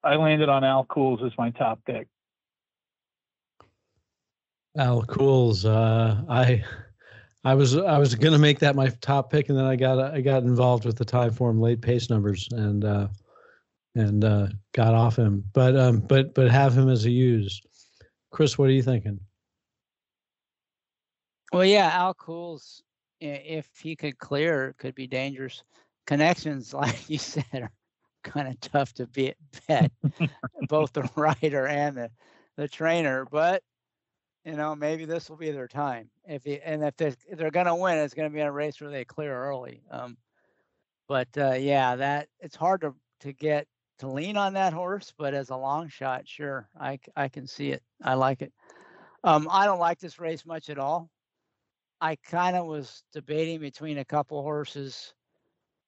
I 0.04 0.16
landed 0.16 0.48
on 0.48 0.64
Al 0.64 0.84
Cools 0.84 1.20
as 1.24 1.32
my 1.38 1.50
top 1.50 1.80
pick. 1.86 2.08
Al 4.76 5.02
Cools, 5.02 5.64
uh, 5.64 6.22
I. 6.28 6.64
I 7.44 7.54
was 7.54 7.76
I 7.76 7.98
was 7.98 8.14
gonna 8.14 8.38
make 8.38 8.60
that 8.60 8.76
my 8.76 8.86
top 9.00 9.28
pick, 9.28 9.48
and 9.48 9.58
then 9.58 9.64
I 9.64 9.74
got 9.74 9.98
I 9.98 10.20
got 10.20 10.44
involved 10.44 10.84
with 10.84 10.96
the 10.96 11.04
Timeform 11.04 11.60
late 11.60 11.80
pace 11.80 12.08
numbers, 12.08 12.48
and 12.52 12.84
uh, 12.84 13.08
and 13.96 14.24
uh, 14.24 14.46
got 14.72 14.94
off 14.94 15.16
him. 15.16 15.44
But 15.52 15.76
um, 15.76 16.00
but 16.00 16.34
but 16.34 16.52
have 16.52 16.76
him 16.76 16.88
as 16.88 17.04
a 17.04 17.10
use. 17.10 17.60
Chris, 18.30 18.56
what 18.56 18.68
are 18.68 18.72
you 18.72 18.82
thinking? 18.82 19.18
Well, 21.52 21.66
yeah, 21.66 21.90
Al 21.92 22.14
Cools, 22.14 22.82
if 23.20 23.68
he 23.78 23.94
could 23.94 24.18
clear, 24.18 24.74
could 24.78 24.94
be 24.94 25.06
dangerous. 25.06 25.62
Connections, 26.06 26.72
like 26.74 27.08
you 27.10 27.18
said, 27.18 27.44
are 27.52 27.70
kind 28.24 28.48
of 28.48 28.58
tough 28.60 28.94
to 28.94 29.06
be, 29.06 29.34
bet, 29.68 29.92
both 30.68 30.92
the 30.94 31.08
rider 31.14 31.66
and 31.66 31.96
the, 31.96 32.10
the 32.56 32.68
trainer. 32.68 33.26
But 33.30 33.62
you 34.44 34.54
know, 34.54 34.74
maybe 34.74 35.04
this 35.04 35.30
will 35.30 35.36
be 35.36 35.50
their 35.50 35.68
time. 35.68 36.10
If 36.24 36.44
he, 36.44 36.60
and 36.60 36.82
if 36.82 36.96
they're, 36.96 37.14
they're 37.32 37.50
going 37.50 37.66
to 37.66 37.74
win, 37.74 37.98
it's 37.98 38.14
going 38.14 38.28
to 38.28 38.34
be 38.34 38.40
a 38.40 38.50
race 38.50 38.80
where 38.80 38.90
they 38.90 39.04
clear 39.04 39.34
early. 39.34 39.82
Um, 39.90 40.16
but 41.08 41.28
uh, 41.36 41.52
yeah, 41.52 41.96
that 41.96 42.28
it's 42.40 42.56
hard 42.56 42.80
to 42.82 42.94
to 43.20 43.32
get 43.32 43.66
to 43.98 44.08
lean 44.08 44.36
on 44.36 44.54
that 44.54 44.72
horse, 44.72 45.12
but 45.16 45.32
as 45.32 45.50
a 45.50 45.56
long 45.56 45.88
shot, 45.88 46.26
sure, 46.26 46.68
I, 46.80 46.98
I 47.14 47.28
can 47.28 47.46
see 47.46 47.70
it. 47.70 47.82
I 48.02 48.14
like 48.14 48.42
it. 48.42 48.52
Um, 49.22 49.46
I 49.48 49.64
don't 49.64 49.78
like 49.78 50.00
this 50.00 50.18
race 50.18 50.44
much 50.44 50.70
at 50.70 50.78
all. 50.78 51.08
I 52.00 52.16
kind 52.16 52.56
of 52.56 52.66
was 52.66 53.04
debating 53.12 53.60
between 53.60 53.98
a 53.98 54.04
couple 54.04 54.42
horses, 54.42 55.14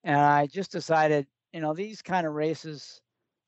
and 0.04 0.16
I 0.16 0.46
just 0.46 0.70
decided, 0.70 1.26
you 1.52 1.60
know, 1.60 1.74
these 1.74 2.02
kind 2.02 2.24
of 2.24 2.34
races 2.34 3.00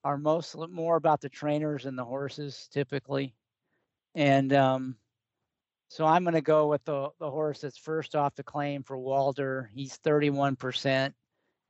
are 0.03 0.19
most 0.19 0.57
more 0.71 0.97
about 0.97 1.21
the 1.21 1.29
trainers 1.29 1.87
and 1.87 1.97
the 1.97 2.05
horses 2.05 2.69
typically, 2.73 3.37
and 4.17 4.53
um, 4.55 4.97
so 5.89 6.05
I'm 6.05 6.25
going 6.25 6.35
to 6.35 6.41
go 6.41 6.67
with 6.67 6.85
the 6.85 7.11
the 7.21 7.31
horse 7.31 7.61
that's 7.61 7.79
first 7.79 8.17
off 8.17 8.35
the 8.35 8.43
claim 8.43 8.83
for 8.83 8.99
Walder. 8.99 9.71
He's 9.75 9.97
31 9.99 10.57
percent 10.57 11.14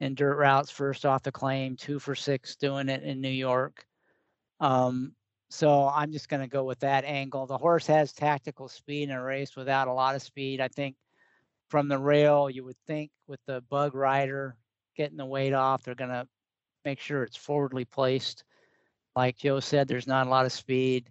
in 0.00 0.14
dirt 0.14 0.36
routes 0.36 0.70
first 0.70 1.04
off 1.04 1.22
the 1.22 1.32
claim, 1.32 1.76
two 1.76 1.98
for 1.98 2.14
six 2.14 2.56
doing 2.56 2.88
it 2.88 3.02
in 3.02 3.20
New 3.20 3.28
York. 3.28 3.84
Um, 4.60 5.12
so 5.50 5.88
I'm 5.88 6.12
just 6.12 6.28
going 6.28 6.42
to 6.42 6.48
go 6.48 6.64
with 6.64 6.80
that 6.80 7.04
angle. 7.04 7.46
The 7.46 7.58
horse 7.58 7.86
has 7.86 8.12
tactical 8.12 8.68
speed 8.68 9.04
in 9.04 9.10
a 9.10 9.22
race 9.22 9.56
without 9.56 9.88
a 9.88 9.92
lot 9.92 10.14
of 10.14 10.22
speed. 10.22 10.60
I 10.60 10.68
think 10.68 10.96
from 11.68 11.88
the 11.88 11.98
rail, 11.98 12.48
you 12.50 12.64
would 12.64 12.76
think 12.86 13.10
with 13.26 13.40
the 13.46 13.62
bug 13.70 13.94
rider 13.94 14.56
getting 14.96 15.16
the 15.16 15.26
weight 15.26 15.52
off, 15.52 15.82
they're 15.82 15.94
going 15.94 16.10
to 16.10 16.26
make 16.84 17.00
sure 17.00 17.22
it's 17.22 17.36
forwardly 17.36 17.84
placed. 17.84 18.44
Like 19.14 19.36
Joe 19.36 19.60
said, 19.60 19.88
there's 19.88 20.06
not 20.06 20.26
a 20.26 20.30
lot 20.30 20.46
of 20.46 20.52
speed. 20.52 21.10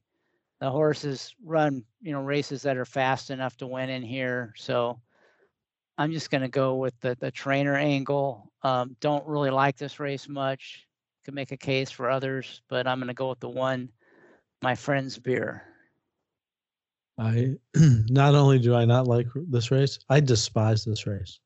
The 0.59 0.69
horses 0.69 1.33
run, 1.43 1.83
you 2.01 2.11
know, 2.11 2.21
races 2.21 2.61
that 2.63 2.77
are 2.77 2.85
fast 2.85 3.29
enough 3.29 3.57
to 3.57 3.67
win 3.67 3.89
in 3.89 4.03
here. 4.03 4.53
So 4.57 4.99
I'm 5.97 6.11
just 6.11 6.29
going 6.29 6.41
to 6.41 6.47
go 6.49 6.75
with 6.75 6.99
the 7.01 7.15
the 7.19 7.31
trainer 7.31 7.75
angle. 7.75 8.51
Um, 8.61 8.95
don't 8.99 9.25
really 9.27 9.49
like 9.49 9.77
this 9.77 9.99
race 9.99 10.27
much. 10.27 10.87
Could 11.23 11.33
make 11.33 11.51
a 11.51 11.57
case 11.57 11.89
for 11.91 12.09
others, 12.09 12.61
but 12.69 12.87
I'm 12.87 12.99
going 12.99 13.07
to 13.07 13.13
go 13.13 13.29
with 13.29 13.39
the 13.39 13.49
one, 13.49 13.89
my 14.61 14.75
friend's 14.75 15.17
beer. 15.17 15.63
I 17.17 17.55
not 17.75 18.35
only 18.35 18.59
do 18.59 18.75
I 18.75 18.85
not 18.85 19.07
like 19.07 19.27
this 19.49 19.71
race, 19.71 19.99
I 20.09 20.19
despise 20.19 20.83
this 20.83 21.07
race. 21.07 21.39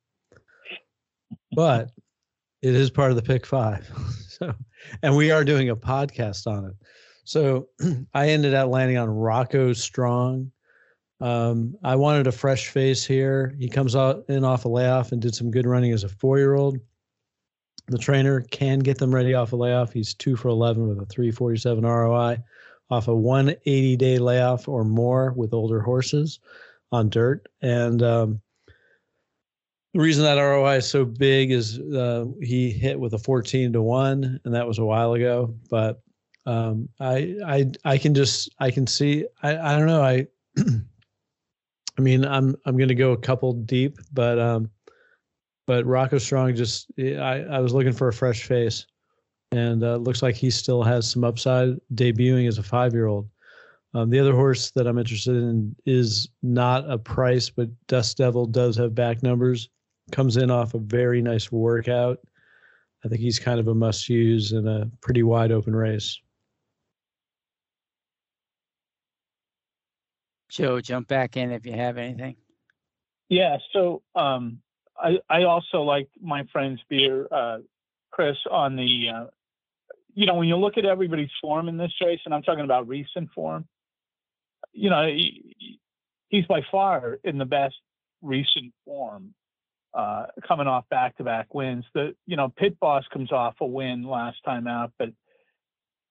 But 1.51 1.91
it 2.62 2.76
is 2.76 2.89
part 2.89 3.12
of 3.12 3.16
the 3.16 3.24
pick 3.24 3.45
five. 3.45 3.89
so 4.28 4.53
and 5.03 5.16
we 5.16 5.32
are 5.32 5.43
doing 5.43 5.70
a 5.70 5.76
podcast 5.76 6.47
on 6.47 6.66
it. 6.66 6.76
So 7.30 7.70
I 8.16 8.30
ended 8.30 8.56
up 8.56 8.72
landing 8.72 8.98
on 8.98 9.08
Rocco 9.08 9.72
Strong. 9.74 10.52
Um, 11.22 11.76
I 11.84 11.96
wanted 11.96 12.26
a 12.26 12.32
fresh 12.32 12.70
face 12.70 13.06
here. 13.06 13.54
He 13.60 13.70
comes 13.70 13.96
out 13.96 14.26
in 14.30 14.44
off 14.44 14.66
a 14.66 14.68
layoff 14.68 15.12
and 15.12 15.22
did 15.22 15.36
some 15.36 15.52
good 15.52 15.68
running 15.68 15.92
as 15.92 16.04
a 16.04 16.10
four 16.10 16.40
year 16.40 16.56
old. 16.56 16.80
The 17.88 18.00
trainer 18.00 18.42
can 18.42 18.80
get 18.80 18.98
them 18.98 19.14
ready 19.14 19.36
off 19.36 19.54
a 19.54 19.56
layoff. 19.56 19.94
He's 19.94 20.16
two 20.16 20.36
for 20.36 20.48
11 20.48 20.88
with 20.88 20.98
a 20.98 21.06
347 21.06 21.86
ROI 21.86 22.40
off 22.90 23.08
a 23.08 23.16
180 23.16 23.96
day 23.98 24.18
layoff 24.18 24.68
or 24.68 24.84
more 24.84 25.32
with 25.34 25.54
older 25.54 25.82
horses 25.82 26.40
on 26.92 27.10
dirt. 27.10 27.46
And 27.62 28.02
um, 28.02 28.42
the 29.94 30.00
reason 30.00 30.24
that 30.24 30.42
ROI 30.42 30.78
is 30.78 30.90
so 30.90 31.06
big 31.06 31.52
is 31.52 31.78
uh, 31.78 32.26
he 32.42 32.72
hit 32.72 33.00
with 33.00 33.14
a 33.14 33.20
14 33.20 33.72
to 33.74 33.84
1, 33.84 34.40
and 34.44 34.56
that 34.56 34.66
was 34.66 34.80
a 34.80 34.86
while 34.86 35.14
ago. 35.14 35.54
But 35.70 36.02
um, 36.50 36.89
I, 37.00 37.36
I, 37.45 37.72
I 37.86 37.97
can 38.00 38.16
just, 38.16 38.50
I 38.60 38.72
can 38.72 38.88
see, 38.88 39.28
I, 39.43 39.56
I 39.56 39.78
don't 39.78 39.86
know. 39.86 40.02
I, 40.02 40.26
I 40.58 42.02
mean, 42.02 42.26
I'm, 42.26 42.56
I'm 42.66 42.76
going 42.76 42.89
to 42.89 42.95
go 42.95 43.12
a 43.12 43.18
couple 43.18 43.54
deep, 43.54 44.00
but, 44.12 44.39
um, 44.39 44.72
but 45.68 45.86
Rocco 45.86 46.18
Strong 46.18 46.56
just, 46.56 46.88
I, 46.97 47.45
I 47.52 47.60
was 47.60 47.72
looking 47.72 47.93
for 47.93 48.08
a 48.08 48.14
fresh 48.14 48.45
face 48.45 48.88
and 49.52 49.84
uh, 49.84 49.97
looks 49.97 50.24
like 50.24 50.36
he 50.36 50.50
still 50.50 50.82
has 50.82 51.08
some 51.12 51.24
upside 51.24 51.76
debuting 51.93 52.47
as 52.47 52.58
a 52.58 52.64
five 52.64 52.93
year 52.93 53.06
old. 53.06 53.30
Um, 53.93 54.10
the 54.10 54.20
other 54.20 54.34
horse 54.34 54.72
that 54.72 54.88
I'm 54.88 54.97
interested 54.97 55.36
in 55.36 55.76
is 55.86 56.30
not 56.41 56.89
a 56.89 56.97
price, 56.97 57.52
but 57.52 57.70
Dust 57.88 58.18
Devil 58.18 58.47
does 58.47 58.76
have 58.78 58.95
back 58.95 59.22
numbers. 59.22 59.70
Comes 60.12 60.38
in 60.38 60.50
off 60.50 60.74
a 60.74 60.80
very 60.80 61.22
nice 61.22 61.52
workout. 61.52 62.18
I 63.06 63.08
think 63.08 63.22
he's 63.22 63.38
kind 63.38 63.60
of 63.60 63.68
a 63.68 63.76
must 63.76 64.10
use 64.10 64.52
in 64.52 64.68
a 64.68 64.89
pretty 65.02 65.22
wide 65.22 65.52
open 65.52 65.76
race. 65.76 66.20
Joe, 70.50 70.82
jump 70.82 71.08
back 71.08 71.38
in 71.38 71.52
if 71.52 71.66
you 71.66 71.74
have 71.74 71.97
anything. 71.97 72.36
Yeah, 73.30 73.58
so 73.74 74.02
um, 74.16 74.60
I 74.97 75.20
I 75.30 75.43
also 75.43 75.84
like 75.84 76.10
my 76.20 76.45
friend's 76.52 76.82
beer, 76.89 77.28
uh, 77.32 77.60
Chris, 78.12 78.38
on 78.50 78.76
the 78.76 79.10
uh, 79.14 79.26
you 80.16 80.26
know, 80.26 80.36
when 80.36 80.47
you 80.47 80.58
look 80.58 80.78
at 80.78 80.86
everybody's 80.86 81.30
form 81.41 81.70
in 81.70 81.78
this 81.78 81.93
race, 82.04 82.20
and 82.26 82.34
I'm 82.34 82.41
talking 82.41 82.66
about 82.66 82.88
recent 82.88 83.30
form, 83.34 83.68
you 84.74 84.89
know, 84.89 85.06
he, 85.06 85.80
he's 86.30 86.45
by 86.45 86.62
far 86.72 87.20
in 87.24 87.38
the 87.38 87.45
best 87.45 87.76
recent 88.22 88.74
form, 88.84 89.34
uh, 89.93 90.26
coming 90.47 90.68
off 90.68 90.89
back-to-back 90.89 91.54
wins. 91.54 91.86
The 91.93 92.16
you 92.26 92.36
know, 92.36 92.50
Pit 92.50 92.80
Boss 92.80 93.06
comes 93.14 93.32
off 93.32 93.56
a 93.62 93.66
win 93.66 94.04
last 94.04 94.38
time 94.43 94.68
out, 94.68 94.91
but 94.97 95.10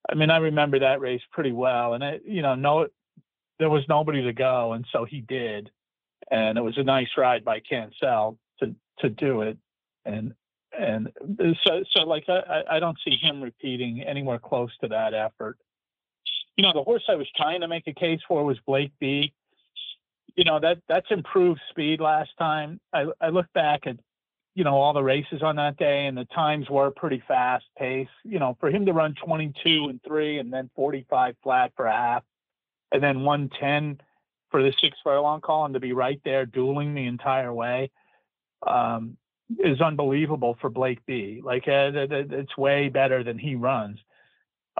I 0.08 0.14
mean, 0.14 0.30
I 0.30 0.38
remember 0.38 0.78
that 0.78 1.00
race 1.00 1.20
pretty 1.32 1.52
well, 1.52 1.94
and 1.94 2.02
it, 2.02 2.22
you 2.24 2.42
know, 2.42 2.54
no, 2.54 2.86
there 3.58 3.70
was 3.70 3.82
nobody 3.88 4.22
to 4.22 4.32
go, 4.32 4.72
and 4.72 4.86
so 4.92 5.04
he 5.04 5.20
did, 5.20 5.70
and 6.30 6.58
it 6.58 6.62
was 6.62 6.78
a 6.78 6.82
nice 6.82 7.08
ride 7.16 7.44
by 7.44 7.60
Cancel 7.60 8.38
to 8.60 8.74
to 9.00 9.08
do 9.08 9.42
it, 9.42 9.58
and 10.04 10.34
and 10.78 11.10
so 11.64 11.82
so 11.90 12.02
like 12.04 12.24
I, 12.28 12.62
I 12.70 12.78
don't 12.78 12.98
see 13.04 13.16
him 13.16 13.42
repeating 13.42 14.02
anywhere 14.02 14.38
close 14.38 14.70
to 14.80 14.88
that 14.88 15.14
effort. 15.14 15.58
You 16.56 16.62
know, 16.62 16.72
the 16.72 16.82
horse 16.82 17.04
I 17.08 17.14
was 17.14 17.28
trying 17.36 17.60
to 17.60 17.68
make 17.68 17.86
a 17.86 17.92
case 17.92 18.20
for 18.26 18.44
was 18.44 18.58
Blake 18.66 18.92
B. 19.00 19.32
You 20.36 20.44
know 20.44 20.60
that 20.60 20.78
that's 20.88 21.10
improved 21.10 21.60
speed 21.70 22.00
last 22.00 22.30
time. 22.38 22.80
I 22.92 23.06
I 23.20 23.30
look 23.30 23.46
back 23.54 23.86
at 23.86 23.96
you 24.54 24.62
know 24.64 24.76
all 24.76 24.92
the 24.92 25.02
races 25.02 25.42
on 25.42 25.56
that 25.56 25.76
day 25.78 26.06
and 26.06 26.16
the 26.16 26.26
times 26.26 26.70
were 26.70 26.90
pretty 26.90 27.22
fast 27.26 27.64
pace. 27.76 28.08
You 28.24 28.38
know, 28.38 28.56
for 28.60 28.70
him 28.70 28.86
to 28.86 28.92
run 28.92 29.14
22 29.24 29.88
and 29.88 30.00
three 30.06 30.38
and 30.38 30.52
then 30.52 30.70
45 30.76 31.34
flat 31.42 31.72
for 31.76 31.86
a 31.86 31.92
half, 31.92 32.22
and 32.92 33.02
then 33.02 33.22
110 33.22 34.00
for 34.50 34.62
the 34.62 34.72
six 34.80 34.96
furlong 35.04 35.40
call 35.40 35.66
and 35.66 35.74
to 35.74 35.80
be 35.80 35.92
right 35.92 36.20
there 36.24 36.46
dueling 36.46 36.94
the 36.94 37.06
entire 37.06 37.52
way. 37.52 37.90
Um, 38.66 39.16
is 39.58 39.80
unbelievable 39.80 40.56
for 40.60 40.68
Blake 40.68 41.04
B. 41.06 41.40
Like 41.42 41.64
uh, 41.66 41.90
it's 41.94 42.56
way 42.56 42.88
better 42.88 43.24
than 43.24 43.38
he 43.38 43.54
runs. 43.54 43.98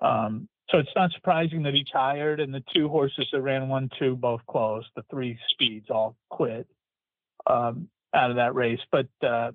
Um, 0.02 0.48
so 0.70 0.78
it's 0.78 0.90
not 0.94 1.11
surprising 1.12 1.62
that 1.62 1.72
he 1.72 1.84
tired, 1.90 2.40
and 2.40 2.52
the 2.52 2.62
two 2.74 2.88
horses 2.88 3.26
that 3.32 3.40
ran 3.40 3.68
one 3.68 3.88
two 3.98 4.16
both 4.16 4.44
closed. 4.46 4.88
The 4.94 5.04
three 5.11 5.38
speeds 5.50 5.86
all 5.90 6.16
quit 6.28 6.66
um, 7.46 7.88
out 8.14 8.30
of 8.30 8.36
that 8.36 8.54
race. 8.54 8.80
But 8.92 9.09
uh, 9.26 9.52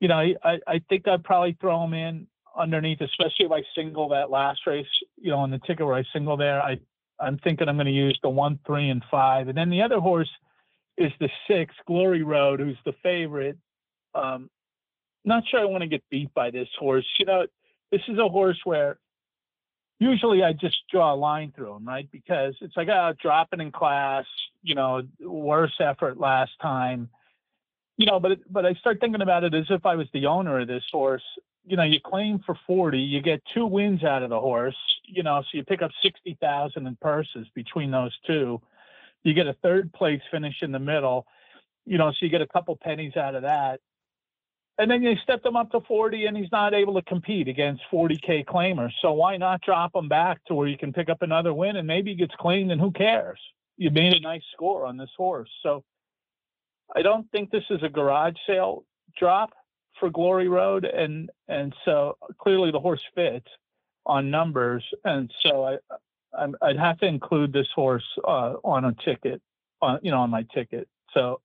you 0.00 0.08
know, 0.08 0.16
I, 0.16 0.58
I 0.66 0.80
think 0.88 1.06
I'd 1.06 1.24
probably 1.24 1.56
throw 1.60 1.84
him 1.84 1.94
in 1.94 2.26
underneath, 2.58 3.00
especially 3.00 3.46
if 3.46 3.52
I 3.52 3.62
single 3.76 4.08
that 4.08 4.30
last 4.30 4.66
race. 4.66 4.86
You 5.16 5.30
know, 5.30 5.38
on 5.38 5.50
the 5.50 5.60
ticket 5.60 5.86
where 5.86 5.94
I 5.94 6.04
single 6.12 6.36
there, 6.36 6.60
I 6.60 6.80
I'm 7.18 7.38
thinking 7.38 7.68
I'm 7.68 7.76
going 7.76 7.86
to 7.86 7.92
use 7.92 8.18
the 8.22 8.28
one, 8.28 8.58
three, 8.66 8.90
and 8.90 9.02
five, 9.10 9.48
and 9.48 9.56
then 9.56 9.70
the 9.70 9.82
other 9.82 10.00
horse 10.00 10.30
is 10.96 11.12
the 11.20 11.28
six, 11.48 11.74
Glory 11.86 12.22
Road, 12.22 12.60
who's 12.60 12.78
the 12.84 12.94
favorite. 13.02 13.58
Um, 14.14 14.50
not 15.24 15.44
sure 15.50 15.60
I 15.60 15.64
want 15.64 15.82
to 15.82 15.88
get 15.88 16.02
beat 16.10 16.32
by 16.34 16.50
this 16.50 16.68
horse. 16.78 17.06
You 17.18 17.26
know, 17.26 17.46
this 17.90 18.02
is 18.08 18.18
a 18.18 18.28
horse 18.28 18.58
where 18.64 18.98
usually 19.98 20.42
I 20.42 20.52
just 20.52 20.76
draw 20.90 21.14
a 21.14 21.16
line 21.16 21.52
through 21.54 21.74
him, 21.74 21.86
right? 21.86 22.08
Because 22.10 22.54
it's 22.60 22.76
like, 22.76 22.88
oh, 22.88 23.12
dropping 23.20 23.60
in 23.60 23.72
class, 23.72 24.24
you 24.62 24.74
know, 24.74 25.02
worse 25.20 25.74
effort 25.80 26.18
last 26.18 26.52
time, 26.60 27.08
you 27.96 28.06
know. 28.06 28.20
But 28.20 28.38
but 28.50 28.66
I 28.66 28.74
start 28.74 29.00
thinking 29.00 29.22
about 29.22 29.44
it 29.44 29.54
as 29.54 29.66
if 29.70 29.84
I 29.86 29.96
was 29.96 30.06
the 30.12 30.26
owner 30.26 30.60
of 30.60 30.68
this 30.68 30.84
horse. 30.90 31.24
You 31.66 31.76
know, 31.76 31.82
you 31.82 32.00
claim 32.00 32.40
for 32.46 32.56
forty, 32.66 33.00
you 33.00 33.20
get 33.20 33.42
two 33.52 33.66
wins 33.66 34.04
out 34.04 34.22
of 34.22 34.30
the 34.30 34.40
horse. 34.40 34.76
You 35.04 35.22
know, 35.22 35.42
so 35.42 35.58
you 35.58 35.64
pick 35.64 35.82
up 35.82 35.90
sixty 36.02 36.38
thousand 36.40 36.86
in 36.86 36.96
purses 36.96 37.46
between 37.54 37.90
those 37.90 38.16
two. 38.26 38.60
You 39.24 39.34
get 39.34 39.48
a 39.48 39.56
third 39.62 39.92
place 39.92 40.20
finish 40.30 40.62
in 40.62 40.72
the 40.72 40.78
middle. 40.78 41.26
You 41.84 41.98
know, 41.98 42.10
so 42.10 42.18
you 42.20 42.28
get 42.28 42.42
a 42.42 42.46
couple 42.46 42.76
pennies 42.76 43.16
out 43.16 43.34
of 43.34 43.42
that 43.42 43.80
and 44.78 44.90
then 44.90 45.02
they 45.02 45.18
stepped 45.22 45.44
him 45.44 45.56
up 45.56 45.70
to 45.70 45.80
40 45.80 46.26
and 46.26 46.36
he's 46.36 46.52
not 46.52 46.74
able 46.74 46.94
to 46.94 47.02
compete 47.02 47.48
against 47.48 47.82
40k 47.92 48.44
claimers 48.44 48.92
so 49.00 49.12
why 49.12 49.36
not 49.36 49.60
drop 49.62 49.94
him 49.94 50.08
back 50.08 50.44
to 50.46 50.54
where 50.54 50.68
you 50.68 50.78
can 50.78 50.92
pick 50.92 51.08
up 51.08 51.22
another 51.22 51.52
win 51.52 51.76
and 51.76 51.86
maybe 51.86 52.10
he 52.10 52.16
gets 52.16 52.34
claimed 52.38 52.70
and 52.70 52.80
who 52.80 52.90
cares 52.90 53.40
you 53.76 53.90
made 53.90 54.14
a 54.14 54.20
nice 54.20 54.42
score 54.52 54.86
on 54.86 54.96
this 54.96 55.10
horse 55.16 55.50
so 55.62 55.82
i 56.94 57.02
don't 57.02 57.30
think 57.30 57.50
this 57.50 57.64
is 57.70 57.82
a 57.82 57.88
garage 57.88 58.36
sale 58.46 58.84
drop 59.18 59.50
for 59.98 60.10
glory 60.10 60.48
road 60.48 60.84
and 60.84 61.30
and 61.48 61.74
so 61.84 62.16
clearly 62.38 62.70
the 62.70 62.80
horse 62.80 63.02
fits 63.14 63.48
on 64.04 64.30
numbers 64.30 64.84
and 65.04 65.32
so 65.44 65.64
i, 65.64 65.76
I 66.38 66.68
would 66.68 66.78
have 66.78 66.98
to 66.98 67.06
include 67.06 67.52
this 67.52 67.68
horse 67.74 68.04
uh, 68.24 68.54
on 68.64 68.84
a 68.84 68.94
ticket 69.04 69.40
on 69.80 69.98
you 70.02 70.10
know 70.10 70.20
on 70.20 70.30
my 70.30 70.44
ticket 70.54 70.88
so 71.12 71.40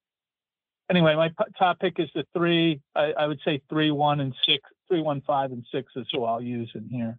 anyway, 0.92 1.16
my 1.16 1.32
top 1.58 1.80
pick 1.80 2.00
is 2.00 2.10
the 2.14 2.26
three. 2.36 2.82
I, 2.96 3.14
I 3.14 3.26
would 3.26 3.40
say 3.44 3.62
three, 3.70 3.92
one, 3.92 4.20
and 4.20 4.36
six. 4.46 4.62
Three, 4.88 5.02
one, 5.02 5.22
five, 5.22 5.52
and 5.54 5.66
six 5.72 5.94
is 5.96 6.06
who 6.12 6.26
I'll 6.26 6.42
use 6.42 6.70
in 6.76 6.90
here. 6.90 7.18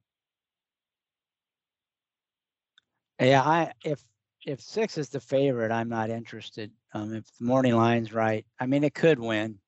Yeah, 3.19 3.43
I 3.43 3.73
if 3.85 4.05
if 4.47 4.61
six 4.61 4.99
is 4.99 5.09
the 5.09 5.21
favorite, 5.21 5.73
I'm 5.73 5.89
not 5.89 6.11
interested. 6.11 6.71
Um, 6.93 7.15
if 7.15 7.25
the 7.39 7.47
morning 7.47 7.75
line's 7.75 8.13
right, 8.13 8.45
I 8.61 8.67
mean 8.67 8.85
it 8.85 8.95
could 8.95 9.19
win, 9.19 9.59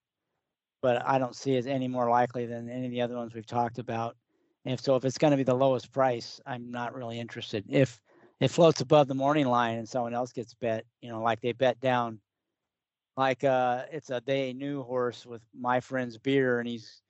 but 0.85 1.03
I 1.09 1.17
don't 1.17 1.35
see 1.35 1.55
it 1.55 1.67
any 1.67 1.89
more 1.89 2.11
likely 2.11 2.45
than 2.45 2.69
any 2.69 2.85
of 2.85 2.93
the 2.93 3.01
other 3.01 3.17
ones 3.17 3.33
we've 3.33 3.47
talked 3.47 3.79
about. 3.79 4.19
And 4.67 4.75
if 4.75 4.81
so, 4.81 4.97
if 4.97 5.07
it's 5.07 5.17
going 5.17 5.31
to 5.31 5.37
be 5.39 5.43
the 5.43 5.55
lowest 5.55 5.91
price, 5.91 6.43
I'm 6.45 6.71
not 6.71 6.95
really 6.95 7.19
interested. 7.19 7.65
If 7.71 8.03
it 8.39 8.49
floats 8.49 8.83
above 8.83 9.09
the 9.09 9.15
morning 9.15 9.47
line 9.47 9.79
and 9.79 9.89
someone 9.89 10.13
else 10.13 10.31
gets 10.31 10.53
bet, 10.53 10.85
you 11.01 11.09
know, 11.09 11.23
like 11.23 11.41
they 11.41 11.53
bet 11.53 11.81
down 11.81 12.21
like 13.17 13.45
uh 13.45 13.85
it's 13.93 14.11
a 14.11 14.21
day 14.21 14.53
new 14.53 14.83
horse 14.83 15.25
with 15.25 15.41
my 15.59 15.81
friend's 15.81 16.19
beer 16.19 16.59
and 16.59 16.69
he's 16.69 17.01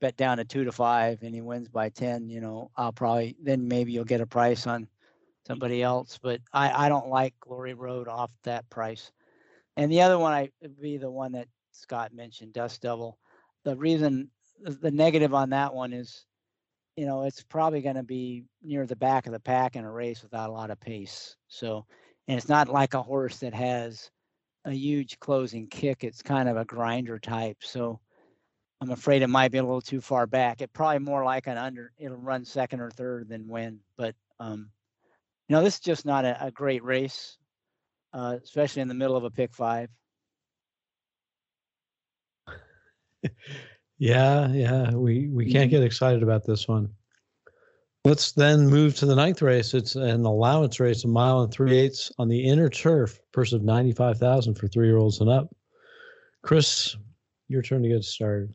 bet 0.00 0.16
down 0.16 0.38
to 0.38 0.44
two 0.44 0.64
to 0.64 0.72
five 0.72 1.22
and 1.22 1.32
he 1.32 1.42
wins 1.42 1.68
by 1.68 1.90
10 1.90 2.30
you 2.30 2.40
know 2.40 2.70
i'll 2.78 2.92
probably 2.92 3.36
then 3.42 3.68
maybe 3.68 3.92
you'll 3.92 4.02
get 4.02 4.22
a 4.22 4.26
price 4.26 4.66
on 4.66 4.88
somebody 5.46 5.82
else 5.82 6.18
but 6.22 6.40
i 6.54 6.86
i 6.86 6.88
don't 6.88 7.08
like 7.08 7.34
glory 7.40 7.74
road 7.74 8.08
off 8.08 8.30
that 8.42 8.66
price 8.70 9.12
and 9.76 9.92
the 9.92 10.00
other 10.00 10.18
one 10.18 10.32
i 10.32 10.48
would 10.62 10.80
be 10.80 10.96
the 10.96 11.10
one 11.10 11.32
that 11.32 11.46
scott 11.72 12.14
mentioned 12.14 12.54
dust 12.54 12.80
devil 12.80 13.18
the 13.64 13.76
reason 13.76 14.30
the 14.62 14.90
negative 14.90 15.34
on 15.34 15.50
that 15.50 15.74
one 15.74 15.92
is 15.92 16.24
you 16.96 17.06
know, 17.06 17.22
it's 17.22 17.42
probably 17.42 17.80
going 17.80 17.96
to 17.96 18.02
be 18.02 18.44
near 18.62 18.86
the 18.86 18.94
back 18.94 19.26
of 19.26 19.32
the 19.32 19.40
pack 19.40 19.74
in 19.74 19.84
a 19.84 19.90
race 19.90 20.22
without 20.22 20.50
a 20.50 20.52
lot 20.52 20.70
of 20.70 20.78
pace. 20.80 21.34
So, 21.48 21.86
and 22.28 22.36
it's 22.36 22.48
not 22.48 22.68
like 22.68 22.92
a 22.92 23.02
horse 23.02 23.38
that 23.38 23.54
has 23.54 24.10
a 24.66 24.72
huge 24.72 25.18
closing 25.18 25.66
kick. 25.68 26.04
It's 26.04 26.20
kind 26.20 26.46
of 26.46 26.58
a 26.58 26.64
grinder 26.66 27.18
type. 27.18 27.58
So 27.60 28.00
I'm 28.82 28.90
afraid 28.90 29.22
it 29.22 29.28
might 29.28 29.50
be 29.50 29.56
a 29.56 29.62
little 29.62 29.80
too 29.80 30.02
far 30.02 30.26
back. 30.26 30.60
It 30.60 30.74
probably 30.74 30.98
more 30.98 31.24
like 31.24 31.46
an 31.46 31.56
under, 31.56 31.92
it'll 31.96 32.18
run 32.18 32.44
second 32.44 32.80
or 32.80 32.90
third 32.90 33.28
than 33.30 33.48
win. 33.48 33.80
But, 33.96 34.14
um, 34.38 34.70
you 35.48 35.56
know, 35.56 35.62
this 35.62 35.74
is 35.74 35.80
just 35.80 36.04
not 36.04 36.24
a, 36.24 36.46
a 36.46 36.50
great 36.50 36.84
race, 36.84 37.38
uh, 38.12 38.36
especially 38.42 38.82
in 38.82 38.88
the 38.88 38.94
middle 38.94 39.16
of 39.16 39.24
a 39.24 39.30
pick 39.30 39.54
five. 39.54 39.88
Yeah, 43.98 44.48
yeah, 44.48 44.90
we 44.92 45.28
we 45.28 45.50
can't 45.50 45.70
mm-hmm. 45.70 45.78
get 45.78 45.82
excited 45.82 46.22
about 46.22 46.44
this 46.44 46.66
one. 46.68 46.88
Let's 48.04 48.32
then 48.32 48.66
move 48.66 48.96
to 48.96 49.06
the 49.06 49.14
ninth 49.14 49.42
race. 49.42 49.74
It's 49.74 49.94
an 49.94 50.24
allowance 50.24 50.80
race, 50.80 51.04
a 51.04 51.08
mile 51.08 51.42
and 51.42 51.52
three 51.52 51.76
eighths 51.76 52.10
on 52.18 52.28
the 52.28 52.42
inner 52.42 52.70
turf, 52.70 53.20
purse 53.32 53.52
of 53.52 53.62
ninety 53.62 53.92
five 53.92 54.18
thousand 54.18 54.54
for 54.54 54.68
three 54.68 54.86
year 54.86 54.96
olds 54.96 55.20
and 55.20 55.28
up. 55.28 55.54
Chris, 56.42 56.96
your 57.48 57.62
turn 57.62 57.82
to 57.82 57.88
get 57.88 58.04
started. 58.04 58.54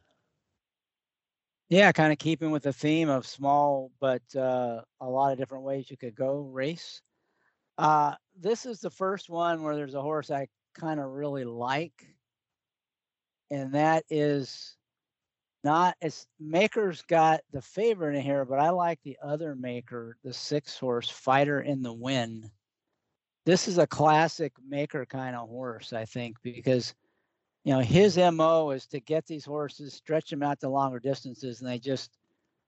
Yeah, 1.70 1.92
kind 1.92 2.12
of 2.12 2.20
keeping 2.20 2.52
with 2.52 2.64
the 2.64 2.74
theme 2.74 3.10
of 3.10 3.26
small, 3.26 3.92
but 4.00 4.22
uh, 4.36 4.82
a 5.02 5.10
lot 5.10 5.32
of 5.32 5.38
different 5.40 5.64
ways 5.64 5.90
you 5.90 5.98
could 5.98 6.16
go 6.16 6.40
race. 6.40 7.02
Uh, 7.78 8.14
this 8.40 8.66
is 8.66 8.80
the 8.80 8.90
first 8.90 9.30
one 9.30 9.64
where 9.64 9.76
there's 9.76 9.96
a 9.96 10.02
horse 10.02 10.30
I 10.30 10.48
kind 10.76 11.00
of 11.00 11.12
really 11.12 11.44
like, 11.44 12.06
and 13.52 13.74
that 13.74 14.04
is 14.10 14.76
not 15.64 15.96
as 16.02 16.28
Maker's 16.40 17.02
got 17.02 17.42
the 17.52 17.62
favorite 17.62 18.16
in 18.16 18.22
here, 18.22 18.46
but 18.46 18.60
I 18.60 18.70
like 18.70 19.00
the 19.04 19.18
other 19.24 19.56
Maker, 19.56 20.16
the 20.24 20.32
six 20.32 20.78
horse 20.78 21.10
fighter 21.10 21.62
in 21.62 21.82
the 21.82 21.94
wind. 21.94 22.50
This 23.46 23.68
is 23.68 23.80
a 23.80 23.88
classic 23.88 24.54
Maker 24.68 25.06
kind 25.06 25.36
of 25.36 25.50
horse, 25.50 25.92
I 25.92 26.06
think, 26.06 26.38
because 26.44 26.94
you 27.64 27.74
know 27.74 27.80
his 27.80 28.18
mo 28.18 28.72
is 28.72 28.86
to 28.88 29.00
get 29.00 29.26
these 29.26 29.46
horses, 29.46 29.94
stretch 29.94 30.30
them 30.30 30.44
out 30.44 30.60
to 30.60 30.70
longer 30.70 31.00
distances, 31.00 31.62
and 31.62 31.70
they 31.70 31.80
just 31.80 32.12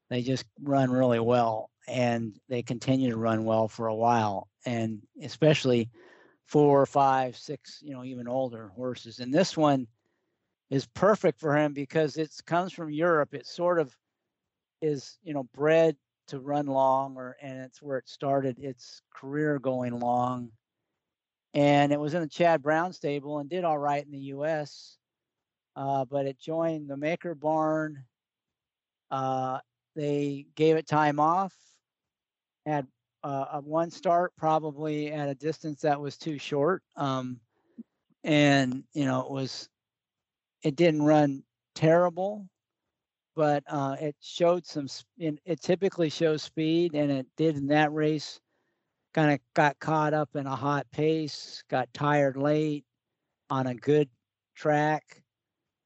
they 0.10 0.24
just 0.24 0.46
run 0.62 0.90
really 0.90 1.20
well, 1.20 1.70
and 1.88 2.34
they 2.50 2.64
continue 2.64 3.12
to 3.12 3.18
run 3.18 3.46
well 3.46 3.68
for 3.68 3.88
a 3.88 3.96
while, 3.96 4.48
and 4.66 5.02
especially 5.22 5.90
four, 6.46 6.86
five, 6.86 7.38
six, 7.38 7.80
you 7.84 7.94
know, 7.94 8.04
even 8.04 8.28
older 8.28 8.70
horses. 8.70 9.20
And 9.20 9.34
this 9.34 9.56
one 9.56 9.86
is 10.70 10.86
perfect 10.88 11.40
for 11.40 11.56
him 11.56 11.74
because 11.74 12.18
it 12.18 12.32
comes 12.46 12.74
from 12.74 12.92
Europe. 12.92 13.34
It 13.34 13.48
sort 13.48 13.80
of 13.80 13.96
is, 14.82 15.18
you 15.24 15.34
know, 15.34 15.44
bred 15.54 15.96
to 16.28 16.40
run 16.40 16.68
long, 16.68 17.16
or 17.16 17.38
and 17.42 17.60
it's 17.60 17.82
where 17.82 17.98
it 17.98 18.10
started 18.10 18.60
its 18.60 19.02
career 19.14 19.60
going 19.60 20.00
long. 20.00 20.52
And 21.54 21.92
it 21.92 22.00
was 22.00 22.14
in 22.14 22.22
the 22.22 22.28
Chad 22.28 22.62
Brown 22.62 22.92
stable 22.94 23.40
and 23.40 23.50
did 23.50 23.64
all 23.64 23.78
right 23.78 24.06
in 24.06 24.12
the 24.12 24.18
U.S. 24.36 24.98
Uh, 25.76 26.06
but 26.06 26.26
it 26.26 26.40
joined 26.40 26.90
the 26.90 26.98
Maker 26.98 27.34
Barn. 27.34 28.04
Uh, 29.10 29.60
they 29.96 30.48
gave 30.56 30.76
it 30.76 30.88
time 30.88 31.20
off. 31.20 31.54
Had 32.66 32.88
uh, 33.24 33.46
a 33.54 33.62
one 33.62 33.90
start 33.90 34.34
probably 34.38 35.12
at 35.12 35.30
a 35.30 35.36
distance 35.36 35.82
that 35.82 36.00
was 36.00 36.18
too 36.18 36.38
short. 36.38 36.84
Um, 36.98 37.40
and 38.24 38.84
you 38.94 39.06
know 39.06 39.22
it 39.22 39.32
was 39.32 39.70
it 40.64 40.76
didn't 40.76 41.04
run 41.04 41.44
terrible, 41.76 42.48
but 43.36 43.64
uh, 43.68 43.96
it 44.00 44.16
showed 44.20 44.66
some. 44.66 44.88
It 45.18 45.62
typically 45.62 46.10
shows 46.10 46.44
speed, 46.44 46.96
and 46.96 47.12
it 47.12 47.28
did 47.38 47.56
in 47.56 47.68
that 47.68 47.94
race. 47.94 48.40
Kind 49.14 49.32
of 49.32 49.40
got 49.56 49.80
caught 49.80 50.14
up 50.14 50.36
in 50.36 50.46
a 50.46 50.56
hot 50.56 50.86
pace, 50.92 51.64
got 51.70 51.92
tired 51.94 52.38
late 52.38 52.86
on 53.50 53.68
a 53.68 53.76
good 53.76 54.10
track. 54.56 55.24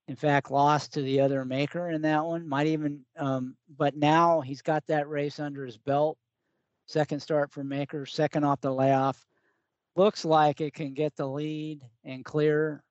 In 0.07 0.15
fact, 0.15 0.51
lost 0.51 0.93
to 0.93 1.01
the 1.01 1.21
other 1.21 1.45
maker 1.45 1.89
in 1.91 2.01
that 2.01 2.25
one. 2.25 2.47
Might 2.47 2.67
even, 2.67 3.05
um, 3.17 3.55
but 3.77 3.95
now 3.95 4.41
he's 4.41 4.61
got 4.61 4.85
that 4.87 5.07
race 5.07 5.39
under 5.39 5.65
his 5.65 5.77
belt. 5.77 6.17
Second 6.87 7.21
start 7.21 7.51
for 7.51 7.63
Maker, 7.63 8.05
second 8.05 8.43
off 8.43 8.59
the 8.59 8.73
layoff. 8.73 9.25
Looks 9.95 10.25
like 10.25 10.59
it 10.59 10.73
can 10.73 10.93
get 10.93 11.15
the 11.15 11.27
lead 11.27 11.81
and 12.03 12.25
clear 12.25 12.83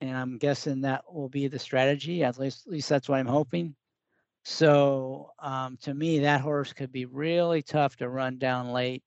and 0.00 0.16
I'm 0.16 0.38
guessing 0.38 0.80
that 0.82 1.04
will 1.12 1.28
be 1.28 1.46
the 1.48 1.58
strategy. 1.58 2.24
At 2.24 2.38
least, 2.38 2.66
at 2.66 2.72
least 2.72 2.88
that's 2.88 3.08
what 3.08 3.18
I'm 3.18 3.26
hoping. 3.26 3.74
So 4.44 5.32
um, 5.38 5.76
to 5.82 5.92
me, 5.92 6.20
that 6.20 6.40
horse 6.40 6.72
could 6.72 6.92
be 6.92 7.04
really 7.04 7.62
tough 7.62 7.96
to 7.96 8.08
run 8.08 8.38
down 8.38 8.72
late 8.72 9.02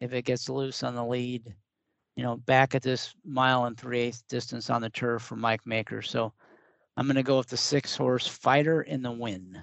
if 0.00 0.12
it 0.12 0.24
gets 0.24 0.48
loose 0.48 0.82
on 0.82 0.94
the 0.94 1.04
lead. 1.04 1.54
You 2.16 2.24
know, 2.24 2.36
back 2.36 2.74
at 2.74 2.82
this 2.82 3.14
mile 3.24 3.64
and 3.64 3.76
three 3.76 4.00
eighths 4.00 4.22
distance 4.28 4.70
on 4.70 4.82
the 4.82 4.90
turf 4.90 5.22
for 5.22 5.36
Mike 5.36 5.66
Maker. 5.66 6.02
So 6.02 6.32
I'm 6.96 7.06
going 7.06 7.16
to 7.16 7.22
go 7.22 7.38
with 7.38 7.48
the 7.48 7.56
six 7.56 7.96
horse 7.96 8.26
fighter 8.26 8.82
in 8.82 9.02
the 9.02 9.12
win. 9.12 9.60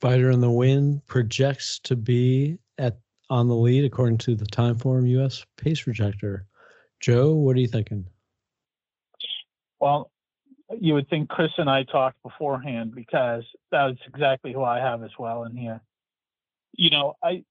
Fighter 0.00 0.30
in 0.30 0.40
the 0.40 0.50
win 0.50 1.02
projects 1.06 1.78
to 1.80 1.94
be 1.94 2.58
at 2.78 2.98
on 3.28 3.46
the 3.46 3.54
lead 3.54 3.84
according 3.84 4.18
to 4.18 4.34
the 4.34 4.46
Timeform 4.46 5.08
US 5.08 5.44
pace 5.56 5.82
projector. 5.82 6.46
Joe, 7.00 7.32
what 7.32 7.56
are 7.56 7.60
you 7.60 7.68
thinking? 7.68 8.06
Well, 9.80 10.10
you 10.78 10.94
would 10.94 11.08
think 11.08 11.28
Chris 11.28 11.50
and 11.58 11.68
I 11.68 11.84
talked 11.84 12.22
beforehand 12.22 12.94
because 12.94 13.44
that's 13.72 13.98
exactly 14.06 14.52
who 14.52 14.62
I 14.62 14.78
have 14.78 15.02
as 15.02 15.10
well 15.18 15.44
in 15.44 15.56
here. 15.56 15.80
You 16.76 16.90
know, 16.90 17.14
I 17.22 17.44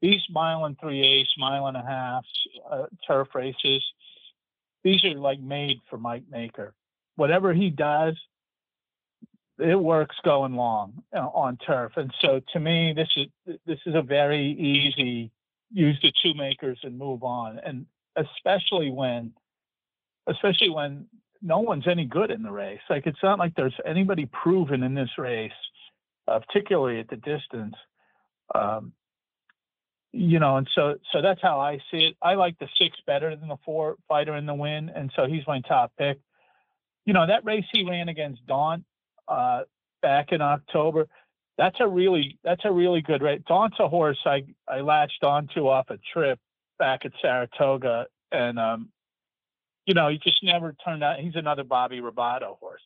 these 0.00 0.22
mile 0.30 0.64
and 0.64 0.78
three 0.78 1.02
eighths, 1.02 1.34
mile 1.38 1.66
and 1.66 1.76
a 1.76 1.82
half 1.82 2.24
uh, 2.70 2.86
turf 3.06 3.28
races, 3.34 3.84
these 4.84 5.04
are 5.04 5.14
like 5.14 5.40
made 5.40 5.78
for 5.90 5.98
Mike 5.98 6.24
Maker. 6.30 6.72
Whatever 7.16 7.52
he 7.52 7.68
does, 7.68 8.16
it 9.58 9.78
works 9.78 10.16
going 10.24 10.54
long 10.54 11.02
on 11.12 11.56
turf. 11.56 11.92
And 11.96 12.12
so 12.20 12.40
to 12.52 12.60
me, 12.60 12.94
this 12.94 13.08
is 13.16 13.56
this 13.66 13.80
is 13.86 13.94
a 13.94 14.02
very 14.02 14.52
easy 14.52 15.32
use 15.70 15.98
the 16.00 16.12
two 16.22 16.34
makers 16.34 16.78
and 16.84 16.96
move 16.96 17.22
on. 17.24 17.58
And 17.58 17.86
especially 18.18 18.90
when 18.90 19.32
especially 20.26 20.70
when 20.70 21.06
no 21.40 21.60
one's 21.60 21.86
any 21.86 22.04
good 22.04 22.30
in 22.30 22.42
the 22.42 22.50
race. 22.50 22.80
Like 22.90 23.06
it's 23.06 23.22
not 23.22 23.38
like 23.38 23.54
there's 23.54 23.74
anybody 23.86 24.26
proven 24.26 24.82
in 24.82 24.94
this 24.94 25.10
race, 25.16 25.52
uh, 26.26 26.40
particularly 26.40 27.00
at 27.00 27.08
the 27.08 27.16
distance. 27.16 27.74
Um, 28.54 28.92
you 30.12 30.38
know, 30.38 30.56
and 30.56 30.68
so 30.74 30.96
so 31.12 31.20
that's 31.22 31.40
how 31.42 31.60
I 31.60 31.78
see 31.90 31.98
it. 31.98 32.16
I 32.22 32.34
like 32.34 32.58
the 32.58 32.68
six 32.80 32.96
better 33.06 33.34
than 33.36 33.48
the 33.48 33.58
four 33.64 33.96
fighter 34.08 34.36
in 34.36 34.46
the 34.46 34.54
win, 34.54 34.90
and 34.94 35.12
so 35.14 35.26
he's 35.26 35.46
my 35.46 35.60
top 35.60 35.92
pick. 35.98 36.18
You 37.04 37.12
know, 37.12 37.26
that 37.26 37.44
race 37.44 37.64
he 37.72 37.84
ran 37.84 38.08
against 38.08 38.46
Daunt 38.46 38.84
uh, 39.28 39.62
back 40.02 40.32
in 40.32 40.40
October. 40.40 41.08
That's 41.58 41.76
a 41.80 41.86
really 41.86 42.38
that's 42.42 42.64
a 42.64 42.72
really 42.72 43.02
good 43.02 43.22
race. 43.22 43.42
Daunt's 43.46 43.78
a 43.80 43.88
horse 43.88 44.18
I 44.24 44.44
I 44.66 44.80
latched 44.80 45.24
onto 45.24 45.68
off 45.68 45.90
a 45.90 45.98
trip 46.12 46.38
back 46.78 47.04
at 47.04 47.12
Saratoga, 47.20 48.06
and 48.32 48.58
um, 48.58 48.88
you 49.86 49.94
know, 49.94 50.08
he 50.08 50.18
just 50.18 50.42
never 50.42 50.74
turned 50.84 51.02
out. 51.02 51.18
He's 51.18 51.36
another 51.36 51.64
Bobby 51.64 52.00
Ribaudo 52.00 52.58
horse. 52.58 52.82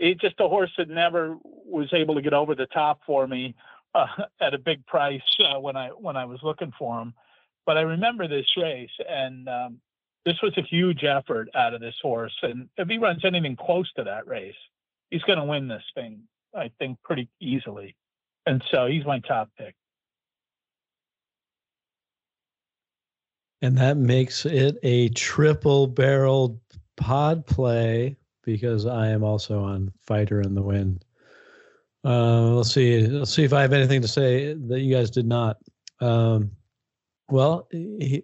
He's 0.00 0.16
just 0.16 0.40
a 0.40 0.48
horse 0.48 0.70
that 0.78 0.88
never 0.88 1.36
was 1.44 1.92
able 1.92 2.14
to 2.14 2.22
get 2.22 2.32
over 2.32 2.54
the 2.54 2.66
top 2.66 3.00
for 3.06 3.26
me 3.26 3.54
uh, 3.94 4.06
at 4.40 4.54
a 4.54 4.58
big 4.58 4.84
price 4.86 5.20
uh, 5.40 5.60
when 5.60 5.76
I 5.76 5.88
when 5.88 6.16
I 6.16 6.24
was 6.24 6.40
looking 6.42 6.72
for 6.78 7.00
him. 7.00 7.14
But 7.66 7.76
I 7.76 7.82
remember 7.82 8.28
this 8.28 8.46
race, 8.56 8.90
and 9.08 9.48
um, 9.48 9.80
this 10.24 10.36
was 10.42 10.56
a 10.56 10.62
huge 10.62 11.04
effort 11.04 11.48
out 11.54 11.74
of 11.74 11.80
this 11.80 11.96
horse. 12.00 12.34
And 12.42 12.68
if 12.76 12.88
he 12.88 12.98
runs 12.98 13.24
anything 13.24 13.56
close 13.56 13.90
to 13.94 14.04
that 14.04 14.26
race, 14.26 14.54
he's 15.10 15.22
going 15.22 15.38
to 15.38 15.44
win 15.44 15.68
this 15.68 15.82
thing, 15.94 16.22
I 16.54 16.70
think, 16.78 16.98
pretty 17.02 17.28
easily. 17.40 17.96
And 18.46 18.62
so 18.70 18.86
he's 18.86 19.04
my 19.04 19.18
top 19.20 19.50
pick. 19.58 19.74
And 23.66 23.76
that 23.78 23.96
makes 23.96 24.46
it 24.46 24.78
a 24.84 25.08
triple 25.08 25.88
barreled 25.88 26.60
pod 26.94 27.44
play 27.44 28.16
because 28.44 28.86
I 28.86 29.08
am 29.08 29.24
also 29.24 29.60
on 29.60 29.90
Fighter 30.02 30.40
in 30.40 30.54
the 30.54 30.62
Wind. 30.62 31.04
Uh, 32.04 32.50
let's 32.50 32.70
see. 32.70 33.04
Let's 33.08 33.34
see 33.34 33.42
if 33.42 33.52
I 33.52 33.62
have 33.62 33.72
anything 33.72 34.02
to 34.02 34.06
say 34.06 34.54
that 34.54 34.78
you 34.78 34.94
guys 34.94 35.10
did 35.10 35.26
not. 35.26 35.56
Um, 36.00 36.52
well, 37.28 37.66
he, 37.72 38.22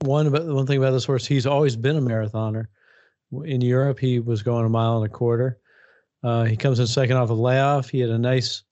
one 0.00 0.26
about 0.26 0.46
one 0.46 0.66
thing 0.66 0.78
about 0.78 0.92
this 0.92 1.04
horse, 1.04 1.26
he's 1.26 1.44
always 1.44 1.76
been 1.76 1.98
a 1.98 2.00
marathoner. 2.00 2.68
In 3.44 3.60
Europe, 3.60 3.98
he 3.98 4.20
was 4.20 4.42
going 4.42 4.64
a 4.64 4.70
mile 4.70 4.96
and 4.96 5.04
a 5.04 5.14
quarter. 5.14 5.58
Uh, 6.22 6.44
he 6.44 6.56
comes 6.56 6.80
in 6.80 6.86
second 6.86 7.18
off 7.18 7.28
a 7.28 7.34
layoff. 7.34 7.90
He 7.90 8.00
had 8.00 8.08
a 8.08 8.18
nice 8.18 8.62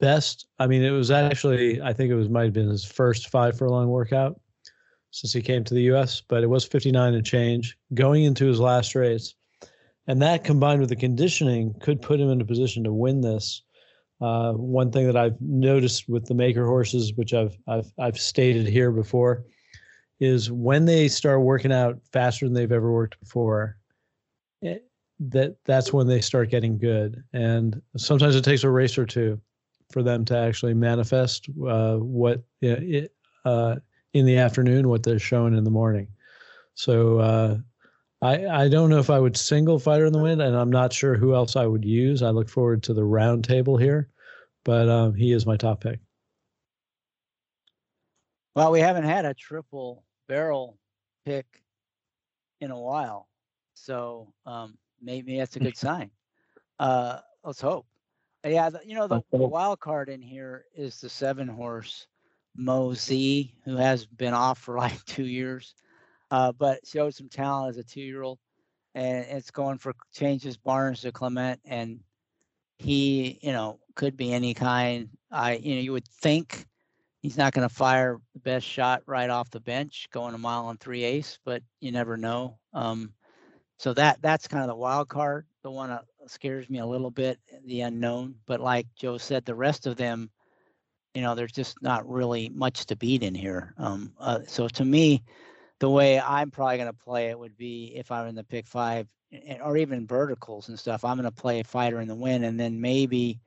best. 0.00 0.46
I 0.58 0.66
mean, 0.66 0.82
it 0.82 0.92
was 0.92 1.10
actually, 1.10 1.82
I 1.82 1.92
think 1.92 2.10
it 2.10 2.14
was 2.14 2.30
might 2.30 2.44
have 2.44 2.54
been 2.54 2.70
his 2.70 2.86
first 2.86 3.28
five 3.28 3.58
furlong 3.58 3.88
workout 3.88 4.40
since 5.12 5.32
he 5.32 5.42
came 5.42 5.62
to 5.62 5.74
the 5.74 5.82
U.S., 5.82 6.22
but 6.26 6.42
it 6.42 6.48
was 6.48 6.64
59 6.64 7.14
and 7.14 7.24
change 7.24 7.78
going 7.94 8.24
into 8.24 8.46
his 8.46 8.58
last 8.58 8.94
race. 8.94 9.34
and 10.08 10.20
that 10.20 10.42
combined 10.42 10.80
with 10.80 10.88
the 10.88 10.96
conditioning 10.96 11.74
could 11.80 12.02
put 12.02 12.18
him 12.18 12.28
in 12.28 12.40
a 12.40 12.44
position 12.44 12.82
to 12.82 12.92
win 12.92 13.20
this. 13.20 13.62
Uh, 14.20 14.52
one 14.52 14.90
thing 14.90 15.06
that 15.06 15.16
I've 15.16 15.40
noticed 15.40 16.08
with 16.08 16.26
the 16.26 16.34
maker 16.34 16.66
horses, 16.66 17.12
which 17.14 17.34
I've 17.34 17.56
I've 17.68 17.92
I've 17.98 18.18
stated 18.18 18.66
here 18.66 18.90
before, 18.90 19.44
is 20.18 20.50
when 20.50 20.86
they 20.86 21.08
start 21.08 21.42
working 21.42 21.72
out 21.72 22.00
faster 22.12 22.46
than 22.46 22.54
they've 22.54 22.72
ever 22.72 22.92
worked 22.92 23.20
before. 23.20 23.76
It, 24.60 24.66
eh, 24.66 24.78
that 25.28 25.56
that's 25.64 25.92
when 25.92 26.06
they 26.08 26.20
start 26.20 26.50
getting 26.50 26.78
good, 26.78 27.22
and 27.32 27.80
sometimes 27.96 28.34
it 28.34 28.44
takes 28.44 28.64
a 28.64 28.70
race 28.70 28.98
or 28.98 29.06
two 29.06 29.40
for 29.92 30.02
them 30.02 30.24
to 30.24 30.36
actually 30.36 30.74
manifest 30.74 31.48
uh, 31.68 31.96
what 31.96 32.42
it, 32.60 33.12
uh, 33.44 33.76
in 34.12 34.26
the 34.26 34.36
afternoon 34.36 34.88
what 34.88 35.02
they're 35.02 35.18
showing 35.18 35.56
in 35.56 35.64
the 35.64 35.70
morning. 35.70 36.08
So 36.74 37.18
uh, 37.18 37.58
I 38.20 38.46
I 38.46 38.68
don't 38.68 38.90
know 38.90 38.98
if 38.98 39.10
I 39.10 39.18
would 39.18 39.36
single 39.36 39.78
fighter 39.78 40.06
in 40.06 40.12
the 40.12 40.22
wind, 40.22 40.40
and 40.40 40.56
I'm 40.56 40.70
not 40.70 40.92
sure 40.92 41.16
who 41.16 41.34
else 41.34 41.56
I 41.56 41.66
would 41.66 41.84
use. 41.84 42.22
I 42.22 42.30
look 42.30 42.48
forward 42.48 42.82
to 42.84 42.94
the 42.94 43.04
round 43.04 43.44
table 43.44 43.76
here, 43.76 44.08
but 44.64 44.88
um, 44.88 45.14
he 45.14 45.32
is 45.32 45.46
my 45.46 45.56
top 45.56 45.82
pick. 45.82 46.00
Well, 48.54 48.70
we 48.70 48.80
haven't 48.80 49.04
had 49.04 49.24
a 49.24 49.34
triple 49.34 50.04
barrel 50.28 50.78
pick 51.24 51.62
in 52.60 52.70
a 52.70 52.78
while, 52.78 53.28
so 53.74 54.32
um, 54.46 54.76
maybe 55.00 55.38
that's 55.38 55.56
a 55.56 55.60
good 55.60 55.76
sign. 55.88 56.10
Uh, 56.78 57.18
let's 57.44 57.60
hope. 57.60 57.86
Yeah, 58.44 58.70
you 58.84 58.96
know 58.96 59.06
the, 59.06 59.22
the 59.30 59.38
wild 59.38 59.78
card 59.78 60.08
in 60.08 60.20
here 60.20 60.64
is 60.74 61.00
the 61.00 61.08
seven 61.08 61.46
horse 61.46 62.08
Mosey, 62.56 63.54
who 63.64 63.76
has 63.76 64.06
been 64.06 64.34
off 64.34 64.58
for 64.58 64.76
like 64.76 65.04
two 65.06 65.26
years, 65.26 65.74
uh, 66.30 66.52
but 66.52 66.86
showed 66.86 67.14
some 67.14 67.28
talent 67.28 67.70
as 67.70 67.78
a 67.78 67.84
two 67.84 68.00
year 68.00 68.22
old, 68.22 68.38
and 68.94 69.24
it's 69.28 69.50
going 69.50 69.78
for 69.78 69.94
changes 70.12 70.56
Barnes 70.56 71.00
to 71.02 71.12
Clement, 71.12 71.60
and 71.64 72.00
he, 72.78 73.38
you 73.42 73.52
know, 73.52 73.78
could 73.94 74.16
be 74.16 74.32
any 74.32 74.54
kind. 74.54 75.08
I, 75.30 75.56
you 75.56 75.76
know, 75.76 75.80
you 75.80 75.92
would 75.92 76.08
think 76.08 76.66
he's 77.20 77.38
not 77.38 77.52
going 77.52 77.68
to 77.68 77.74
fire 77.74 78.18
the 78.34 78.40
best 78.40 78.66
shot 78.66 79.02
right 79.06 79.30
off 79.30 79.50
the 79.50 79.60
bench, 79.60 80.08
going 80.12 80.34
a 80.34 80.38
mile 80.38 80.68
and 80.68 80.80
three 80.80 81.04
ace, 81.04 81.38
but 81.44 81.62
you 81.80 81.92
never 81.92 82.16
know. 82.16 82.58
Um, 82.74 83.12
so 83.78 83.94
that 83.94 84.20
that's 84.22 84.48
kind 84.48 84.62
of 84.62 84.68
the 84.68 84.76
wild 84.76 85.08
card, 85.08 85.46
the 85.62 85.70
one 85.70 85.90
that 85.90 86.04
scares 86.26 86.68
me 86.68 86.78
a 86.78 86.86
little 86.86 87.10
bit, 87.10 87.38
the 87.66 87.80
unknown. 87.82 88.34
But 88.46 88.60
like 88.60 88.86
Joe 88.96 89.18
said, 89.18 89.44
the 89.44 89.54
rest 89.54 89.86
of 89.86 89.96
them, 89.96 90.30
you 91.14 91.22
know, 91.22 91.34
there's 91.34 91.52
just 91.52 91.82
not 91.82 92.08
really 92.08 92.48
much 92.48 92.86
to 92.86 92.96
beat 92.96 93.22
in 93.22 93.34
here. 93.34 93.74
Um, 93.78 94.12
uh, 94.18 94.40
so 94.46 94.68
to 94.68 94.84
me, 94.84 95.22
the 95.78 95.90
way 95.90 96.20
I'm 96.20 96.50
probably 96.50 96.76
going 96.76 96.86
to 96.88 96.92
play 96.92 97.28
it 97.28 97.38
would 97.38 97.56
be 97.56 97.92
if 97.96 98.10
I'm 98.10 98.28
in 98.28 98.34
the 98.34 98.44
pick 98.44 98.66
five 98.66 99.06
or 99.62 99.76
even 99.76 100.06
verticals 100.06 100.68
and 100.68 100.78
stuff. 100.78 101.04
I'm 101.04 101.16
going 101.16 101.24
to 101.24 101.30
play 101.30 101.60
a 101.60 101.64
fighter 101.64 102.00
in 102.00 102.08
the 102.08 102.14
win, 102.14 102.44
and 102.44 102.58
then 102.58 102.80
maybe 102.80 103.40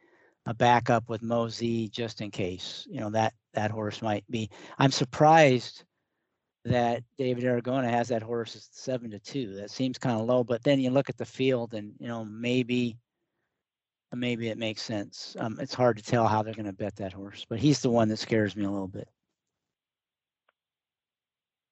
a 0.46 0.54
backup 0.54 1.10
with 1.10 1.22
Mosey 1.22 1.90
just 1.90 2.22
in 2.22 2.32
case. 2.32 2.88
You 2.90 3.00
know 3.00 3.10
that 3.12 3.34
that 3.54 3.72
horse 3.72 4.02
might 4.02 4.24
be. 4.30 4.50
I'm 4.78 4.92
surprised 4.92 5.84
that 6.66 7.04
David 7.18 7.44
Aragona 7.44 7.90
has 7.90 8.08
that 8.08 8.24
horse 8.24 8.68
seven 8.72 9.12
to 9.12 9.20
two. 9.20 9.54
That 9.56 9.70
seems 9.70 9.98
kind 9.98 10.20
of 10.20 10.26
low, 10.26 10.44
but 10.44 10.64
then 10.64 10.80
you 10.80 10.90
look 10.90 11.10
at 11.10 11.18
the 11.18 11.26
field 11.26 11.74
and 11.74 11.94
you 12.00 12.08
know 12.08 12.26
maybe 12.26 12.98
maybe 14.16 14.50
it 14.50 14.58
makes 14.58 14.82
sense. 14.82 15.36
Um, 15.40 15.58
it's 15.60 15.74
hard 15.74 15.98
to 15.98 16.04
tell 16.04 16.28
how 16.28 16.44
they're 16.44 16.54
going 16.54 16.66
to 16.66 16.74
bet 16.74 16.96
that 16.98 17.14
horse, 17.14 17.46
but 17.48 17.60
he's 17.60 17.82
the 17.82 17.90
one 17.90 18.10
that 18.10 18.18
scares 18.18 18.56
me 18.56 18.66
a 18.66 18.72
little 18.72 18.88
bit. 18.88 19.08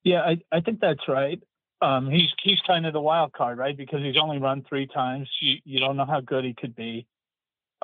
Yeah, 0.04 0.22
I, 0.22 0.38
I 0.52 0.60
think 0.62 0.80
that's 0.80 1.08
right. 1.08 1.42
Um, 1.82 2.10
he's 2.10 2.30
he's 2.42 2.60
kind 2.66 2.86
of 2.86 2.94
the 2.94 3.02
wild 3.02 3.34
card, 3.34 3.58
right? 3.58 3.76
Because 3.76 4.02
he's 4.02 4.18
only 4.22 4.38
run 4.38 4.64
three 4.68 4.88
times. 4.88 5.30
You 5.42 5.58
you 5.66 5.80
don't 5.80 5.98
know 5.98 6.06
how 6.06 6.22
good 6.22 6.46
he 6.46 6.54
could 6.54 6.76
be. 6.76 7.08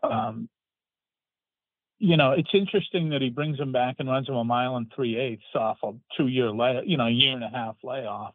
Um, 0.03 0.47
you 1.97 2.15
know, 2.15 2.31
it's 2.31 2.49
interesting 2.53 3.09
that 3.09 3.21
he 3.21 3.29
brings 3.29 3.59
him 3.59 3.73
back 3.73 3.97
and 3.99 4.07
runs 4.09 4.29
him 4.29 4.35
a 4.35 4.43
mile 4.43 4.77
and 4.77 4.91
three 4.95 5.17
eighths 5.17 5.43
off 5.53 5.77
a 5.83 5.91
two 6.15 6.27
year 6.27 6.49
lay, 6.49 6.81
you 6.85 6.97
know, 6.97 7.07
a 7.07 7.11
year 7.11 7.33
and 7.33 7.43
a 7.43 7.49
half 7.49 7.75
layoff. 7.83 8.33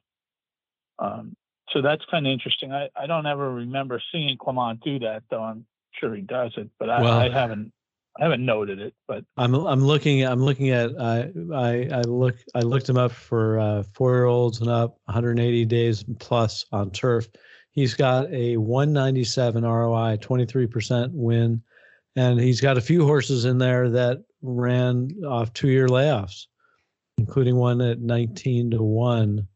Um, 0.99 1.35
so 1.71 1.81
that's 1.81 2.05
kind 2.11 2.27
of 2.27 2.33
interesting. 2.33 2.73
I, 2.73 2.89
I 2.95 3.07
don't 3.07 3.27
ever 3.27 3.51
remember 3.55 4.03
seeing 4.13 4.37
Clement 4.37 4.81
do 4.83 4.99
that, 5.01 5.23
though. 5.31 5.43
I'm 5.43 5.67
sure 5.99 6.15
he 6.15 6.23
does 6.23 6.53
it, 6.57 6.71
but 6.79 6.91
I, 6.91 7.03
well, 7.03 7.19
I 7.19 7.29
haven't 7.29 7.73
I 8.19 8.25
haven't 8.25 8.45
noted 8.45 8.81
it. 8.81 8.95
But 9.09 9.25
I'm 9.37 9.55
I'm 9.55 9.85
looking 9.85 10.25
I'm 10.25 10.43
looking 10.43 10.71
at 10.71 10.91
I 11.01 11.31
I, 11.53 11.89
I 11.93 12.01
look 12.03 12.37
I 12.55 12.61
looked 12.61 12.89
him 12.89 12.97
up 12.97 13.13
for 13.13 13.59
uh, 13.59 13.83
four 13.95 14.15
year 14.15 14.25
olds 14.25 14.61
and 14.61 14.71
up 14.71 14.99
180 15.07 15.65
days 15.67 16.05
plus 16.19 16.65
on 16.73 16.91
turf. 16.91 17.29
He's 17.73 17.95
got 17.95 18.33
a 18.33 18.57
197 18.57 19.65
ROI, 19.65 20.19
23% 20.19 21.11
win 21.13 21.61
and 22.17 22.41
he's 22.41 22.61
got 22.61 22.79
a 22.79 22.83
few 22.83 23.05
horses 23.05 23.45
in 23.45 23.59
there 23.59 23.91
that 23.91 24.23
ran 24.43 25.11
off 25.27 25.53
two-year 25.53 25.89
layoffs, 25.89 26.47
including 27.19 27.57
one 27.57 27.81
at 27.81 28.01
19 28.01 28.73
to 28.73 28.83
one, 28.83 29.49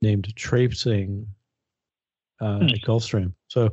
named 0.00 0.34
Traipsing 0.36 1.26
uh, 2.40 2.58
hmm. 2.58 2.68
at 2.68 2.80
Gulfstream. 2.82 3.32
So, 3.48 3.70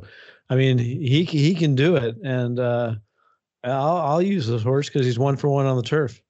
I 0.48 0.54
mean, 0.54 0.78
he 0.78 1.24
he 1.24 1.54
can 1.54 1.74
do 1.74 1.96
it, 1.96 2.16
and 2.22 2.58
uh, 2.58 2.94
I'll 3.64 3.96
I'll 3.96 4.22
use 4.22 4.46
this 4.46 4.62
horse 4.62 4.88
because 4.88 5.06
he's 5.06 5.18
one 5.18 5.36
for 5.36 5.48
one 5.48 5.66
on 5.66 5.76
the 5.76 5.82
turf. 5.82 6.20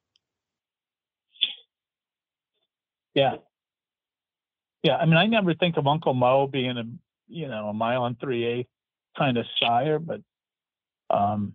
Yeah, 3.14 3.36
yeah. 4.82 4.96
I 4.96 5.04
mean, 5.06 5.16
I 5.16 5.26
never 5.26 5.54
think 5.54 5.76
of 5.76 5.86
Uncle 5.86 6.14
Mo 6.14 6.46
being 6.46 6.76
a 6.78 6.84
you 7.28 7.48
know 7.48 7.68
a 7.68 7.74
mile 7.74 8.06
and 8.06 8.18
three 8.18 8.44
eighth 8.44 8.68
kind 9.18 9.36
of 9.36 9.46
sire, 9.60 9.98
but 9.98 10.20
um, 11.10 11.54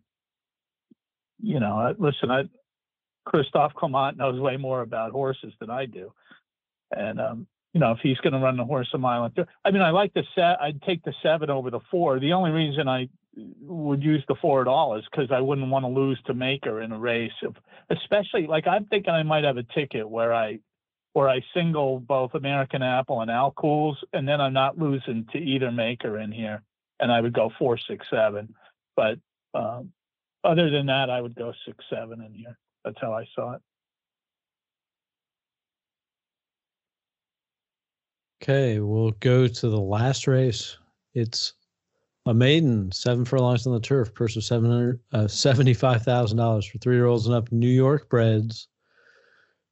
you 1.42 1.60
know, 1.60 1.94
listen, 1.98 2.30
I, 2.30 2.44
Christophe 3.26 3.74
Clement 3.74 4.18
knows 4.18 4.40
way 4.40 4.58
more 4.58 4.82
about 4.82 5.12
horses 5.12 5.54
than 5.60 5.70
I 5.70 5.86
do. 5.86 6.12
And, 6.96 7.20
um, 7.20 7.48
you 7.74 7.80
know, 7.80 7.92
if 7.92 8.00
he's 8.02 8.18
going 8.18 8.34
to 8.34 8.40
run 8.40 8.58
the 8.58 8.66
horse 8.66 8.90
a 8.94 8.98
mile 8.98 9.24
and 9.24 9.48
I 9.64 9.72
mean, 9.72 9.82
I 9.82 9.92
like 9.92 10.14
the 10.14 10.24
set. 10.36 10.62
I'd 10.62 10.82
take 10.82 11.04
the 11.04 11.14
seven 11.24 11.50
over 11.50 11.70
the 11.70 11.80
four. 11.90 12.20
The 12.20 12.34
only 12.34 12.52
reason 12.52 12.88
I 12.88 13.08
would 13.62 14.04
use 14.04 14.24
the 14.28 14.36
four 14.42 14.62
at 14.62 14.68
all 14.68 14.98
is 14.98 15.06
because 15.10 15.32
I 15.32 15.40
wouldn't 15.40 15.70
want 15.70 15.86
to 15.86 15.90
lose 15.90 16.20
to 16.26 16.34
Maker 16.34 16.82
in 16.82 16.92
a 16.92 17.00
race. 17.00 17.32
If, 17.42 17.54
especially 17.90 18.48
like 18.48 18.68
I'm 18.68 18.86
thinking 18.86 19.14
I 19.14 19.24
might 19.24 19.46
have 19.46 19.58
a 19.58 19.64
ticket 19.64 20.10
where 20.10 20.34
I 20.34 20.60
where 21.14 21.30
I 21.30 21.42
single 21.54 22.00
both 22.00 22.34
American 22.36 22.82
Apple 22.82 23.22
and 23.22 23.30
Al 23.30 23.52
Cools, 23.52 23.98
and 24.14 24.28
then 24.28 24.40
I'm 24.40 24.54
not 24.54 24.78
losing 24.78 25.26
to 25.34 25.38
either 25.38 25.72
Maker 25.72 26.20
in 26.20 26.32
here, 26.32 26.62
and 27.00 27.12
I 27.12 27.20
would 27.20 27.34
go 27.34 27.52
four, 27.60 27.78
six, 27.78 28.06
seven. 28.10 28.54
But 28.96 29.20
um, 29.54 29.92
other 30.44 30.70
than 30.70 30.86
that, 30.88 31.10
I 31.10 31.22
would 31.22 31.36
go 31.36 31.54
six, 31.66 31.84
seven 31.90 32.22
in 32.22 32.34
here. 32.34 32.58
That's 32.86 32.98
how 33.00 33.14
I 33.14 33.26
saw 33.36 33.54
it. 33.54 33.62
Okay, 38.42 38.80
we'll 38.80 39.12
go 39.20 39.48
to 39.48 39.70
the 39.70 39.80
last 39.80 40.26
race. 40.26 40.76
It's 41.14 41.54
a 42.26 42.34
maiden, 42.34 42.92
seven 42.92 43.24
furlongs 43.24 43.68
on 43.68 43.74
the 43.74 43.80
turf, 43.80 44.14
purse 44.16 44.36
of 44.36 44.96
uh, 45.14 45.28
seventy-five 45.28 46.02
thousand 46.02 46.38
dollars 46.38 46.66
for 46.66 46.80
three-year-olds 46.80 47.28
and 47.28 47.36
up. 47.36 47.52
New 47.52 47.70
York 47.70 48.10
breds. 48.10 48.68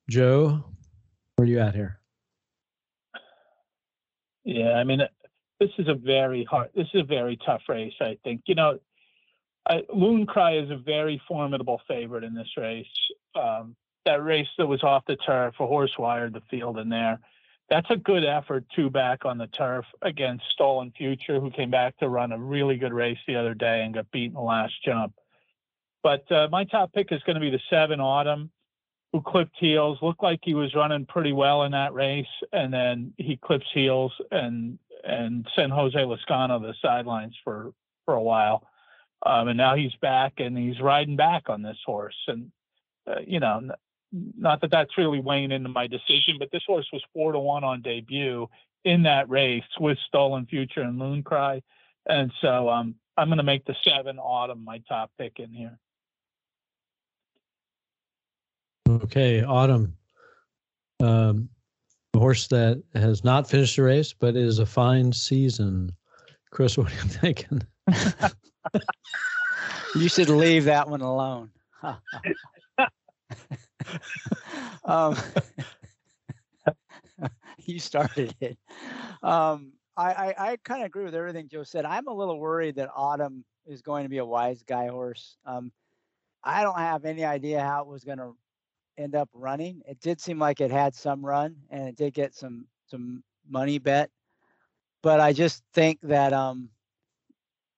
Joe, 0.07 0.63
where 1.36 1.45
are 1.45 1.49
you 1.49 1.59
at 1.59 1.74
here? 1.74 1.99
Yeah, 4.43 4.74
I 4.74 4.84
mean, 4.84 5.01
this 5.59 5.70
is 5.80 5.88
a 5.88 5.95
very 5.95 6.43
hard. 6.43 6.70
This 6.76 6.88
is 6.93 7.01
a 7.01 7.05
very 7.05 7.39
tough 7.43 7.63
race. 7.67 7.93
I 7.99 8.20
think 8.24 8.41
you 8.45 8.53
know 8.53 8.80
I, 9.67 9.82
Loon 9.91 10.28
Cry 10.28 10.57
is 10.57 10.70
a 10.70 10.78
very 10.78 11.20
formidable 11.28 11.82
favorite 11.88 12.24
in 12.24 12.36
this 12.36 12.49
race. 12.55 12.86
Um, 13.36 13.76
that 14.05 14.24
race 14.24 14.47
that 14.59 14.67
was 14.67 14.84
off 14.84 15.05
the 15.07 15.15
turf, 15.15 15.55
a 15.59 15.65
horse 15.65 15.97
wired 15.97 16.34
the 16.34 16.41
field 16.51 16.78
in 16.78 16.89
there. 16.89 17.20
That's 17.70 17.89
a 17.91 17.97
good 17.97 18.26
effort, 18.26 18.65
two 18.76 18.89
back 18.89 19.26
on 19.26 19.38
the 19.38 19.47
turf 19.47 19.86
against 20.01 20.43
Stolen 20.53 20.91
Future, 20.97 21.39
who 21.39 21.51
came 21.51 21.70
back 21.70 21.97
to 21.97 22.09
run 22.09 22.32
a 22.32 22.38
really 22.38 22.78
good 22.78 22.93
race 22.93 23.20
the 23.28 23.36
other 23.36 23.53
day 23.53 23.84
and 23.84 23.93
got 23.93 24.09
beaten 24.11 24.34
the 24.34 24.41
last 24.41 24.74
jump. 24.84 25.13
But 26.01 26.30
uh, 26.32 26.47
my 26.51 26.63
top 26.63 26.93
pick 26.93 27.11
is 27.11 27.22
going 27.24 27.36
to 27.36 27.41
be 27.41 27.51
the 27.51 27.61
seven 27.70 27.99
Autumn, 27.99 28.49
who 29.13 29.22
clipped 29.22 29.55
heels. 29.59 29.99
Looked 30.01 30.24
like 30.24 30.39
he 30.41 30.53
was 30.53 30.74
running 30.74 31.05
pretty 31.05 31.34
well 31.34 31.63
in 31.63 31.72
that 31.74 31.93
race, 31.93 32.26
and 32.53 32.74
then 32.74 33.13
he 33.17 33.38
clips 33.38 33.67
heels 33.74 34.13
and 34.32 34.80
and 35.03 35.47
sent 35.55 35.72
Jose 35.72 35.97
Lezcano 35.97 36.59
to 36.59 36.67
the 36.67 36.74
sidelines 36.82 37.36
for 37.43 37.74
for 38.05 38.15
a 38.15 38.22
while. 38.22 38.67
Um, 39.26 39.49
and 39.49 39.57
now 39.57 39.76
he's 39.76 39.93
back 40.01 40.34
and 40.38 40.57
he's 40.57 40.80
riding 40.80 41.15
back 41.15 41.49
on 41.49 41.61
this 41.61 41.78
horse. 41.86 42.15
And, 42.28 42.51
uh, 43.05 43.20
you 43.26 43.39
know, 43.39 43.70
not 44.12 44.62
that 44.62 44.72
that's 44.72 44.97
really 44.97 45.20
weighing 45.20 45.51
into 45.51 45.70
my 45.70 45.88
decision, 45.88 46.38
but 46.39 46.49
this 46.51 46.64
horse 46.66 46.88
was 46.91 47.03
four 47.14 47.32
to 47.32 47.39
one 47.39 47.64
on 47.64 47.82
debut 47.82 48.47
in 48.84 49.03
that 49.03 49.30
race 49.30 49.64
with 49.80 49.97
Stolen 50.07 50.45
Future 50.45 50.82
and 50.82 50.97
Loon 50.97 51.24
Cry. 51.24 51.62
And 52.07 52.32
so 52.41 52.70
um, 52.70 52.95
I'm 53.18 53.28
going 53.28 53.38
to 53.38 53.43
make 53.43 53.66
the 53.66 53.76
seven 53.84 54.18
Autumn 54.18 54.64
my 54.64 54.82
top 54.88 55.12
pick 55.18 55.39
in 55.39 55.51
here. 55.51 55.78
Okay, 58.89 59.43
Autumn. 59.43 59.95
Um, 61.01 61.49
a 62.16 62.20
horse 62.20 62.47
that 62.47 62.82
has 62.95 63.24
not 63.24 63.49
finished 63.49 63.76
the 63.76 63.84
race, 63.84 64.14
but 64.14 64.36
is 64.36 64.60
a 64.60 64.66
fine 64.66 65.14
season. 65.14 65.91
Chris, 66.51 66.78
what 66.78 66.88
are 66.88 66.95
you 66.95 67.01
thinking? 67.03 67.62
you 69.95 70.10
should 70.10 70.30
leave 70.30 70.66
that 70.66 70.89
one 70.89 71.01
alone. 71.01 71.51
um, 74.86 75.15
you 77.59 77.80
started 77.80 78.36
it. 78.39 78.57
Um, 79.23 79.73
I, 79.97 80.13
I, 80.13 80.51
I 80.51 80.57
kind 80.63 80.82
of 80.82 80.88
agree 80.88 81.03
with 81.03 81.15
everything 81.15 81.49
Joe 81.49 81.63
said. 81.63 81.86
I'm 81.86 82.07
a 82.07 82.13
little 82.13 82.39
worried 82.39 82.75
that 82.75 82.89
Autumn 82.95 83.43
is 83.65 83.82
going 83.82 84.03
to 84.03 84.09
be 84.09 84.19
a 84.19 84.25
wise 84.25 84.63
guy 84.63 84.88
horse. 84.88 85.38
Um, 85.45 85.71
I 86.43 86.63
don't 86.63 86.77
have 86.77 87.05
any 87.05 87.25
idea 87.25 87.61
how 87.61 87.82
it 87.82 87.88
was 87.88 88.03
going 88.03 88.19
to 88.19 88.36
end 88.97 89.15
up 89.15 89.30
running. 89.34 89.82
It 89.88 89.99
did 89.99 90.21
seem 90.21 90.39
like 90.39 90.61
it 90.61 90.71
had 90.71 90.95
some 90.95 91.25
run 91.25 91.55
and 91.69 91.88
it 91.88 91.95
did 91.95 92.13
get 92.13 92.36
some 92.36 92.65
some 92.88 93.23
money 93.47 93.77
bet, 93.77 94.09
but 95.03 95.19
I 95.19 95.34
just 95.34 95.63
think 95.73 95.99
that 96.01 96.34
um, 96.34 96.69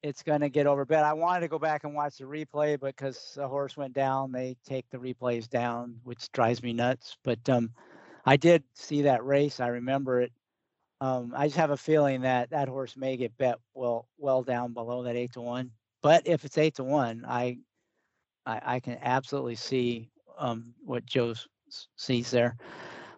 it's 0.04 0.24
going 0.24 0.42
to 0.42 0.50
get 0.50 0.66
overbet. 0.66 1.04
I 1.04 1.14
wanted 1.14 1.42
to 1.42 1.48
go 1.48 1.60
back 1.60 1.84
and 1.84 1.94
watch 1.94 2.18
the 2.18 2.26
replay 2.26 2.80
but 2.80 2.96
because 2.96 3.34
the 3.36 3.48
horse 3.48 3.78
went 3.78 3.94
down. 3.94 4.32
They 4.32 4.58
take 4.66 4.90
the 4.90 4.98
replays 4.98 5.50
down, 5.50 6.00
which 6.04 6.32
drives 6.32 6.64
me 6.64 6.74
nuts. 6.74 7.18
But 7.24 7.48
um, 7.50 7.72
I 8.26 8.38
did 8.38 8.64
see 8.74 9.04
that 9.04 9.24
race. 9.26 9.60
I 9.60 9.68
remember 9.68 10.22
it. 10.22 10.32
Um, 11.02 11.34
I 11.36 11.48
just 11.48 11.58
have 11.58 11.72
a 11.72 11.78
feeling 11.78 12.22
that 12.22 12.52
that 12.52 12.68
horse 12.68 12.96
may 12.96 13.18
get 13.18 13.38
bet 13.38 13.58
well 13.74 14.08
well 14.18 14.44
down 14.44 14.74
below 14.74 15.04
that 15.04 15.16
eight 15.16 15.34
to 15.34 15.42
one. 15.42 15.72
But 16.04 16.28
if 16.28 16.46
it's 16.46 16.58
eight 16.58 16.76
to 16.76 16.84
one, 16.84 17.26
I 17.28 17.58
I, 18.46 18.62
I 18.64 18.80
can 18.80 18.98
absolutely 19.02 19.56
see 19.56 20.10
um, 20.38 20.74
what 20.84 21.06
Joe 21.06 21.34
sees 21.96 22.32
there. 22.32 22.56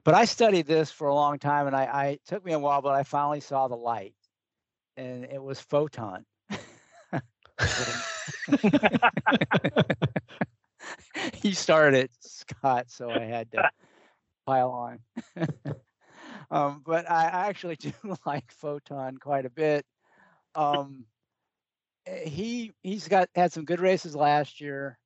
But 0.04 0.16
I 0.16 0.26
studied 0.26 0.68
this 0.68 0.92
for 0.92 1.08
a 1.08 1.16
long 1.16 1.40
time, 1.40 1.68
and 1.68 1.76
I, 1.76 1.84
I 1.84 2.20
took 2.28 2.44
me 2.46 2.54
a 2.54 2.60
while, 2.60 2.82
but 2.82 2.94
I 2.94 3.04
finally 3.04 3.40
saw 3.40 3.68
the 3.68 3.76
light, 3.76 4.16
and 4.98 5.24
it 5.26 5.42
was 5.42 5.62
photon. 5.62 6.26
He 11.36 11.54
started 11.54 12.10
Scott, 12.20 12.90
so 12.90 13.10
I 13.10 13.22
had 13.22 13.52
to 13.52 13.70
pile 14.46 14.72
on. 14.72 15.00
um, 16.52 16.82
but 16.86 17.10
I 17.10 17.26
actually 17.26 17.76
do 17.78 17.92
like 18.26 18.52
Photon 18.52 19.18
quite 19.18 19.46
a 19.46 19.50
bit. 19.50 19.86
Um, 20.56 21.06
eh, 22.06 22.28
he 22.28 22.74
he's 22.84 23.08
got 23.08 23.30
had 23.36 23.52
some 23.52 23.66
good 23.66 23.80
races 23.80 24.16
last 24.16 24.62
year. 24.62 24.98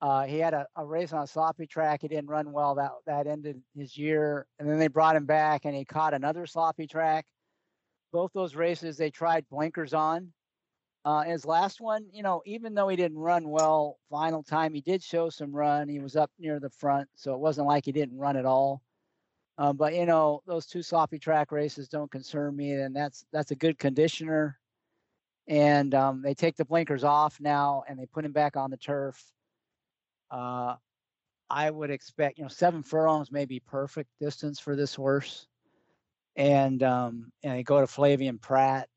Uh, 0.00 0.24
he 0.24 0.38
had 0.38 0.52
a, 0.52 0.66
a, 0.74 0.84
race 0.84 1.12
on 1.12 1.22
a 1.22 1.26
sloppy 1.28 1.64
track. 1.64 2.00
He 2.02 2.08
didn't 2.08 2.28
run 2.28 2.50
well. 2.50 2.74
That 2.74 2.90
that 3.06 3.28
ended 3.28 3.62
his 3.76 3.96
year, 3.96 4.46
and 4.58 4.68
then 4.68 4.78
they 4.78 4.88
brought 4.88 5.16
him 5.16 5.26
back, 5.26 5.64
and 5.64 5.74
he 5.74 5.84
caught 5.84 6.14
another 6.14 6.46
sloppy 6.46 6.86
track. 6.86 7.24
Both 8.12 8.32
those 8.34 8.54
races, 8.54 8.96
they 8.96 9.10
tried 9.10 9.48
blinkers 9.48 9.94
on, 9.94 10.32
uh, 11.04 11.22
his 11.22 11.44
last 11.44 11.80
one, 11.80 12.06
you 12.12 12.22
know, 12.22 12.42
even 12.46 12.74
though 12.74 12.88
he 12.88 12.96
didn't 12.96 13.18
run 13.18 13.48
well 13.48 13.98
final 14.08 14.42
time, 14.42 14.72
he 14.72 14.80
did 14.80 15.02
show 15.02 15.28
some 15.30 15.52
run. 15.52 15.88
He 15.88 15.98
was 15.98 16.14
up 16.14 16.30
near 16.38 16.60
the 16.60 16.70
front, 16.70 17.08
so 17.16 17.34
it 17.34 17.40
wasn't 17.40 17.66
like 17.66 17.84
he 17.84 17.92
didn't 17.92 18.18
run 18.18 18.36
at 18.36 18.46
all. 18.46 18.82
Um, 19.58 19.76
but 19.76 19.94
you 19.94 20.06
know, 20.06 20.42
those 20.46 20.66
two 20.66 20.82
sloppy 20.82 21.18
track 21.18 21.50
races 21.50 21.88
don't 21.88 22.10
concern 22.10 22.56
me, 22.56 22.72
and 22.72 22.94
that's 22.94 23.24
that's 23.32 23.50
a 23.50 23.56
good 23.56 23.78
conditioner. 23.78 24.58
And 25.48 25.92
um, 25.94 26.22
they 26.22 26.34
take 26.34 26.56
the 26.56 26.64
blinkers 26.64 27.02
off 27.02 27.40
now, 27.40 27.82
and 27.88 27.98
they 27.98 28.06
put 28.06 28.24
him 28.24 28.32
back 28.32 28.56
on 28.56 28.70
the 28.70 28.76
turf. 28.76 29.20
Uh, 30.30 30.76
I 31.50 31.68
would 31.68 31.90
expect, 31.90 32.38
you 32.38 32.44
know, 32.44 32.48
seven 32.48 32.82
furlongs 32.82 33.30
may 33.30 33.44
be 33.44 33.60
perfect 33.60 34.08
distance 34.20 34.58
for 34.58 34.76
this 34.76 34.94
horse. 34.94 35.46
And 36.36 36.82
um, 36.82 37.32
and 37.42 37.58
they 37.58 37.62
go 37.64 37.80
to 37.80 37.86
Flavien 37.86 38.40
Prat 38.40 38.88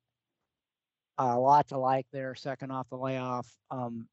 a 1.18 1.40
lot 1.40 1.68
to 1.70 1.78
like 1.78 2.08
there, 2.12 2.36
second 2.36 2.72
off 2.72 2.90
the 2.90 2.98
layoff. 2.98 3.48
Um, 3.72 4.08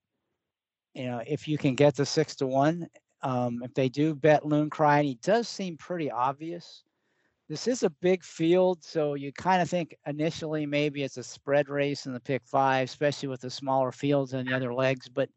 you 0.94 1.06
know, 1.06 1.22
if 1.26 1.48
you 1.48 1.58
can 1.58 1.74
get 1.74 1.96
the 1.96 2.06
six 2.06 2.36
to 2.36 2.46
one, 2.46 2.88
um, 3.22 3.62
if 3.62 3.72
they 3.74 3.88
do 3.88 4.14
bet 4.14 4.46
Loon 4.46 4.68
Cry, 4.68 4.98
and 4.98 5.06
he 5.06 5.14
does 5.22 5.48
seem 5.48 5.76
pretty 5.76 6.10
obvious. 6.10 6.82
This 7.48 7.66
is 7.66 7.82
a 7.82 7.90
big 7.90 8.24
field, 8.24 8.82
so 8.82 9.14
you 9.14 9.32
kind 9.32 9.60
of 9.60 9.68
think 9.68 9.94
initially 10.06 10.64
maybe 10.64 11.02
it's 11.02 11.18
a 11.18 11.22
spread 11.22 11.68
race 11.68 12.06
in 12.06 12.12
the 12.12 12.20
pick 12.20 12.42
five, 12.44 12.88
especially 12.88 13.28
with 13.28 13.40
the 13.40 13.50
smaller 13.50 13.92
fields 13.92 14.32
and 14.32 14.48
the 14.48 14.54
other 14.54 14.72
legs. 14.72 15.08
But 15.08 15.28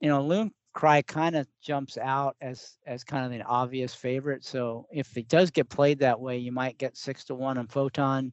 you 0.00 0.08
know, 0.08 0.22
Loon 0.22 0.52
Cry 0.72 1.02
kind 1.02 1.36
of 1.36 1.48
jumps 1.60 1.98
out 1.98 2.36
as 2.40 2.76
as 2.86 3.02
kind 3.02 3.24
of 3.26 3.32
an 3.32 3.42
obvious 3.42 3.94
favorite. 3.94 4.44
So 4.44 4.86
if 4.92 5.16
it 5.16 5.28
does 5.28 5.50
get 5.50 5.68
played 5.68 5.98
that 6.00 6.20
way, 6.20 6.38
you 6.38 6.52
might 6.52 6.78
get 6.78 6.96
six 6.96 7.24
to 7.24 7.34
one 7.34 7.58
on 7.58 7.66
Photon 7.66 8.32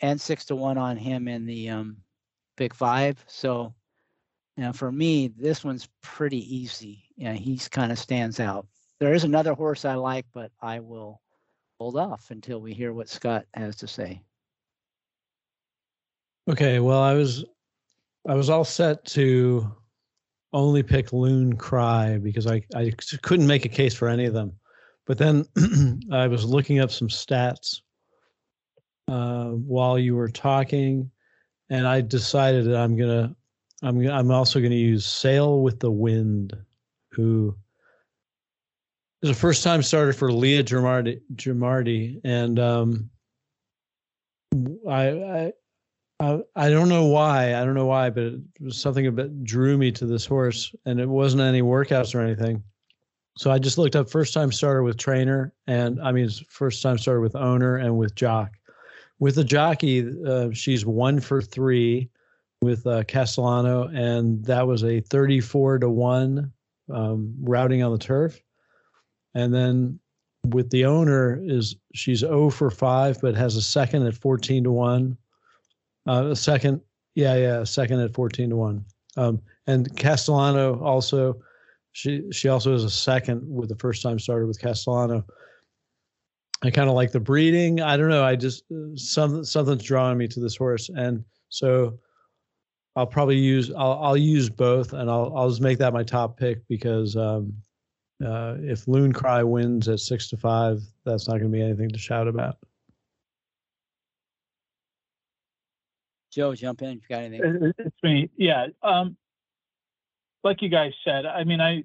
and 0.00 0.20
six 0.20 0.44
to 0.46 0.56
one 0.56 0.78
on 0.78 0.96
him 0.96 1.28
in 1.28 1.46
the 1.46 1.70
um, 1.70 1.96
pick 2.56 2.74
five. 2.74 3.22
So, 3.26 3.74
you 4.56 4.72
for 4.72 4.90
me, 4.92 5.28
this 5.28 5.64
one's 5.64 5.88
pretty 6.02 6.54
easy. 6.54 7.04
Yeah, 7.16 7.32
he's 7.32 7.68
kind 7.68 7.92
of 7.92 7.98
stands 7.98 8.40
out. 8.40 8.66
There 9.00 9.14
is 9.14 9.24
another 9.24 9.54
horse 9.54 9.84
I 9.84 9.94
like, 9.94 10.26
but 10.32 10.50
I 10.60 10.80
will 10.80 11.20
hold 11.78 11.96
off 11.96 12.30
until 12.30 12.60
we 12.60 12.74
hear 12.74 12.92
what 12.92 13.08
Scott 13.08 13.46
has 13.54 13.76
to 13.76 13.86
say. 13.86 14.22
Okay, 16.48 16.80
well, 16.80 17.00
I 17.00 17.14
was 17.14 17.44
I 18.28 18.34
was 18.34 18.50
all 18.50 18.64
set 18.64 19.04
to 19.06 19.70
only 20.52 20.82
pick 20.82 21.12
Loon 21.12 21.56
Cry 21.56 22.18
because 22.18 22.46
I 22.46 22.62
I 22.74 22.92
couldn't 23.22 23.46
make 23.46 23.64
a 23.64 23.70
case 23.70 23.94
for 23.94 24.08
any 24.08 24.24
of 24.24 24.34
them. 24.34 24.52
But 25.06 25.18
then 25.18 25.46
I 26.12 26.26
was 26.26 26.44
looking 26.44 26.80
up 26.80 26.90
some 26.90 27.08
stats 27.08 27.80
uh, 29.08 29.46
while 29.46 29.98
you 29.98 30.14
were 30.14 30.28
talking, 30.28 31.10
and 31.70 31.86
I 31.86 32.00
decided 32.00 32.66
that 32.66 32.76
I'm 32.76 32.96
gonna 32.96 33.34
I'm 33.82 34.06
I'm 34.08 34.30
also 34.30 34.60
gonna 34.60 34.74
use 34.74 35.06
Sail 35.06 35.62
with 35.62 35.80
the 35.80 35.90
Wind, 35.90 36.56
who 37.12 37.56
is 39.22 39.30
a 39.30 39.34
first 39.34 39.64
time 39.64 39.82
starter 39.82 40.12
for 40.12 40.30
Leah 40.30 40.62
Gyarmati, 40.62 41.20
Gyarmati 41.34 42.20
and 42.24 42.58
um, 42.58 43.10
I, 44.88 45.08
I 45.08 45.52
I 46.20 46.40
I 46.54 46.68
don't 46.68 46.88
know 46.88 47.06
why 47.06 47.54
I 47.54 47.64
don't 47.64 47.74
know 47.74 47.86
why, 47.86 48.10
but 48.10 48.24
it 48.24 48.40
was 48.60 48.76
something 48.76 49.14
that 49.14 49.44
drew 49.44 49.78
me 49.78 49.90
to 49.92 50.06
this 50.06 50.26
horse, 50.26 50.74
and 50.84 51.00
it 51.00 51.08
wasn't 51.08 51.42
any 51.42 51.62
workouts 51.62 52.14
or 52.14 52.20
anything. 52.20 52.62
So 53.38 53.52
I 53.52 53.58
just 53.60 53.78
looked 53.78 53.94
up 53.94 54.10
first 54.10 54.34
time 54.34 54.50
starter 54.50 54.82
with 54.82 54.98
trainer, 54.98 55.54
and 55.66 55.98
I 56.02 56.12
mean 56.12 56.28
first 56.50 56.82
time 56.82 56.98
starter 56.98 57.20
with 57.20 57.36
owner 57.36 57.76
and 57.76 57.96
with 57.96 58.14
jock 58.14 58.57
with 59.18 59.34
the 59.34 59.44
jockey, 59.44 60.08
uh, 60.26 60.50
she's 60.52 60.86
one 60.86 61.20
for 61.20 61.42
three 61.42 62.10
with 62.62 62.86
uh, 62.86 63.04
Castellano, 63.04 63.88
and 63.88 64.44
that 64.44 64.66
was 64.66 64.84
a 64.84 65.00
34 65.00 65.80
to 65.80 65.88
one 65.88 66.52
um, 66.92 67.34
routing 67.40 67.82
on 67.82 67.92
the 67.92 67.98
turf. 67.98 68.40
And 69.34 69.54
then 69.54 69.98
with 70.46 70.70
the 70.70 70.84
owner 70.84 71.40
is 71.42 71.76
she's 71.94 72.20
0 72.20 72.50
for 72.50 72.70
five, 72.70 73.20
but 73.20 73.34
has 73.34 73.56
a 73.56 73.62
second 73.62 74.06
at 74.06 74.14
14 74.14 74.64
to 74.64 74.72
one. 74.72 75.16
Uh, 76.06 76.28
a 76.30 76.36
second, 76.36 76.80
yeah, 77.14 77.34
yeah, 77.34 77.64
second 77.64 78.00
at 78.00 78.14
14 78.14 78.50
to 78.50 78.56
one. 78.56 78.84
Um, 79.16 79.42
and 79.66 79.94
Castellano 79.96 80.80
also, 80.82 81.40
she 81.92 82.30
she 82.30 82.48
also 82.48 82.72
has 82.72 82.84
a 82.84 82.90
second 82.90 83.42
with 83.44 83.68
the 83.68 83.76
first 83.76 84.02
time 84.02 84.18
starter 84.18 84.46
with 84.46 84.60
Castellano. 84.60 85.24
I 86.62 86.70
kind 86.70 86.88
of 86.88 86.94
like 86.94 87.12
the 87.12 87.20
breeding. 87.20 87.80
I 87.80 87.96
don't 87.96 88.08
know. 88.08 88.24
I 88.24 88.34
just 88.34 88.64
uh, 88.72 88.96
something 88.96 89.44
something's 89.44 89.84
drawing 89.84 90.18
me 90.18 90.26
to 90.28 90.40
this 90.40 90.56
horse, 90.56 90.88
and 90.88 91.24
so 91.48 91.98
I'll 92.96 93.06
probably 93.06 93.36
use 93.36 93.70
I'll 93.70 93.98
I'll 94.02 94.16
use 94.16 94.50
both, 94.50 94.92
and 94.92 95.08
I'll 95.08 95.32
I'll 95.36 95.48
just 95.48 95.60
make 95.60 95.78
that 95.78 95.92
my 95.92 96.02
top 96.02 96.36
pick 96.36 96.66
because 96.68 97.16
um, 97.16 97.52
uh, 98.24 98.56
if 98.58 98.88
Loon 98.88 99.12
Cry 99.12 99.42
wins 99.44 99.88
at 99.88 100.00
six 100.00 100.28
to 100.30 100.36
five, 100.36 100.82
that's 101.04 101.28
not 101.28 101.34
going 101.34 101.52
to 101.52 101.56
be 101.56 101.62
anything 101.62 101.90
to 101.90 101.98
shout 101.98 102.26
about. 102.26 102.56
Joe, 106.32 106.54
jump 106.54 106.82
in 106.82 106.90
if 106.90 107.02
you 107.08 107.16
got 107.16 107.22
anything. 107.22 107.72
It's 107.78 107.96
me. 108.02 108.30
Yeah. 108.36 108.66
Um, 108.82 109.16
like 110.44 110.60
you 110.60 110.68
guys 110.68 110.92
said, 111.04 111.24
I 111.24 111.44
mean, 111.44 111.60
I 111.60 111.84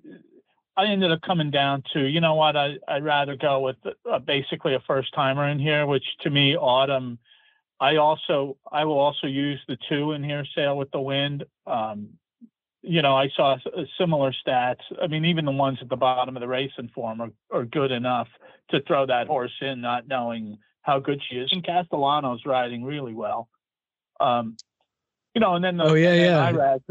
I 0.75 0.85
ended 0.85 1.11
up 1.11 1.21
coming 1.21 1.51
down 1.51 1.83
to, 1.93 1.99
you 1.99 2.19
know 2.19 2.35
what, 2.35 2.55
I, 2.55 2.77
I'd 2.87 3.03
rather 3.03 3.35
go 3.35 3.59
with 3.59 3.75
uh, 4.11 4.19
basically 4.19 4.73
a 4.73 4.79
first 4.87 5.13
timer 5.13 5.47
in 5.47 5.59
here, 5.59 5.85
which 5.85 6.05
to 6.21 6.29
me, 6.29 6.55
Autumn, 6.57 7.19
I 7.79 7.97
also, 7.97 8.57
I 8.71 8.85
will 8.85 8.97
also 8.97 9.27
use 9.27 9.61
the 9.67 9.77
two 9.89 10.13
in 10.13 10.23
here, 10.23 10.45
Sail 10.55 10.77
with 10.77 10.89
the 10.91 10.99
Wind. 10.99 11.43
Um, 11.67 12.09
you 12.81 13.01
know, 13.01 13.15
I 13.15 13.29
saw 13.35 13.53
uh, 13.53 13.83
similar 13.99 14.33
stats. 14.45 14.81
I 15.01 15.07
mean, 15.07 15.25
even 15.25 15.45
the 15.45 15.51
ones 15.51 15.77
at 15.81 15.89
the 15.89 15.95
bottom 15.95 16.35
of 16.35 16.41
the 16.41 16.47
racing 16.47 16.89
form 16.93 17.21
are, 17.21 17.31
are 17.51 17.65
good 17.65 17.91
enough 17.91 18.27
to 18.71 18.81
throw 18.81 19.05
that 19.05 19.27
horse 19.27 19.53
in, 19.61 19.81
not 19.81 20.07
knowing 20.07 20.57
how 20.81 20.99
good 20.99 21.21
she 21.29 21.37
is. 21.37 21.49
And 21.51 21.65
Castellano's 21.65 22.45
riding 22.45 22.83
really 22.83 23.13
well. 23.13 23.47
Um, 24.19 24.57
you 25.33 25.41
know, 25.41 25.55
and 25.55 25.63
then 25.63 25.77
the, 25.77 25.85
oh 25.85 25.93
yeah, 25.93 26.13
yeah. 26.13 26.51
Irad, 26.51 26.81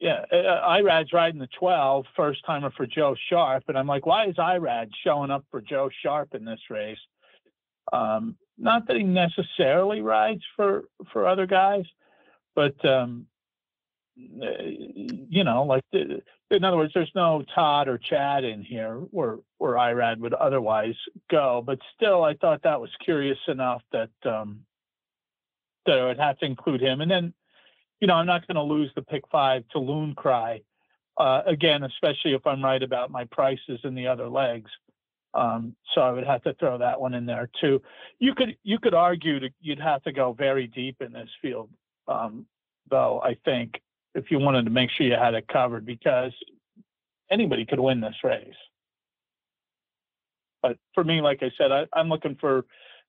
yeah, 0.00 0.24
uh, 0.32 0.36
uh, 0.36 0.68
Irad's 0.68 1.12
riding 1.12 1.40
the 1.40 1.48
12, 1.58 2.06
first 2.14 2.44
timer 2.46 2.70
for 2.76 2.86
Joe 2.86 3.16
Sharp. 3.28 3.64
And 3.68 3.76
I'm 3.76 3.86
like, 3.86 4.06
why 4.06 4.26
is 4.26 4.36
Irad 4.36 4.90
showing 5.04 5.30
up 5.30 5.44
for 5.50 5.60
Joe 5.60 5.90
Sharp 6.02 6.34
in 6.34 6.44
this 6.44 6.60
race? 6.70 6.98
Um, 7.92 8.36
not 8.58 8.86
that 8.86 8.96
he 8.96 9.02
necessarily 9.02 10.00
rides 10.00 10.42
for 10.56 10.84
for 11.12 11.26
other 11.26 11.46
guys, 11.46 11.84
but 12.54 12.84
um, 12.84 13.26
you 14.16 15.44
know, 15.44 15.62
like 15.62 15.84
the, 15.92 16.20
in 16.50 16.64
other 16.64 16.76
words, 16.76 16.92
there's 16.94 17.12
no 17.14 17.44
Todd 17.54 17.88
or 17.88 17.98
Chad 17.98 18.44
in 18.44 18.62
here 18.62 18.94
where 19.10 19.38
where 19.58 19.74
Irad 19.74 20.18
would 20.18 20.34
otherwise 20.34 20.96
go. 21.30 21.62
But 21.64 21.78
still, 21.96 22.24
I 22.24 22.34
thought 22.34 22.62
that 22.62 22.80
was 22.80 22.90
curious 23.04 23.38
enough 23.46 23.82
that 23.92 24.10
um, 24.24 24.60
that 25.86 25.98
I 25.98 26.06
would 26.06 26.18
have 26.18 26.38
to 26.38 26.46
include 26.46 26.80
him. 26.80 27.00
And 27.00 27.10
then, 27.10 27.32
you 28.00 28.06
know, 28.06 28.14
I'm 28.14 28.26
not 28.26 28.46
going 28.46 28.56
to 28.56 28.62
lose 28.62 28.90
the 28.94 29.02
pick 29.02 29.22
five 29.30 29.64
to 29.72 29.78
Loon 29.78 30.14
Cry 30.14 30.62
uh, 31.18 31.42
again, 31.46 31.82
especially 31.82 32.34
if 32.34 32.46
I'm 32.46 32.62
right 32.62 32.82
about 32.82 33.10
my 33.10 33.24
prices 33.24 33.80
in 33.84 33.94
the 33.94 34.06
other 34.06 34.28
legs. 34.28 34.70
Um, 35.34 35.74
so 35.94 36.00
I 36.00 36.10
would 36.10 36.26
have 36.26 36.42
to 36.44 36.54
throw 36.54 36.78
that 36.78 37.00
one 37.00 37.14
in 37.14 37.26
there 37.26 37.50
too. 37.60 37.82
You 38.18 38.34
could 38.34 38.56
you 38.62 38.78
could 38.78 38.94
argue 38.94 39.38
that 39.40 39.52
you'd 39.60 39.80
have 39.80 40.02
to 40.04 40.12
go 40.12 40.32
very 40.32 40.66
deep 40.66 40.96
in 41.00 41.12
this 41.12 41.28
field, 41.42 41.68
um, 42.06 42.46
though. 42.90 43.20
I 43.22 43.36
think 43.44 43.80
if 44.14 44.30
you 44.30 44.38
wanted 44.38 44.64
to 44.64 44.70
make 44.70 44.90
sure 44.90 45.06
you 45.06 45.14
had 45.14 45.34
it 45.34 45.46
covered, 45.46 45.84
because 45.84 46.32
anybody 47.30 47.66
could 47.66 47.78
win 47.78 48.00
this 48.00 48.16
race. 48.24 48.54
But 50.62 50.78
for 50.94 51.04
me, 51.04 51.20
like 51.20 51.42
I 51.42 51.50
said, 51.58 51.72
I, 51.72 51.86
I'm 51.92 52.08
looking 52.08 52.36
for 52.40 52.64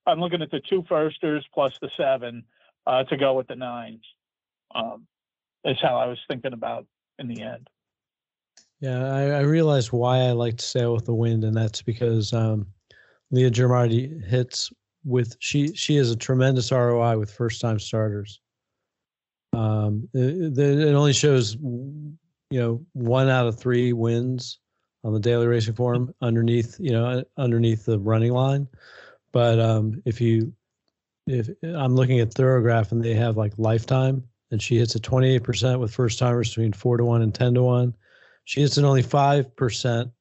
I'm 0.06 0.20
looking 0.20 0.42
at 0.42 0.50
the 0.50 0.60
two 0.60 0.84
firsters 0.88 1.44
plus 1.54 1.72
the 1.80 1.90
seven 1.96 2.44
uh, 2.86 3.04
to 3.04 3.16
go 3.16 3.34
with 3.34 3.48
the 3.48 3.56
nines. 3.56 4.04
Um, 4.74 5.06
is 5.64 5.76
how 5.82 5.96
I 5.96 6.06
was 6.06 6.18
thinking 6.28 6.52
about 6.52 6.86
in 7.18 7.28
the 7.28 7.42
end. 7.42 7.68
Yeah, 8.80 9.12
I, 9.12 9.22
I 9.24 9.40
realized 9.40 9.92
why 9.92 10.20
I 10.20 10.32
like 10.32 10.56
to 10.56 10.64
sail 10.64 10.94
with 10.94 11.04
the 11.04 11.14
wind, 11.14 11.44
and 11.44 11.54
that's 11.54 11.82
because 11.82 12.32
um, 12.32 12.66
Leah 13.30 13.50
Gyarmati 13.50 14.24
hits 14.24 14.72
with 15.04 15.36
she 15.38 15.74
she 15.74 15.96
has 15.96 16.10
a 16.10 16.16
tremendous 16.16 16.72
ROI 16.72 17.18
with 17.18 17.30
first 17.30 17.60
time 17.60 17.78
starters. 17.78 18.40
Um, 19.52 20.08
it, 20.14 20.56
it 20.58 20.94
only 20.94 21.12
shows 21.12 21.56
you 21.56 22.16
know 22.50 22.84
one 22.94 23.28
out 23.28 23.46
of 23.46 23.58
three 23.58 23.92
wins 23.92 24.60
on 25.04 25.12
the 25.12 25.20
daily 25.20 25.46
racing 25.46 25.74
form 25.74 26.14
underneath 26.22 26.76
you 26.80 26.92
know 26.92 27.22
underneath 27.36 27.84
the 27.84 27.98
running 27.98 28.32
line, 28.32 28.66
but 29.32 29.60
um, 29.60 30.00
if 30.06 30.22
you 30.22 30.52
if 31.26 31.50
I'm 31.62 31.94
looking 31.94 32.20
at 32.20 32.34
Thoro-Graph 32.34 32.92
and 32.92 33.04
they 33.04 33.14
have 33.14 33.36
like 33.36 33.52
lifetime, 33.56 34.24
and 34.50 34.60
she 34.60 34.78
hits 34.78 34.94
a 34.94 35.00
28% 35.00 35.78
with 35.78 35.92
first 35.92 36.18
timers 36.18 36.50
between 36.50 36.72
four 36.72 36.96
to 36.96 37.04
one 37.04 37.22
and 37.22 37.34
10 37.34 37.54
to 37.54 37.62
one 37.62 37.94
she 38.50 38.60
hits 38.60 38.78
at 38.78 38.84
only 38.84 39.02
5% 39.02 40.12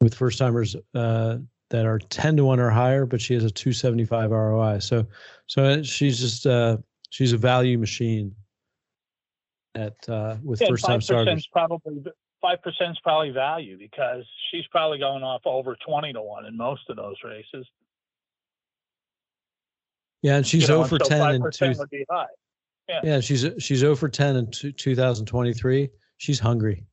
with 0.00 0.14
first 0.14 0.38
timers 0.38 0.76
uh, 0.94 1.38
that 1.70 1.86
are 1.86 1.98
10 1.98 2.36
to 2.36 2.44
1 2.44 2.60
or 2.60 2.70
higher, 2.70 3.04
but 3.04 3.20
she 3.20 3.34
has 3.34 3.42
a 3.42 3.50
275 3.50 4.30
ROI. 4.30 4.78
So, 4.78 5.04
so 5.48 5.82
she's 5.82 6.20
just, 6.20 6.46
uh, 6.46 6.76
she's 7.10 7.32
a 7.32 7.36
value 7.36 7.78
machine 7.78 8.32
at, 9.74 9.96
uh, 10.08 10.36
with 10.42 10.60
yeah, 10.60 10.68
first 10.68 10.84
time 10.84 11.00
starters. 11.00 11.48
Probably, 11.52 12.04
5% 12.44 12.90
is 12.92 12.98
probably 13.02 13.30
value 13.30 13.76
because 13.76 14.24
she's 14.52 14.66
probably 14.70 14.98
going 14.98 15.24
off 15.24 15.42
over 15.44 15.76
20 15.84 16.12
to 16.12 16.22
1 16.22 16.46
in 16.46 16.56
most 16.56 16.88
of 16.90 16.96
those 16.96 17.16
races. 17.24 17.66
Yeah, 20.22 20.36
and 20.36 20.46
she's 20.46 20.62
you 20.62 20.68
know, 20.68 20.84
0 20.84 20.98
so 20.98 21.08
10 21.08 21.34
and 21.34 21.52
two, 21.52 21.74
would 21.76 21.90
be 21.90 22.04
high. 22.08 22.26
Yeah. 22.92 23.00
yeah, 23.04 23.20
she's 23.20 23.46
she's 23.58 23.78
0 23.78 23.96
for 23.96 24.08
10 24.08 24.36
in 24.36 24.50
2023. 24.50 25.90
She's 26.18 26.38
hungry. 26.38 26.84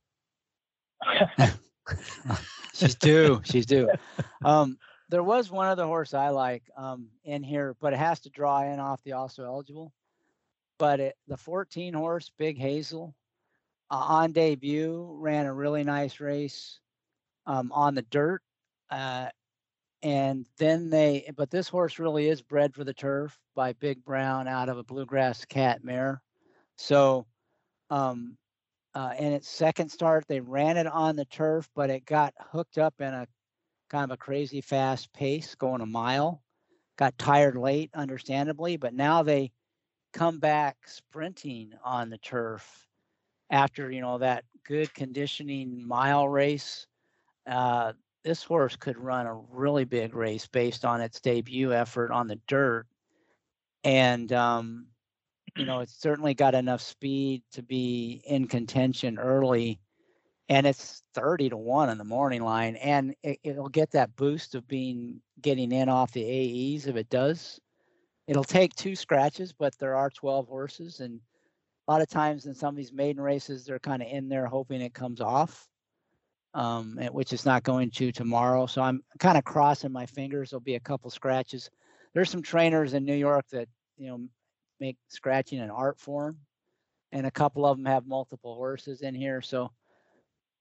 she's 2.73 2.95
due. 2.95 3.41
She's 3.43 3.65
due. 3.65 3.89
Um, 4.43 4.77
there 5.09 5.23
was 5.23 5.51
one 5.51 5.67
other 5.67 5.85
horse 5.85 6.13
I 6.13 6.29
like 6.29 6.63
um, 6.77 7.09
in 7.25 7.43
here, 7.43 7.75
but 7.81 7.93
it 7.93 7.99
has 7.99 8.21
to 8.21 8.29
draw 8.29 8.63
in 8.63 8.79
off 8.79 9.03
the 9.03 9.13
also 9.13 9.43
eligible. 9.43 9.91
But 10.77 10.99
it, 10.99 11.17
the 11.27 11.35
14 11.35 11.93
horse 11.93 12.31
Big 12.37 12.57
Hazel 12.57 13.13
uh, 13.91 13.95
on 13.95 14.31
debut 14.31 15.17
ran 15.19 15.47
a 15.47 15.53
really 15.53 15.83
nice 15.83 16.21
race 16.21 16.79
um, 17.45 17.71
on 17.73 17.95
the 17.95 18.03
dirt. 18.03 18.41
Uh, 18.89 19.27
and 20.01 20.45
then 20.57 20.89
they, 20.89 21.29
but 21.35 21.51
this 21.51 21.67
horse 21.67 21.99
really 21.99 22.27
is 22.29 22.41
bred 22.41 22.73
for 22.73 22.83
the 22.83 22.93
turf 22.93 23.37
by 23.55 23.73
Big 23.73 24.03
Brown 24.05 24.47
out 24.47 24.69
of 24.69 24.77
a 24.77 24.83
bluegrass 24.83 25.45
cat 25.45 25.83
mare. 25.83 26.21
So 26.77 27.25
um, 27.89 28.37
uh, 28.95 29.13
in 29.17 29.33
its 29.33 29.49
second 29.49 29.89
start, 29.89 30.25
they 30.27 30.39
ran 30.39 30.77
it 30.77 30.87
on 30.87 31.15
the 31.15 31.25
turf, 31.25 31.69
but 31.75 31.89
it 31.89 32.05
got 32.05 32.33
hooked 32.39 32.77
up 32.77 32.95
in 32.99 33.13
a 33.13 33.27
kind 33.89 34.05
of 34.05 34.11
a 34.11 34.17
crazy 34.17 34.61
fast 34.61 35.11
pace, 35.13 35.55
going 35.55 35.81
a 35.81 35.85
mile. 35.85 36.41
Got 36.97 37.17
tired 37.17 37.55
late, 37.55 37.89
understandably, 37.93 38.77
but 38.77 38.93
now 38.93 39.23
they 39.23 39.51
come 40.11 40.39
back 40.39 40.77
sprinting 40.85 41.71
on 41.83 42.09
the 42.09 42.17
turf 42.17 42.87
after 43.49 43.89
you 43.89 44.01
know 44.01 44.17
that 44.17 44.43
good 44.65 44.93
conditioning 44.93 45.87
mile 45.87 46.27
race. 46.27 46.87
Uh, 47.47 47.93
this 48.23 48.43
horse 48.43 48.75
could 48.75 48.97
run 48.97 49.25
a 49.25 49.35
really 49.51 49.85
big 49.85 50.13
race 50.13 50.47
based 50.47 50.85
on 50.85 51.01
its 51.01 51.19
debut 51.19 51.73
effort 51.73 52.11
on 52.11 52.27
the 52.27 52.39
dirt, 52.47 52.85
and 53.83 54.31
um, 54.33 54.87
you 55.55 55.65
know, 55.65 55.79
it's 55.79 55.99
certainly 55.99 56.33
got 56.33 56.55
enough 56.55 56.81
speed 56.81 57.43
to 57.51 57.63
be 57.63 58.21
in 58.25 58.47
contention 58.47 59.19
early. 59.19 59.79
And 60.47 60.65
it's 60.65 61.03
30 61.13 61.49
to 61.49 61.57
1 61.57 61.89
in 61.89 61.97
the 61.97 62.03
morning 62.03 62.41
line. 62.41 62.75
And 62.77 63.13
it, 63.23 63.39
it'll 63.43 63.69
get 63.69 63.91
that 63.91 64.15
boost 64.15 64.55
of 64.55 64.67
being 64.67 65.21
getting 65.41 65.71
in 65.71 65.89
off 65.89 66.11
the 66.11 66.23
AEs 66.23 66.87
if 66.87 66.95
it 66.95 67.09
does. 67.09 67.59
It'll 68.27 68.43
take 68.43 68.75
two 68.75 68.95
scratches, 68.95 69.53
but 69.53 69.77
there 69.77 69.95
are 69.95 70.09
12 70.09 70.47
horses. 70.47 71.01
And 71.01 71.19
a 71.87 71.91
lot 71.91 72.01
of 72.01 72.09
times 72.09 72.45
in 72.45 72.55
some 72.55 72.69
of 72.69 72.77
these 72.77 72.93
maiden 72.93 73.21
races, 73.21 73.65
they're 73.65 73.79
kind 73.79 74.01
of 74.01 74.07
in 74.07 74.29
there 74.29 74.47
hoping 74.47 74.81
it 74.81 74.93
comes 74.93 75.21
off, 75.21 75.67
um, 76.53 76.97
which 77.11 77.33
is 77.33 77.45
not 77.45 77.63
going 77.63 77.91
to 77.91 78.11
tomorrow. 78.11 78.65
So 78.65 78.81
I'm 78.81 79.03
kind 79.19 79.37
of 79.37 79.43
crossing 79.43 79.91
my 79.91 80.05
fingers. 80.05 80.49
There'll 80.49 80.61
be 80.61 80.75
a 80.75 80.79
couple 80.79 81.09
scratches. 81.09 81.69
There's 82.13 82.29
some 82.29 82.41
trainers 82.41 82.93
in 82.93 83.05
New 83.05 83.15
York 83.15 83.45
that, 83.51 83.67
you 83.97 84.07
know, 84.07 84.27
make 84.79 84.97
scratching 85.09 85.59
an 85.59 85.69
art 85.69 85.99
form, 85.99 86.37
and 87.11 87.25
a 87.25 87.31
couple 87.31 87.65
of 87.65 87.77
them 87.77 87.85
have 87.85 88.07
multiple 88.07 88.55
horses 88.55 89.01
in 89.01 89.13
here. 89.13 89.41
So 89.41 89.71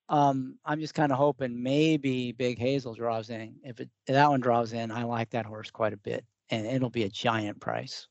um, 0.09 0.59
I'm 0.65 0.81
just 0.81 0.95
kind 0.95 1.13
of 1.13 1.19
hoping 1.19 1.63
maybe 1.63 2.33
Big 2.33 2.59
Hazel 2.59 2.95
draws 2.95 3.31
in. 3.31 3.57
If, 3.63 3.81
it, 3.81 3.89
if 4.07 4.15
that 4.15 4.29
one 4.29 4.41
draws 4.41 4.73
in, 4.73 4.91
I 4.91 5.05
like 5.05 5.31
that 5.31 5.47
horse 5.47 5.71
quite 5.71 5.93
a 5.93 5.99
bit, 5.99 6.25
and 6.51 6.67
it'll 6.67 6.91
be 6.91 7.05
a 7.05 7.09
giant 7.09 7.61
price. 7.61 8.09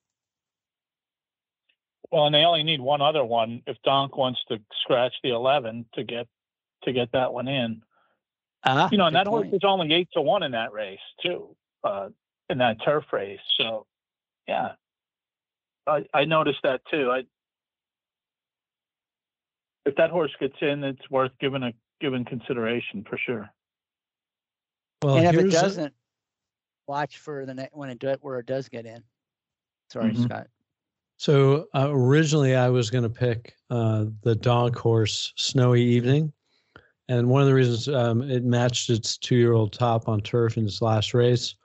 Well, 2.10 2.26
and 2.26 2.34
they 2.34 2.46
only 2.46 2.64
need 2.64 2.80
one 2.80 3.02
other 3.02 3.26
one 3.26 3.62
if 3.68 3.76
Donk 3.84 4.16
wants 4.16 4.40
to 4.48 4.60
scratch 4.82 5.14
the 5.24 5.32
eleven 5.32 5.86
to 5.96 6.06
get 6.06 6.28
to 6.88 6.94
get 6.94 7.12
that 7.12 7.32
one 7.32 7.48
in. 7.48 7.82
Uh, 8.64 8.90
you 8.92 8.98
know, 8.98 9.06
and 9.06 9.16
that 9.16 9.28
point. 9.28 9.46
horse 9.46 9.56
is 9.56 9.62
only 9.64 9.94
eight 9.94 10.10
to 10.14 10.22
one 10.22 10.44
in 10.44 10.52
that 10.52 10.74
race 10.74 11.00
too, 11.22 11.56
uh, 11.84 12.10
in 12.50 12.58
that 12.58 12.78
turf 12.84 13.04
race. 13.12 13.40
So, 13.60 13.86
yeah, 14.48 14.72
I, 15.86 16.06
I 16.14 16.26
noticed 16.26 16.60
that 16.64 16.82
too. 16.90 17.12
I 17.12 17.24
if 19.86 19.96
that 19.96 20.10
horse 20.10 20.32
gets 20.40 20.56
in, 20.62 20.84
it's 20.84 21.10
worth 21.10 21.32
giving 21.40 21.64
a 21.64 21.72
given 22.02 22.26
consideration 22.26 23.06
for 23.10 23.18
sure. 23.18 23.50
Well, 25.04 25.18
and 25.18 25.28
if 25.28 25.46
it 25.46 25.52
doesn't, 25.52 25.88
a... 25.88 26.92
watch 26.92 27.20
for 27.20 27.46
the 27.46 27.54
next 27.54 27.76
when 27.76 27.90
it 27.90 28.00
do, 28.00 28.16
where 28.22 28.40
it 28.40 28.48
does 28.48 28.68
get 28.68 28.86
in. 28.86 29.04
Sorry, 29.92 30.12
mm-hmm. 30.12 30.24
Scott. 30.24 30.48
So 31.18 31.68
uh, 31.74 31.88
originally, 31.90 32.56
I 32.56 32.70
was 32.70 32.90
going 32.90 33.04
to 33.04 33.10
pick 33.10 33.56
uh, 33.70 34.06
the 34.24 34.36
Donk 34.36 34.76
horse, 34.76 35.34
Snowy 35.36 35.84
Evening, 35.84 36.32
and 37.10 37.30
one 37.30 37.42
of 37.42 37.48
the 37.48 37.54
reasons 37.54 37.88
um, 37.88 38.22
it 38.22 38.44
matched 38.44 38.90
its 38.90 39.18
two-year-old 39.18 39.74
top 39.74 40.08
on 40.08 40.22
turf 40.22 40.58
in 40.58 40.66
its 40.66 40.82
last 40.82 41.14
race 41.14 41.56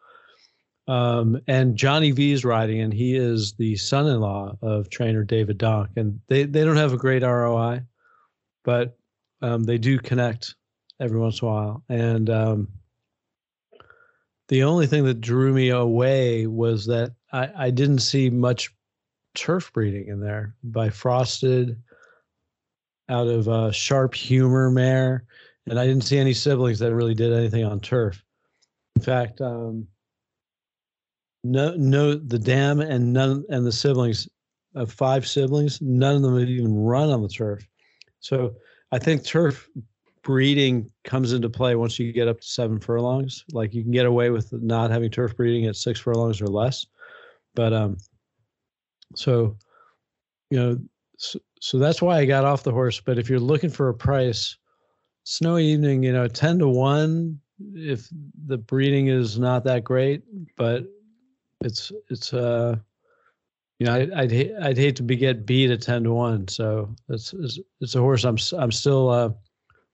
um, 0.89 1.41
and 1.47 1.77
Johnny 1.77 2.11
V 2.11 2.33
is 2.33 2.45
riding, 2.45 2.81
and 2.81 2.93
he 2.93 3.17
is 3.17 3.53
the 3.53 3.77
son-in-law 3.77 4.59
of 4.63 4.91
trainer 4.91 5.23
David 5.23 5.59
Donk, 5.59 5.91
and 5.97 6.21
they 6.29 6.45
they 6.45 6.65
don't 6.65 6.77
have 6.77 6.93
a 6.93 6.99
great 6.99 7.23
ROI, 7.23 7.83
but 8.65 8.97
um, 9.43 9.63
they 9.65 9.79
do 9.79 9.99
connect 9.99 10.55
every 11.01 11.19
once 11.19 11.41
in 11.41 11.49
a 11.49 11.51
while. 11.51 11.85
And 11.89 12.29
um, 12.31 12.69
the 14.49 14.65
only 14.65 14.87
thing 14.87 15.05
that 15.05 15.21
drew 15.21 15.53
me 15.53 15.69
away 15.69 16.47
was 16.47 16.87
that 16.87 17.13
I, 17.33 17.51
I 17.57 17.71
didn't 17.71 18.01
see 18.01 18.29
much 18.29 18.75
turf 19.35 19.73
breeding 19.73 20.09
in 20.09 20.21
there 20.21 20.57
by 20.65 20.91
Frosted 20.91 21.81
out 23.09 23.27
of 23.27 23.49
uh, 23.49 23.71
Sharp 23.73 24.15
Humor 24.15 24.71
Mare, 24.71 25.25
and 25.69 25.79
I 25.79 25.87
didn't 25.87 26.05
see 26.05 26.19
any 26.19 26.33
siblings 26.33 26.79
that 26.79 26.95
really 26.95 27.15
did 27.15 27.33
anything 27.33 27.65
on 27.65 27.81
turf. 27.81 28.23
In 28.97 29.03
fact, 29.03 29.41
um, 29.41 29.87
no 31.45 31.75
no 31.77 32.15
the 32.15 32.39
dam 32.39 32.81
and 32.81 33.13
none 33.13 33.45
and 33.49 33.67
the 33.67 33.73
siblings 33.73 34.29
of 34.75 34.93
five 34.93 35.27
siblings 35.27 35.81
none 35.83 36.17
of 36.17 36.23
them 36.23 36.39
had 36.39 36.49
even 36.49 36.75
run 36.75 37.11
on 37.11 37.23
the 37.23 37.29
turf. 37.29 37.67
So 38.21 38.55
i 38.93 38.99
think 38.99 39.25
turf 39.25 39.69
breeding 40.23 40.89
comes 41.05 41.33
into 41.33 41.51
play 41.51 41.75
once 41.75 41.99
you 41.99 42.13
get 42.13 42.29
up 42.29 42.41
to 42.41 42.47
seven 42.47 42.79
furlongs. 42.79 43.45
Like 43.53 43.75
you 43.75 43.83
can 43.83 43.91
get 43.91 44.07
away 44.07 44.31
with 44.31 44.53
not 44.53 44.91
having 44.91 45.11
turf 45.11 45.37
breeding 45.37 45.67
at 45.67 45.77
six 45.77 46.01
furlongs 46.01 46.41
or 46.41 46.47
less. 46.47 46.87
But 47.55 47.73
um, 47.73 47.97
so 49.15 49.57
you 50.51 50.59
know, 50.59 50.79
so, 51.63 51.79
that's 51.79 52.03
why 52.03 52.19
I 52.19 52.25
got 52.25 52.45
off 52.45 52.65
the 52.65 52.73
horse. 52.73 53.01
But 53.01 53.19
if 53.19 53.31
you're 53.31 53.39
looking 53.39 53.71
for 53.71 53.89
a 53.89 53.95
price, 53.95 54.57
snowy 55.25 55.65
evening, 55.67 56.03
you 56.03 56.13
know, 56.13 56.27
ten 56.27 56.59
to 56.59 56.69
one 56.69 57.41
if 57.75 58.09
the 58.47 58.59
breeding 58.59 59.09
is 59.09 59.39
not 59.39 59.65
that 59.65 59.85
great, 59.85 60.23
but 60.57 60.85
it's 61.65 61.93
it's 62.11 62.35
uh 62.35 62.77
you 63.79 63.87
know 63.87 63.95
I, 63.95 64.23
I'd 64.23 64.31
hate 64.31 64.53
I'd 64.61 64.77
hate 64.77 64.97
to 64.97 65.03
be 65.03 65.17
get 65.17 65.47
beat 65.47 65.71
at 65.71 65.83
ten 65.83 66.05
to 66.05 66.13
one. 66.13 66.49
So 66.49 66.95
it's 67.09 67.33
it's, 67.33 67.59
it's 67.81 67.95
a 67.95 68.01
horse 68.01 68.25
I'm 68.25 68.39
I'm 68.59 68.73
still 68.73 69.11
uh 69.11 69.31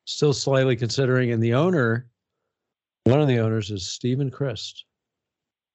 still 0.04 0.32
slightly 0.32 0.76
considering, 0.76 1.32
and 1.32 1.42
the 1.42 1.54
owner, 1.54 2.08
one 3.04 3.20
of 3.20 3.28
the 3.28 3.38
owners 3.38 3.70
is 3.70 3.86
Steven 3.86 4.30
Crist, 4.30 4.84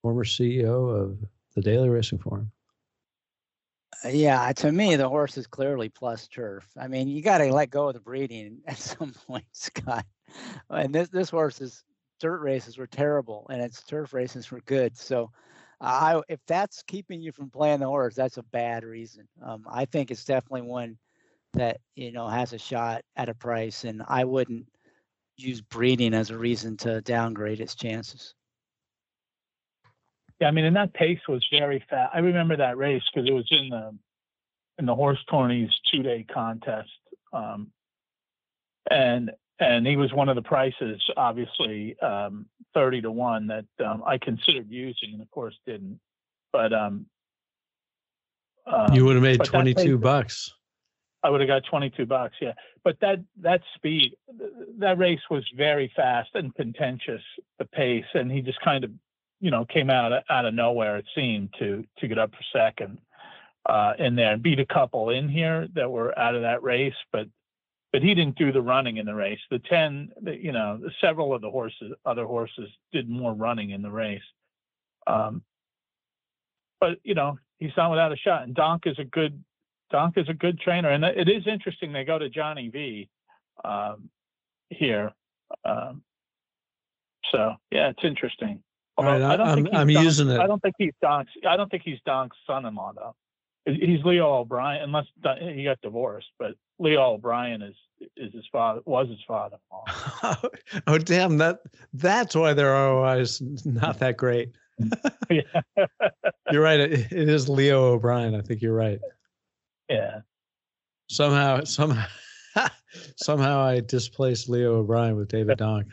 former 0.01 0.23
CEO 0.23 0.89
of 0.89 1.19
the 1.55 1.61
Daily 1.61 1.89
Racing 1.89 2.17
Form. 2.17 2.51
Yeah, 4.05 4.51
to 4.53 4.71
me, 4.71 4.95
the 4.95 5.07
horse 5.07 5.37
is 5.37 5.47
clearly 5.47 5.89
plus 5.89 6.27
turf. 6.27 6.67
I 6.77 6.87
mean, 6.87 7.07
you 7.07 7.21
got 7.21 7.37
to 7.39 7.53
let 7.53 7.69
go 7.69 7.87
of 7.87 7.93
the 7.93 8.01
breeding 8.01 8.61
at 8.67 8.77
some 8.77 9.13
point, 9.27 9.45
Scott. 9.53 10.05
And 10.69 10.93
this 10.93 11.09
this 11.09 11.29
horse's 11.29 11.83
dirt 12.19 12.41
races 12.41 12.77
were 12.77 12.87
terrible, 12.87 13.45
and 13.49 13.61
its 13.61 13.83
turf 13.83 14.13
races 14.13 14.51
were 14.51 14.61
good. 14.61 14.97
So, 14.97 15.31
I 15.81 16.21
if 16.29 16.39
that's 16.47 16.83
keeping 16.83 17.21
you 17.21 17.31
from 17.31 17.49
playing 17.49 17.79
the 17.79 17.87
horse, 17.87 18.15
that's 18.15 18.37
a 18.37 18.43
bad 18.43 18.83
reason. 18.83 19.27
Um, 19.43 19.65
I 19.69 19.85
think 19.85 20.11
it's 20.11 20.25
definitely 20.25 20.63
one 20.63 20.97
that 21.53 21.79
you 21.95 22.11
know 22.11 22.27
has 22.27 22.53
a 22.53 22.57
shot 22.57 23.03
at 23.15 23.29
a 23.29 23.35
price, 23.35 23.83
and 23.85 24.03
I 24.07 24.25
wouldn't 24.25 24.65
use 25.37 25.61
breeding 25.61 26.13
as 26.13 26.29
a 26.31 26.37
reason 26.37 26.77
to 26.77 27.01
downgrade 27.01 27.61
its 27.61 27.75
chances. 27.75 28.35
Yeah, 30.43 30.49
I 30.49 30.51
mean, 30.51 30.65
and 30.65 30.75
that 30.75 30.93
pace 30.93 31.21
was 31.29 31.41
very 31.49 31.81
fast. 31.89 32.11
I 32.13 32.19
remember 32.19 32.57
that 32.57 32.75
race 32.75 33.01
because 33.13 33.29
it 33.29 33.31
was 33.31 33.47
in 33.49 33.69
the 33.69 33.97
in 34.77 34.85
the 34.85 34.93
horse 34.93 35.19
tourneys 35.29 35.69
two 35.89 36.03
day 36.03 36.25
contest, 36.29 36.89
um, 37.31 37.71
and 38.91 39.31
and 39.61 39.87
he 39.87 39.95
was 39.95 40.11
one 40.11 40.27
of 40.27 40.35
the 40.35 40.41
prices, 40.41 41.01
obviously 41.15 41.97
um, 42.01 42.45
thirty 42.73 42.99
to 42.99 43.09
one 43.09 43.47
that 43.47 43.63
um, 43.85 44.03
I 44.05 44.17
considered 44.17 44.69
using, 44.69 45.13
and 45.13 45.21
of 45.21 45.31
course 45.31 45.57
didn't. 45.65 45.97
But 46.51 46.73
um, 46.73 47.05
you 48.91 49.05
would 49.05 49.15
have 49.15 49.23
made 49.23 49.45
twenty 49.45 49.73
two 49.73 49.97
bucks. 49.97 50.53
I 51.25 51.29
would 51.29 51.39
have 51.39 51.47
got 51.47 51.63
22 51.69 52.05
bucks. 52.05 52.35
Yeah. 52.41 52.51
But 52.83 52.97
that, 52.99 53.23
that 53.39 53.61
speed, 53.75 54.17
that 54.79 54.97
race 54.97 55.21
was 55.31 55.45
very 55.55 55.89
fast 55.95 56.31
and 56.33 56.53
contentious, 56.53 57.21
the 57.59 57.63
pace. 57.63 58.03
And 58.13 58.29
he 58.29 58.41
just 58.41 58.59
kind 58.59 58.83
of, 58.83 58.91
you 59.43 59.51
know, 59.51 59.65
came 59.65 59.89
out 59.89 60.13
of, 60.13 60.23
out 60.29 60.45
of 60.45 60.53
nowhere, 60.53 60.95
it 60.95 61.05
seemed 61.13 61.53
to, 61.59 61.83
to 61.99 62.07
get 62.07 62.17
up 62.17 62.31
for 62.31 62.57
second 62.57 62.97
uh, 63.65 63.91
in 63.99 64.15
there 64.15 64.31
and 64.31 64.41
beat 64.41 64.61
a 64.61 64.65
couple 64.65 65.09
in 65.09 65.27
here 65.27 65.67
that 65.75 65.91
were 65.91 66.17
out 66.17 66.33
of 66.33 66.43
that 66.43 66.63
race. 66.63 66.93
But, 67.11 67.27
but 67.91 68.01
he 68.01 68.15
didn't 68.15 68.37
do 68.37 68.53
the 68.53 68.61
running 68.61 68.97
in 68.97 69.05
the 69.05 69.13
race. 69.13 69.41
The 69.51 69.59
10, 69.59 70.13
you 70.39 70.53
know, 70.53 70.79
several 71.01 71.33
of 71.33 71.41
the 71.41 71.51
horses, 71.51 71.91
other 72.05 72.25
horses 72.25 72.69
did 72.93 73.09
more 73.09 73.33
running 73.33 73.71
in 73.71 73.81
the 73.81 73.91
race. 73.91 74.21
Um, 75.07 75.43
but, 76.79 76.99
you 77.03 77.13
know, 77.13 77.37
he's 77.59 77.75
not 77.75 77.91
without 77.91 78.13
a 78.13 78.17
shot. 78.17 78.43
And 78.43 78.55
Donk 78.55 78.87
is 78.87 78.97
a 78.97 79.03
good 79.03 79.43
Donk 79.91 80.17
is 80.17 80.29
a 80.29 80.33
good 80.33 80.59
trainer, 80.59 80.89
and 80.89 81.03
it 81.03 81.29
is 81.29 81.45
interesting. 81.45 81.93
They 81.93 82.03
go 82.03 82.17
to 82.17 82.27
Johnny 82.27 82.69
V 82.69 83.09
um, 83.63 84.09
here, 84.69 85.11
um, 85.63 86.01
so 87.31 87.53
yeah, 87.69 87.89
it's 87.89 88.03
interesting. 88.03 88.63
Right, 88.99 89.21
I 89.21 89.37
don't 89.37 89.47
I'm, 89.47 89.63
think 89.63 89.75
I'm 89.75 89.89
using 89.89 90.29
it. 90.29 90.39
I 90.39 90.45
don't 90.45 90.61
think 90.61 90.75
he's 90.77 90.93
Donk's. 91.01 91.31
I 91.47 91.57
don't 91.57 91.69
think 91.69 91.83
he's 91.83 91.99
Donk's 92.05 92.37
son-in-law 92.45 92.93
though. 92.95 93.15
He's 93.65 94.03
Leo 94.03 94.33
O'Brien, 94.33 94.83
unless 94.83 95.05
he 95.39 95.63
got 95.63 95.79
divorced. 95.81 96.27
But 96.37 96.53
Leo 96.79 97.13
O'Brien 97.13 97.61
is 97.61 97.75
is 98.17 98.33
his 98.33 98.45
father 98.51 98.81
was 98.85 99.07
his 99.07 99.23
father-in-law. 99.27 100.35
oh 100.87 100.97
damn! 100.97 101.37
That 101.37 101.59
that's 101.93 102.35
why 102.35 102.53
their 102.53 102.71
ROI 102.71 103.19
is 103.19 103.41
not 103.65 103.99
that 103.99 104.17
great. 104.17 104.51
you're 105.29 106.61
right. 106.61 106.79
It, 106.79 107.11
it 107.11 107.29
is 107.29 107.49
Leo 107.49 107.93
O'Brien. 107.93 108.35
I 108.35 108.41
think 108.41 108.61
you're 108.61 108.75
right. 108.75 108.99
Yeah. 109.89 110.21
Somehow, 111.09 111.63
somehow, 111.63 112.05
somehow, 113.17 113.59
I 113.59 113.81
displaced 113.81 114.49
Leo 114.49 114.77
O'Brien 114.77 115.15
with 115.15 115.27
David 115.27 115.57
Donk. 115.57 115.87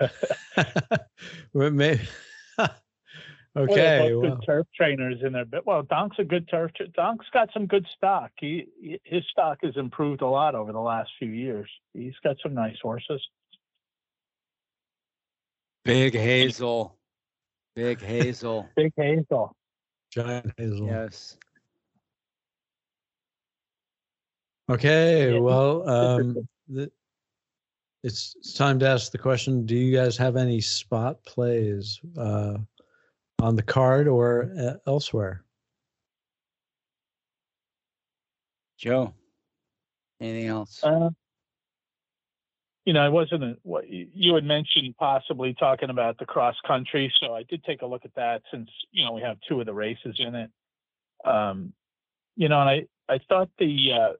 maybe. 1.54 2.00
okay. 3.56 4.12
Well, 4.12 4.20
good 4.20 4.38
turf 4.46 4.66
trainers 4.76 5.18
in 5.22 5.32
there, 5.32 5.44
but 5.44 5.66
well, 5.66 5.82
Donk's 5.82 6.18
a 6.18 6.24
good 6.24 6.48
turf. 6.48 6.72
Donk's 6.94 7.26
got 7.32 7.50
some 7.52 7.66
good 7.66 7.86
stock. 7.96 8.30
He 8.38 8.66
his 9.04 9.24
stock 9.30 9.58
has 9.62 9.76
improved 9.76 10.22
a 10.22 10.28
lot 10.28 10.54
over 10.54 10.72
the 10.72 10.80
last 10.80 11.10
few 11.18 11.30
years. 11.30 11.70
He's 11.94 12.14
got 12.22 12.36
some 12.42 12.54
nice 12.54 12.76
horses. 12.82 13.22
Big 15.84 16.14
Hazel. 16.14 16.96
Big 17.74 18.00
Hazel. 18.00 18.68
Big 18.76 18.92
Hazel. 18.96 19.54
Giant 20.12 20.52
Hazel. 20.56 20.86
Yes. 20.86 21.36
Okay, 24.70 25.38
well, 25.38 25.88
um, 25.88 26.46
the, 26.68 26.90
it's, 28.02 28.34
it's 28.38 28.54
time 28.54 28.78
to 28.80 28.88
ask 28.88 29.10
the 29.12 29.18
question: 29.18 29.66
Do 29.66 29.74
you 29.74 29.96
guys 29.96 30.16
have 30.16 30.36
any 30.36 30.60
spot 30.60 31.24
plays 31.24 32.00
uh, 32.16 32.58
on 33.40 33.56
the 33.56 33.62
card 33.62 34.08
or 34.08 34.50
uh, 34.58 34.74
elsewhere? 34.86 35.44
Joe, 38.78 39.12
anything 40.20 40.46
else? 40.46 40.82
Uh, 40.84 41.10
you 42.84 42.94
know, 42.94 43.00
I 43.00 43.08
wasn't 43.08 43.44
a, 43.44 43.56
what 43.64 43.84
you 43.88 44.34
had 44.34 44.44
mentioned 44.44 44.94
possibly 44.98 45.52
talking 45.52 45.90
about 45.90 46.18
the 46.18 46.24
cross 46.24 46.54
country, 46.66 47.12
so 47.20 47.34
I 47.34 47.42
did 47.42 47.62
take 47.64 47.82
a 47.82 47.86
look 47.86 48.04
at 48.04 48.14
that 48.14 48.42
since 48.50 48.70
you 48.92 49.04
know 49.04 49.12
we 49.12 49.20
have 49.20 49.36
two 49.48 49.60
of 49.60 49.66
the 49.66 49.74
races 49.74 50.16
in 50.18 50.34
it. 50.34 50.50
Um, 51.24 51.72
you 52.36 52.48
know, 52.48 52.60
and 52.60 52.70
I 52.70 52.86
I 53.12 53.18
thought 53.28 53.50
the 53.58 53.90
uh, 53.92 54.12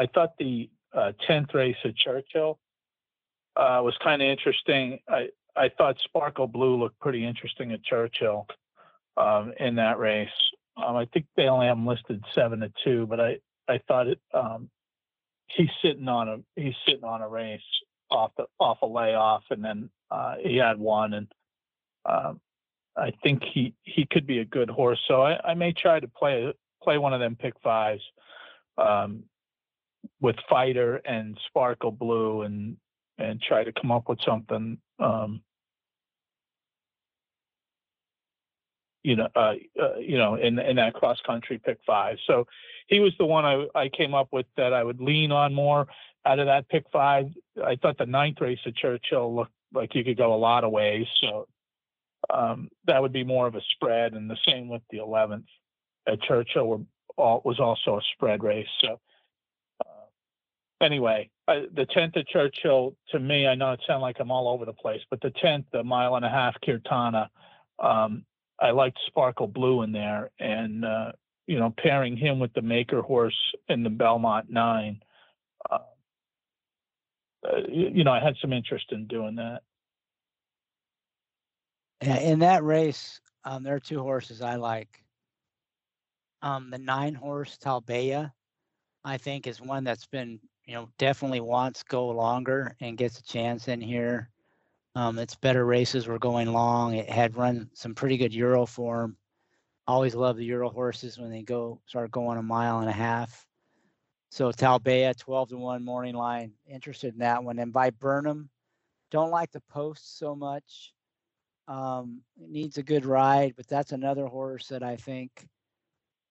I 0.00 0.06
thought 0.06 0.38
the 0.38 0.70
uh, 0.72 0.79
tenth 1.26 1.54
race 1.54 1.76
at 1.84 1.96
Churchill 1.96 2.58
uh, 3.56 3.80
was 3.82 3.96
kind 4.02 4.22
of 4.22 4.28
interesting. 4.28 4.98
I 5.08 5.28
I 5.56 5.68
thought 5.76 5.96
Sparkle 6.04 6.46
Blue 6.46 6.76
looked 6.76 6.98
pretty 7.00 7.24
interesting 7.24 7.72
at 7.72 7.82
Churchill 7.82 8.46
um, 9.16 9.52
in 9.58 9.74
that 9.76 9.98
race. 9.98 10.28
Um, 10.76 10.96
I 10.96 11.06
think 11.06 11.26
they 11.36 11.48
only 11.48 11.66
have 11.66 11.76
him 11.76 11.86
listed 11.86 12.24
seven 12.34 12.60
to 12.60 12.72
two, 12.84 13.06
but 13.06 13.20
I 13.20 13.38
I 13.68 13.80
thought 13.88 14.06
it. 14.06 14.20
Um, 14.32 14.70
he's 15.48 15.70
sitting 15.82 16.08
on 16.08 16.28
a 16.28 16.38
he's 16.56 16.74
sitting 16.86 17.04
on 17.04 17.22
a 17.22 17.28
race 17.28 17.60
off 18.10 18.32
the 18.36 18.46
off 18.58 18.78
a 18.82 18.86
layoff, 18.86 19.44
and 19.50 19.64
then 19.64 19.90
uh, 20.10 20.36
he 20.42 20.56
had 20.56 20.78
one, 20.78 21.14
and 21.14 21.28
um, 22.04 22.40
I 22.96 23.12
think 23.22 23.42
he 23.44 23.74
he 23.82 24.06
could 24.06 24.26
be 24.26 24.38
a 24.38 24.44
good 24.44 24.70
horse. 24.70 25.00
So 25.06 25.22
I, 25.22 25.50
I 25.50 25.54
may 25.54 25.72
try 25.72 26.00
to 26.00 26.08
play 26.08 26.52
play 26.82 26.98
one 26.98 27.12
of 27.12 27.20
them 27.20 27.36
pick 27.36 27.54
fives. 27.62 28.02
Um, 28.78 29.24
with 30.20 30.36
Fighter 30.48 31.00
and 31.04 31.38
Sparkle 31.48 31.92
Blue 31.92 32.42
and 32.42 32.76
and 33.18 33.40
try 33.40 33.64
to 33.64 33.72
come 33.72 33.92
up 33.92 34.08
with 34.08 34.18
something. 34.24 34.78
Um, 34.98 35.42
you 39.02 39.16
know, 39.16 39.28
uh, 39.34 39.54
uh, 39.80 39.96
you 39.98 40.18
know, 40.18 40.34
in 40.34 40.58
in 40.58 40.76
that 40.76 40.94
cross 40.94 41.18
country 41.26 41.58
pick 41.58 41.78
five. 41.86 42.16
So 42.26 42.46
he 42.86 43.00
was 43.00 43.12
the 43.18 43.26
one 43.26 43.44
I, 43.44 43.66
I 43.74 43.88
came 43.88 44.14
up 44.14 44.28
with 44.32 44.46
that 44.56 44.72
I 44.72 44.84
would 44.84 45.00
lean 45.00 45.32
on 45.32 45.54
more 45.54 45.86
out 46.26 46.38
of 46.38 46.46
that 46.46 46.68
pick 46.68 46.84
five. 46.92 47.26
I 47.64 47.76
thought 47.76 47.98
the 47.98 48.06
ninth 48.06 48.40
race 48.40 48.58
at 48.66 48.76
Churchill 48.76 49.34
looked 49.34 49.52
like 49.72 49.94
you 49.94 50.04
could 50.04 50.18
go 50.18 50.34
a 50.34 50.36
lot 50.36 50.64
of 50.64 50.70
ways. 50.70 51.06
So 51.20 51.46
um, 52.28 52.68
that 52.86 53.00
would 53.00 53.12
be 53.12 53.24
more 53.24 53.46
of 53.46 53.54
a 53.54 53.62
spread, 53.72 54.12
and 54.12 54.28
the 54.28 54.36
same 54.46 54.68
with 54.68 54.82
the 54.90 54.98
eleventh 54.98 55.46
at 56.06 56.20
Churchill 56.22 56.66
were 56.66 56.80
all, 57.16 57.40
was 57.44 57.60
also 57.60 57.98
a 57.98 58.02
spread 58.14 58.42
race. 58.42 58.68
So 58.82 59.00
anyway, 60.80 61.30
uh, 61.48 61.60
the 61.74 61.86
10th 61.86 62.16
at 62.16 62.28
Churchill, 62.28 62.96
to 63.10 63.18
me, 63.18 63.46
I 63.46 63.54
know 63.54 63.72
it 63.72 63.80
sounds 63.86 64.02
like 64.02 64.16
I'm 64.20 64.30
all 64.30 64.48
over 64.48 64.64
the 64.64 64.72
place, 64.72 65.00
but 65.10 65.20
the 65.20 65.32
10th, 65.42 65.64
the 65.72 65.84
mile 65.84 66.16
and 66.16 66.24
a 66.24 66.28
half 66.28 66.54
Kirtana, 66.64 67.28
um, 67.78 68.24
I 68.60 68.70
liked 68.70 68.98
Sparkle 69.06 69.46
Blue 69.46 69.82
in 69.82 69.92
there. 69.92 70.30
And, 70.38 70.84
uh, 70.84 71.12
you 71.46 71.58
know, 71.58 71.74
pairing 71.82 72.16
him 72.16 72.38
with 72.38 72.52
the 72.52 72.62
Maker 72.62 73.02
horse 73.02 73.38
in 73.68 73.82
the 73.82 73.90
Belmont 73.90 74.50
Nine, 74.50 75.00
uh, 75.70 75.78
uh 77.46 77.60
you, 77.68 78.04
know, 78.04 78.12
I 78.12 78.20
had 78.20 78.36
some 78.40 78.52
interest 78.52 78.86
in 78.92 79.06
doing 79.06 79.36
that. 79.36 79.62
In 82.02 82.38
that 82.38 82.64
race, 82.64 83.20
um, 83.44 83.62
there 83.62 83.74
are 83.74 83.80
two 83.80 84.00
horses 84.00 84.40
I 84.40 84.56
like. 84.56 85.02
Um, 86.42 86.70
the 86.70 86.78
nine 86.78 87.14
horse 87.14 87.58
Talbea, 87.58 88.32
I 89.04 89.18
think, 89.18 89.46
is 89.46 89.60
one 89.60 89.84
that's 89.84 90.06
been 90.06 90.40
you 90.70 90.76
know, 90.76 90.88
definitely 90.98 91.40
wants 91.40 91.82
go 91.82 92.08
longer 92.08 92.76
and 92.80 92.96
gets 92.96 93.18
a 93.18 93.24
chance 93.24 93.66
in 93.66 93.80
here. 93.80 94.30
Um, 94.94 95.18
it's 95.18 95.34
better 95.34 95.66
races 95.66 96.06
were 96.06 96.18
going 96.18 96.52
long. 96.52 96.94
It 96.94 97.10
had 97.10 97.36
run 97.36 97.68
some 97.74 97.94
pretty 97.94 98.16
good 98.16 98.32
Euro 98.32 98.64
form 98.66 99.16
always 99.90 100.14
love 100.14 100.36
the 100.36 100.44
Euro 100.44 100.68
horses 100.68 101.18
when 101.18 101.30
they 101.30 101.42
go 101.42 101.80
start 101.86 102.10
going 102.10 102.38
a 102.38 102.42
mile 102.42 102.80
and 102.80 102.88
a 102.88 102.92
half. 102.92 103.44
So 104.30 104.52
Talbea, 104.52 105.16
12 105.16 105.50
to 105.50 105.56
1 105.58 105.84
morning 105.84 106.14
line, 106.14 106.52
interested 106.68 107.12
in 107.14 107.18
that 107.18 107.42
one. 107.42 107.58
And 107.58 107.72
Viburnum, 107.72 108.48
don't 109.10 109.30
like 109.30 109.50
the 109.50 109.62
post 109.68 110.18
so 110.18 110.36
much. 110.36 110.92
Um, 111.66 112.20
needs 112.38 112.78
a 112.78 112.82
good 112.82 113.04
ride, 113.04 113.54
but 113.56 113.66
that's 113.66 113.92
another 113.92 114.26
horse 114.26 114.68
that 114.68 114.82
I 114.82 114.96
think 114.96 115.46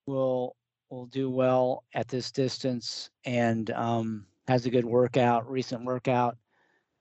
will 0.06 0.56
will 0.88 1.06
do 1.06 1.30
well 1.30 1.84
at 1.94 2.08
this 2.08 2.32
distance 2.32 3.10
and 3.24 3.70
um, 3.70 4.26
has 4.50 4.66
a 4.66 4.70
good 4.70 4.84
workout, 4.84 5.48
recent 5.48 5.84
workout. 5.84 6.36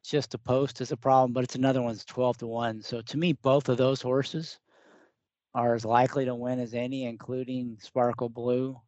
Just 0.05 0.29
the 0.29 0.37
post 0.37 0.81
is 0.81 0.91
a 0.91 0.97
problem, 0.97 1.33
but 1.33 1.43
it's 1.43 1.55
another 1.55 1.81
one's 1.81 2.05
12 2.05 2.37
to 2.37 2.47
1. 2.47 2.83
So 2.83 3.01
to 3.01 3.17
me, 3.17 3.33
both 3.33 3.69
of 3.69 3.77
those 3.77 4.03
horses 4.03 4.59
are 5.55 5.73
as 5.73 5.83
likely 5.83 6.25
to 6.25 6.35
win 6.35 6.59
as 6.59 6.75
any, 6.75 7.05
including 7.05 7.75
Sparkle 7.81 8.29
Blue. 8.29 8.79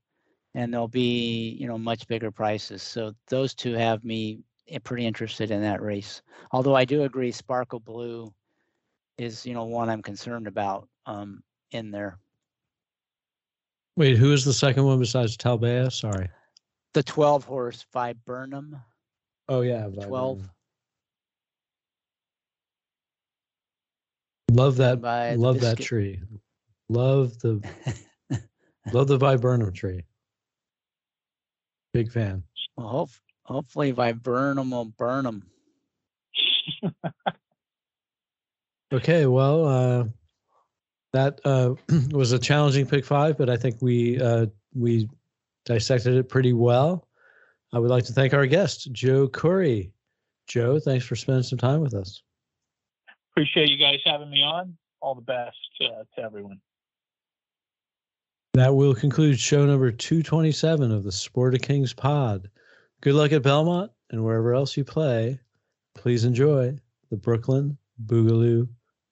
And 0.53 0.71
they'll 0.71 0.87
be, 0.87 1.57
you 1.59 1.67
know, 1.67 1.79
much 1.79 2.07
bigger 2.07 2.29
prices. 2.29 2.83
So 2.83 3.13
those 3.29 3.55
two 3.55 3.73
have 3.73 4.03
me 4.03 4.41
eh, 4.67 4.77
pretty 4.83 5.07
interested 5.07 5.49
in 5.49 5.63
that 5.63 5.81
race. 5.81 6.21
Although 6.51 6.75
I 6.75 6.85
do 6.85 7.01
agree 7.01 7.31
Sparkle 7.31 7.79
Blue 7.79 8.31
is, 9.17 9.43
you 9.43 9.55
know, 9.55 9.65
one 9.65 9.89
I'm 9.89 10.03
concerned 10.03 10.45
about 10.45 10.87
um, 11.07 11.41
in 11.71 11.89
there. 11.89 12.19
Wait, 13.97 14.17
who 14.17 14.31
is 14.33 14.45
the 14.45 14.53
second 14.53 14.83
one 14.83 14.99
besides 14.99 15.35
Talbea? 15.35 15.91
Sorry. 15.91 16.29
The 16.93 17.03
12 17.03 17.45
horse 17.45 17.85
Viburnum. 17.93 18.81
Oh 19.47 19.61
yeah, 19.61 19.87
Viburnum. 19.87 20.09
12. 20.09 20.49
Love 24.51 24.75
that. 24.77 25.01
by 25.01 25.31
the 25.31 25.37
Love 25.37 25.61
that 25.61 25.79
tree. 25.79 26.19
Love 26.89 27.39
the 27.39 27.63
love 28.91 29.07
the 29.07 29.17
viburnum 29.17 29.71
tree. 29.71 30.03
Big 31.93 32.11
fan. 32.11 32.43
Well, 32.75 32.87
hope, 32.87 33.09
hopefully 33.43 33.91
Viburnum 33.91 34.71
will 34.71 34.85
burn 34.85 35.23
them. 35.23 35.43
Okay, 38.93 39.25
well, 39.25 39.65
uh, 39.65 40.03
that 41.13 41.39
uh, 41.45 41.75
was 42.11 42.33
a 42.33 42.39
challenging 42.39 42.85
pick 42.85 43.05
five, 43.05 43.37
but 43.37 43.49
I 43.49 43.55
think 43.55 43.77
we 43.81 44.19
uh, 44.19 44.47
we 44.73 45.07
dissected 45.65 46.15
it 46.15 46.29
pretty 46.29 46.53
well. 46.53 47.07
I 47.73 47.79
would 47.79 47.89
like 47.89 48.05
to 48.05 48.13
thank 48.13 48.33
our 48.33 48.45
guest, 48.45 48.91
Joe 48.91 49.27
Koury. 49.27 49.91
Joe, 50.47 50.79
thanks 50.79 51.05
for 51.05 51.15
spending 51.15 51.43
some 51.43 51.57
time 51.57 51.81
with 51.81 51.93
us. 51.93 52.21
Appreciate 53.31 53.69
you 53.69 53.77
guys 53.77 53.99
having 54.05 54.29
me 54.29 54.41
on. 54.41 54.77
All 55.01 55.15
the 55.15 55.21
best 55.21 55.55
uh, 55.81 56.03
to 56.15 56.21
everyone. 56.23 56.59
That 58.53 58.75
will 58.75 58.93
conclude 58.93 59.39
show 59.39 59.65
number 59.65 59.91
227 59.91 60.91
of 60.91 61.03
the 61.03 61.11
Sport 61.11 61.55
of 61.55 61.61
Kings 61.61 61.93
pod. 61.93 62.49
Good 62.99 63.15
luck 63.15 63.31
at 63.31 63.43
Belmont 63.43 63.91
and 64.09 64.23
wherever 64.23 64.53
else 64.53 64.75
you 64.75 64.83
play. 64.83 65.39
Please 65.95 66.25
enjoy 66.25 66.77
the 67.09 67.17
Brooklyn 67.17 67.77
Boogaloo 68.05 68.67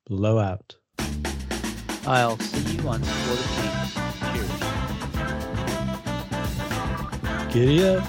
Blowout. 0.06 0.76
I'll 2.06 2.38
see 2.40 2.76
you 2.76 2.88
on 2.90 3.02
Sport 3.02 3.40
of 3.40 3.46
Kings. 3.56 3.79
Queria 7.52 8.00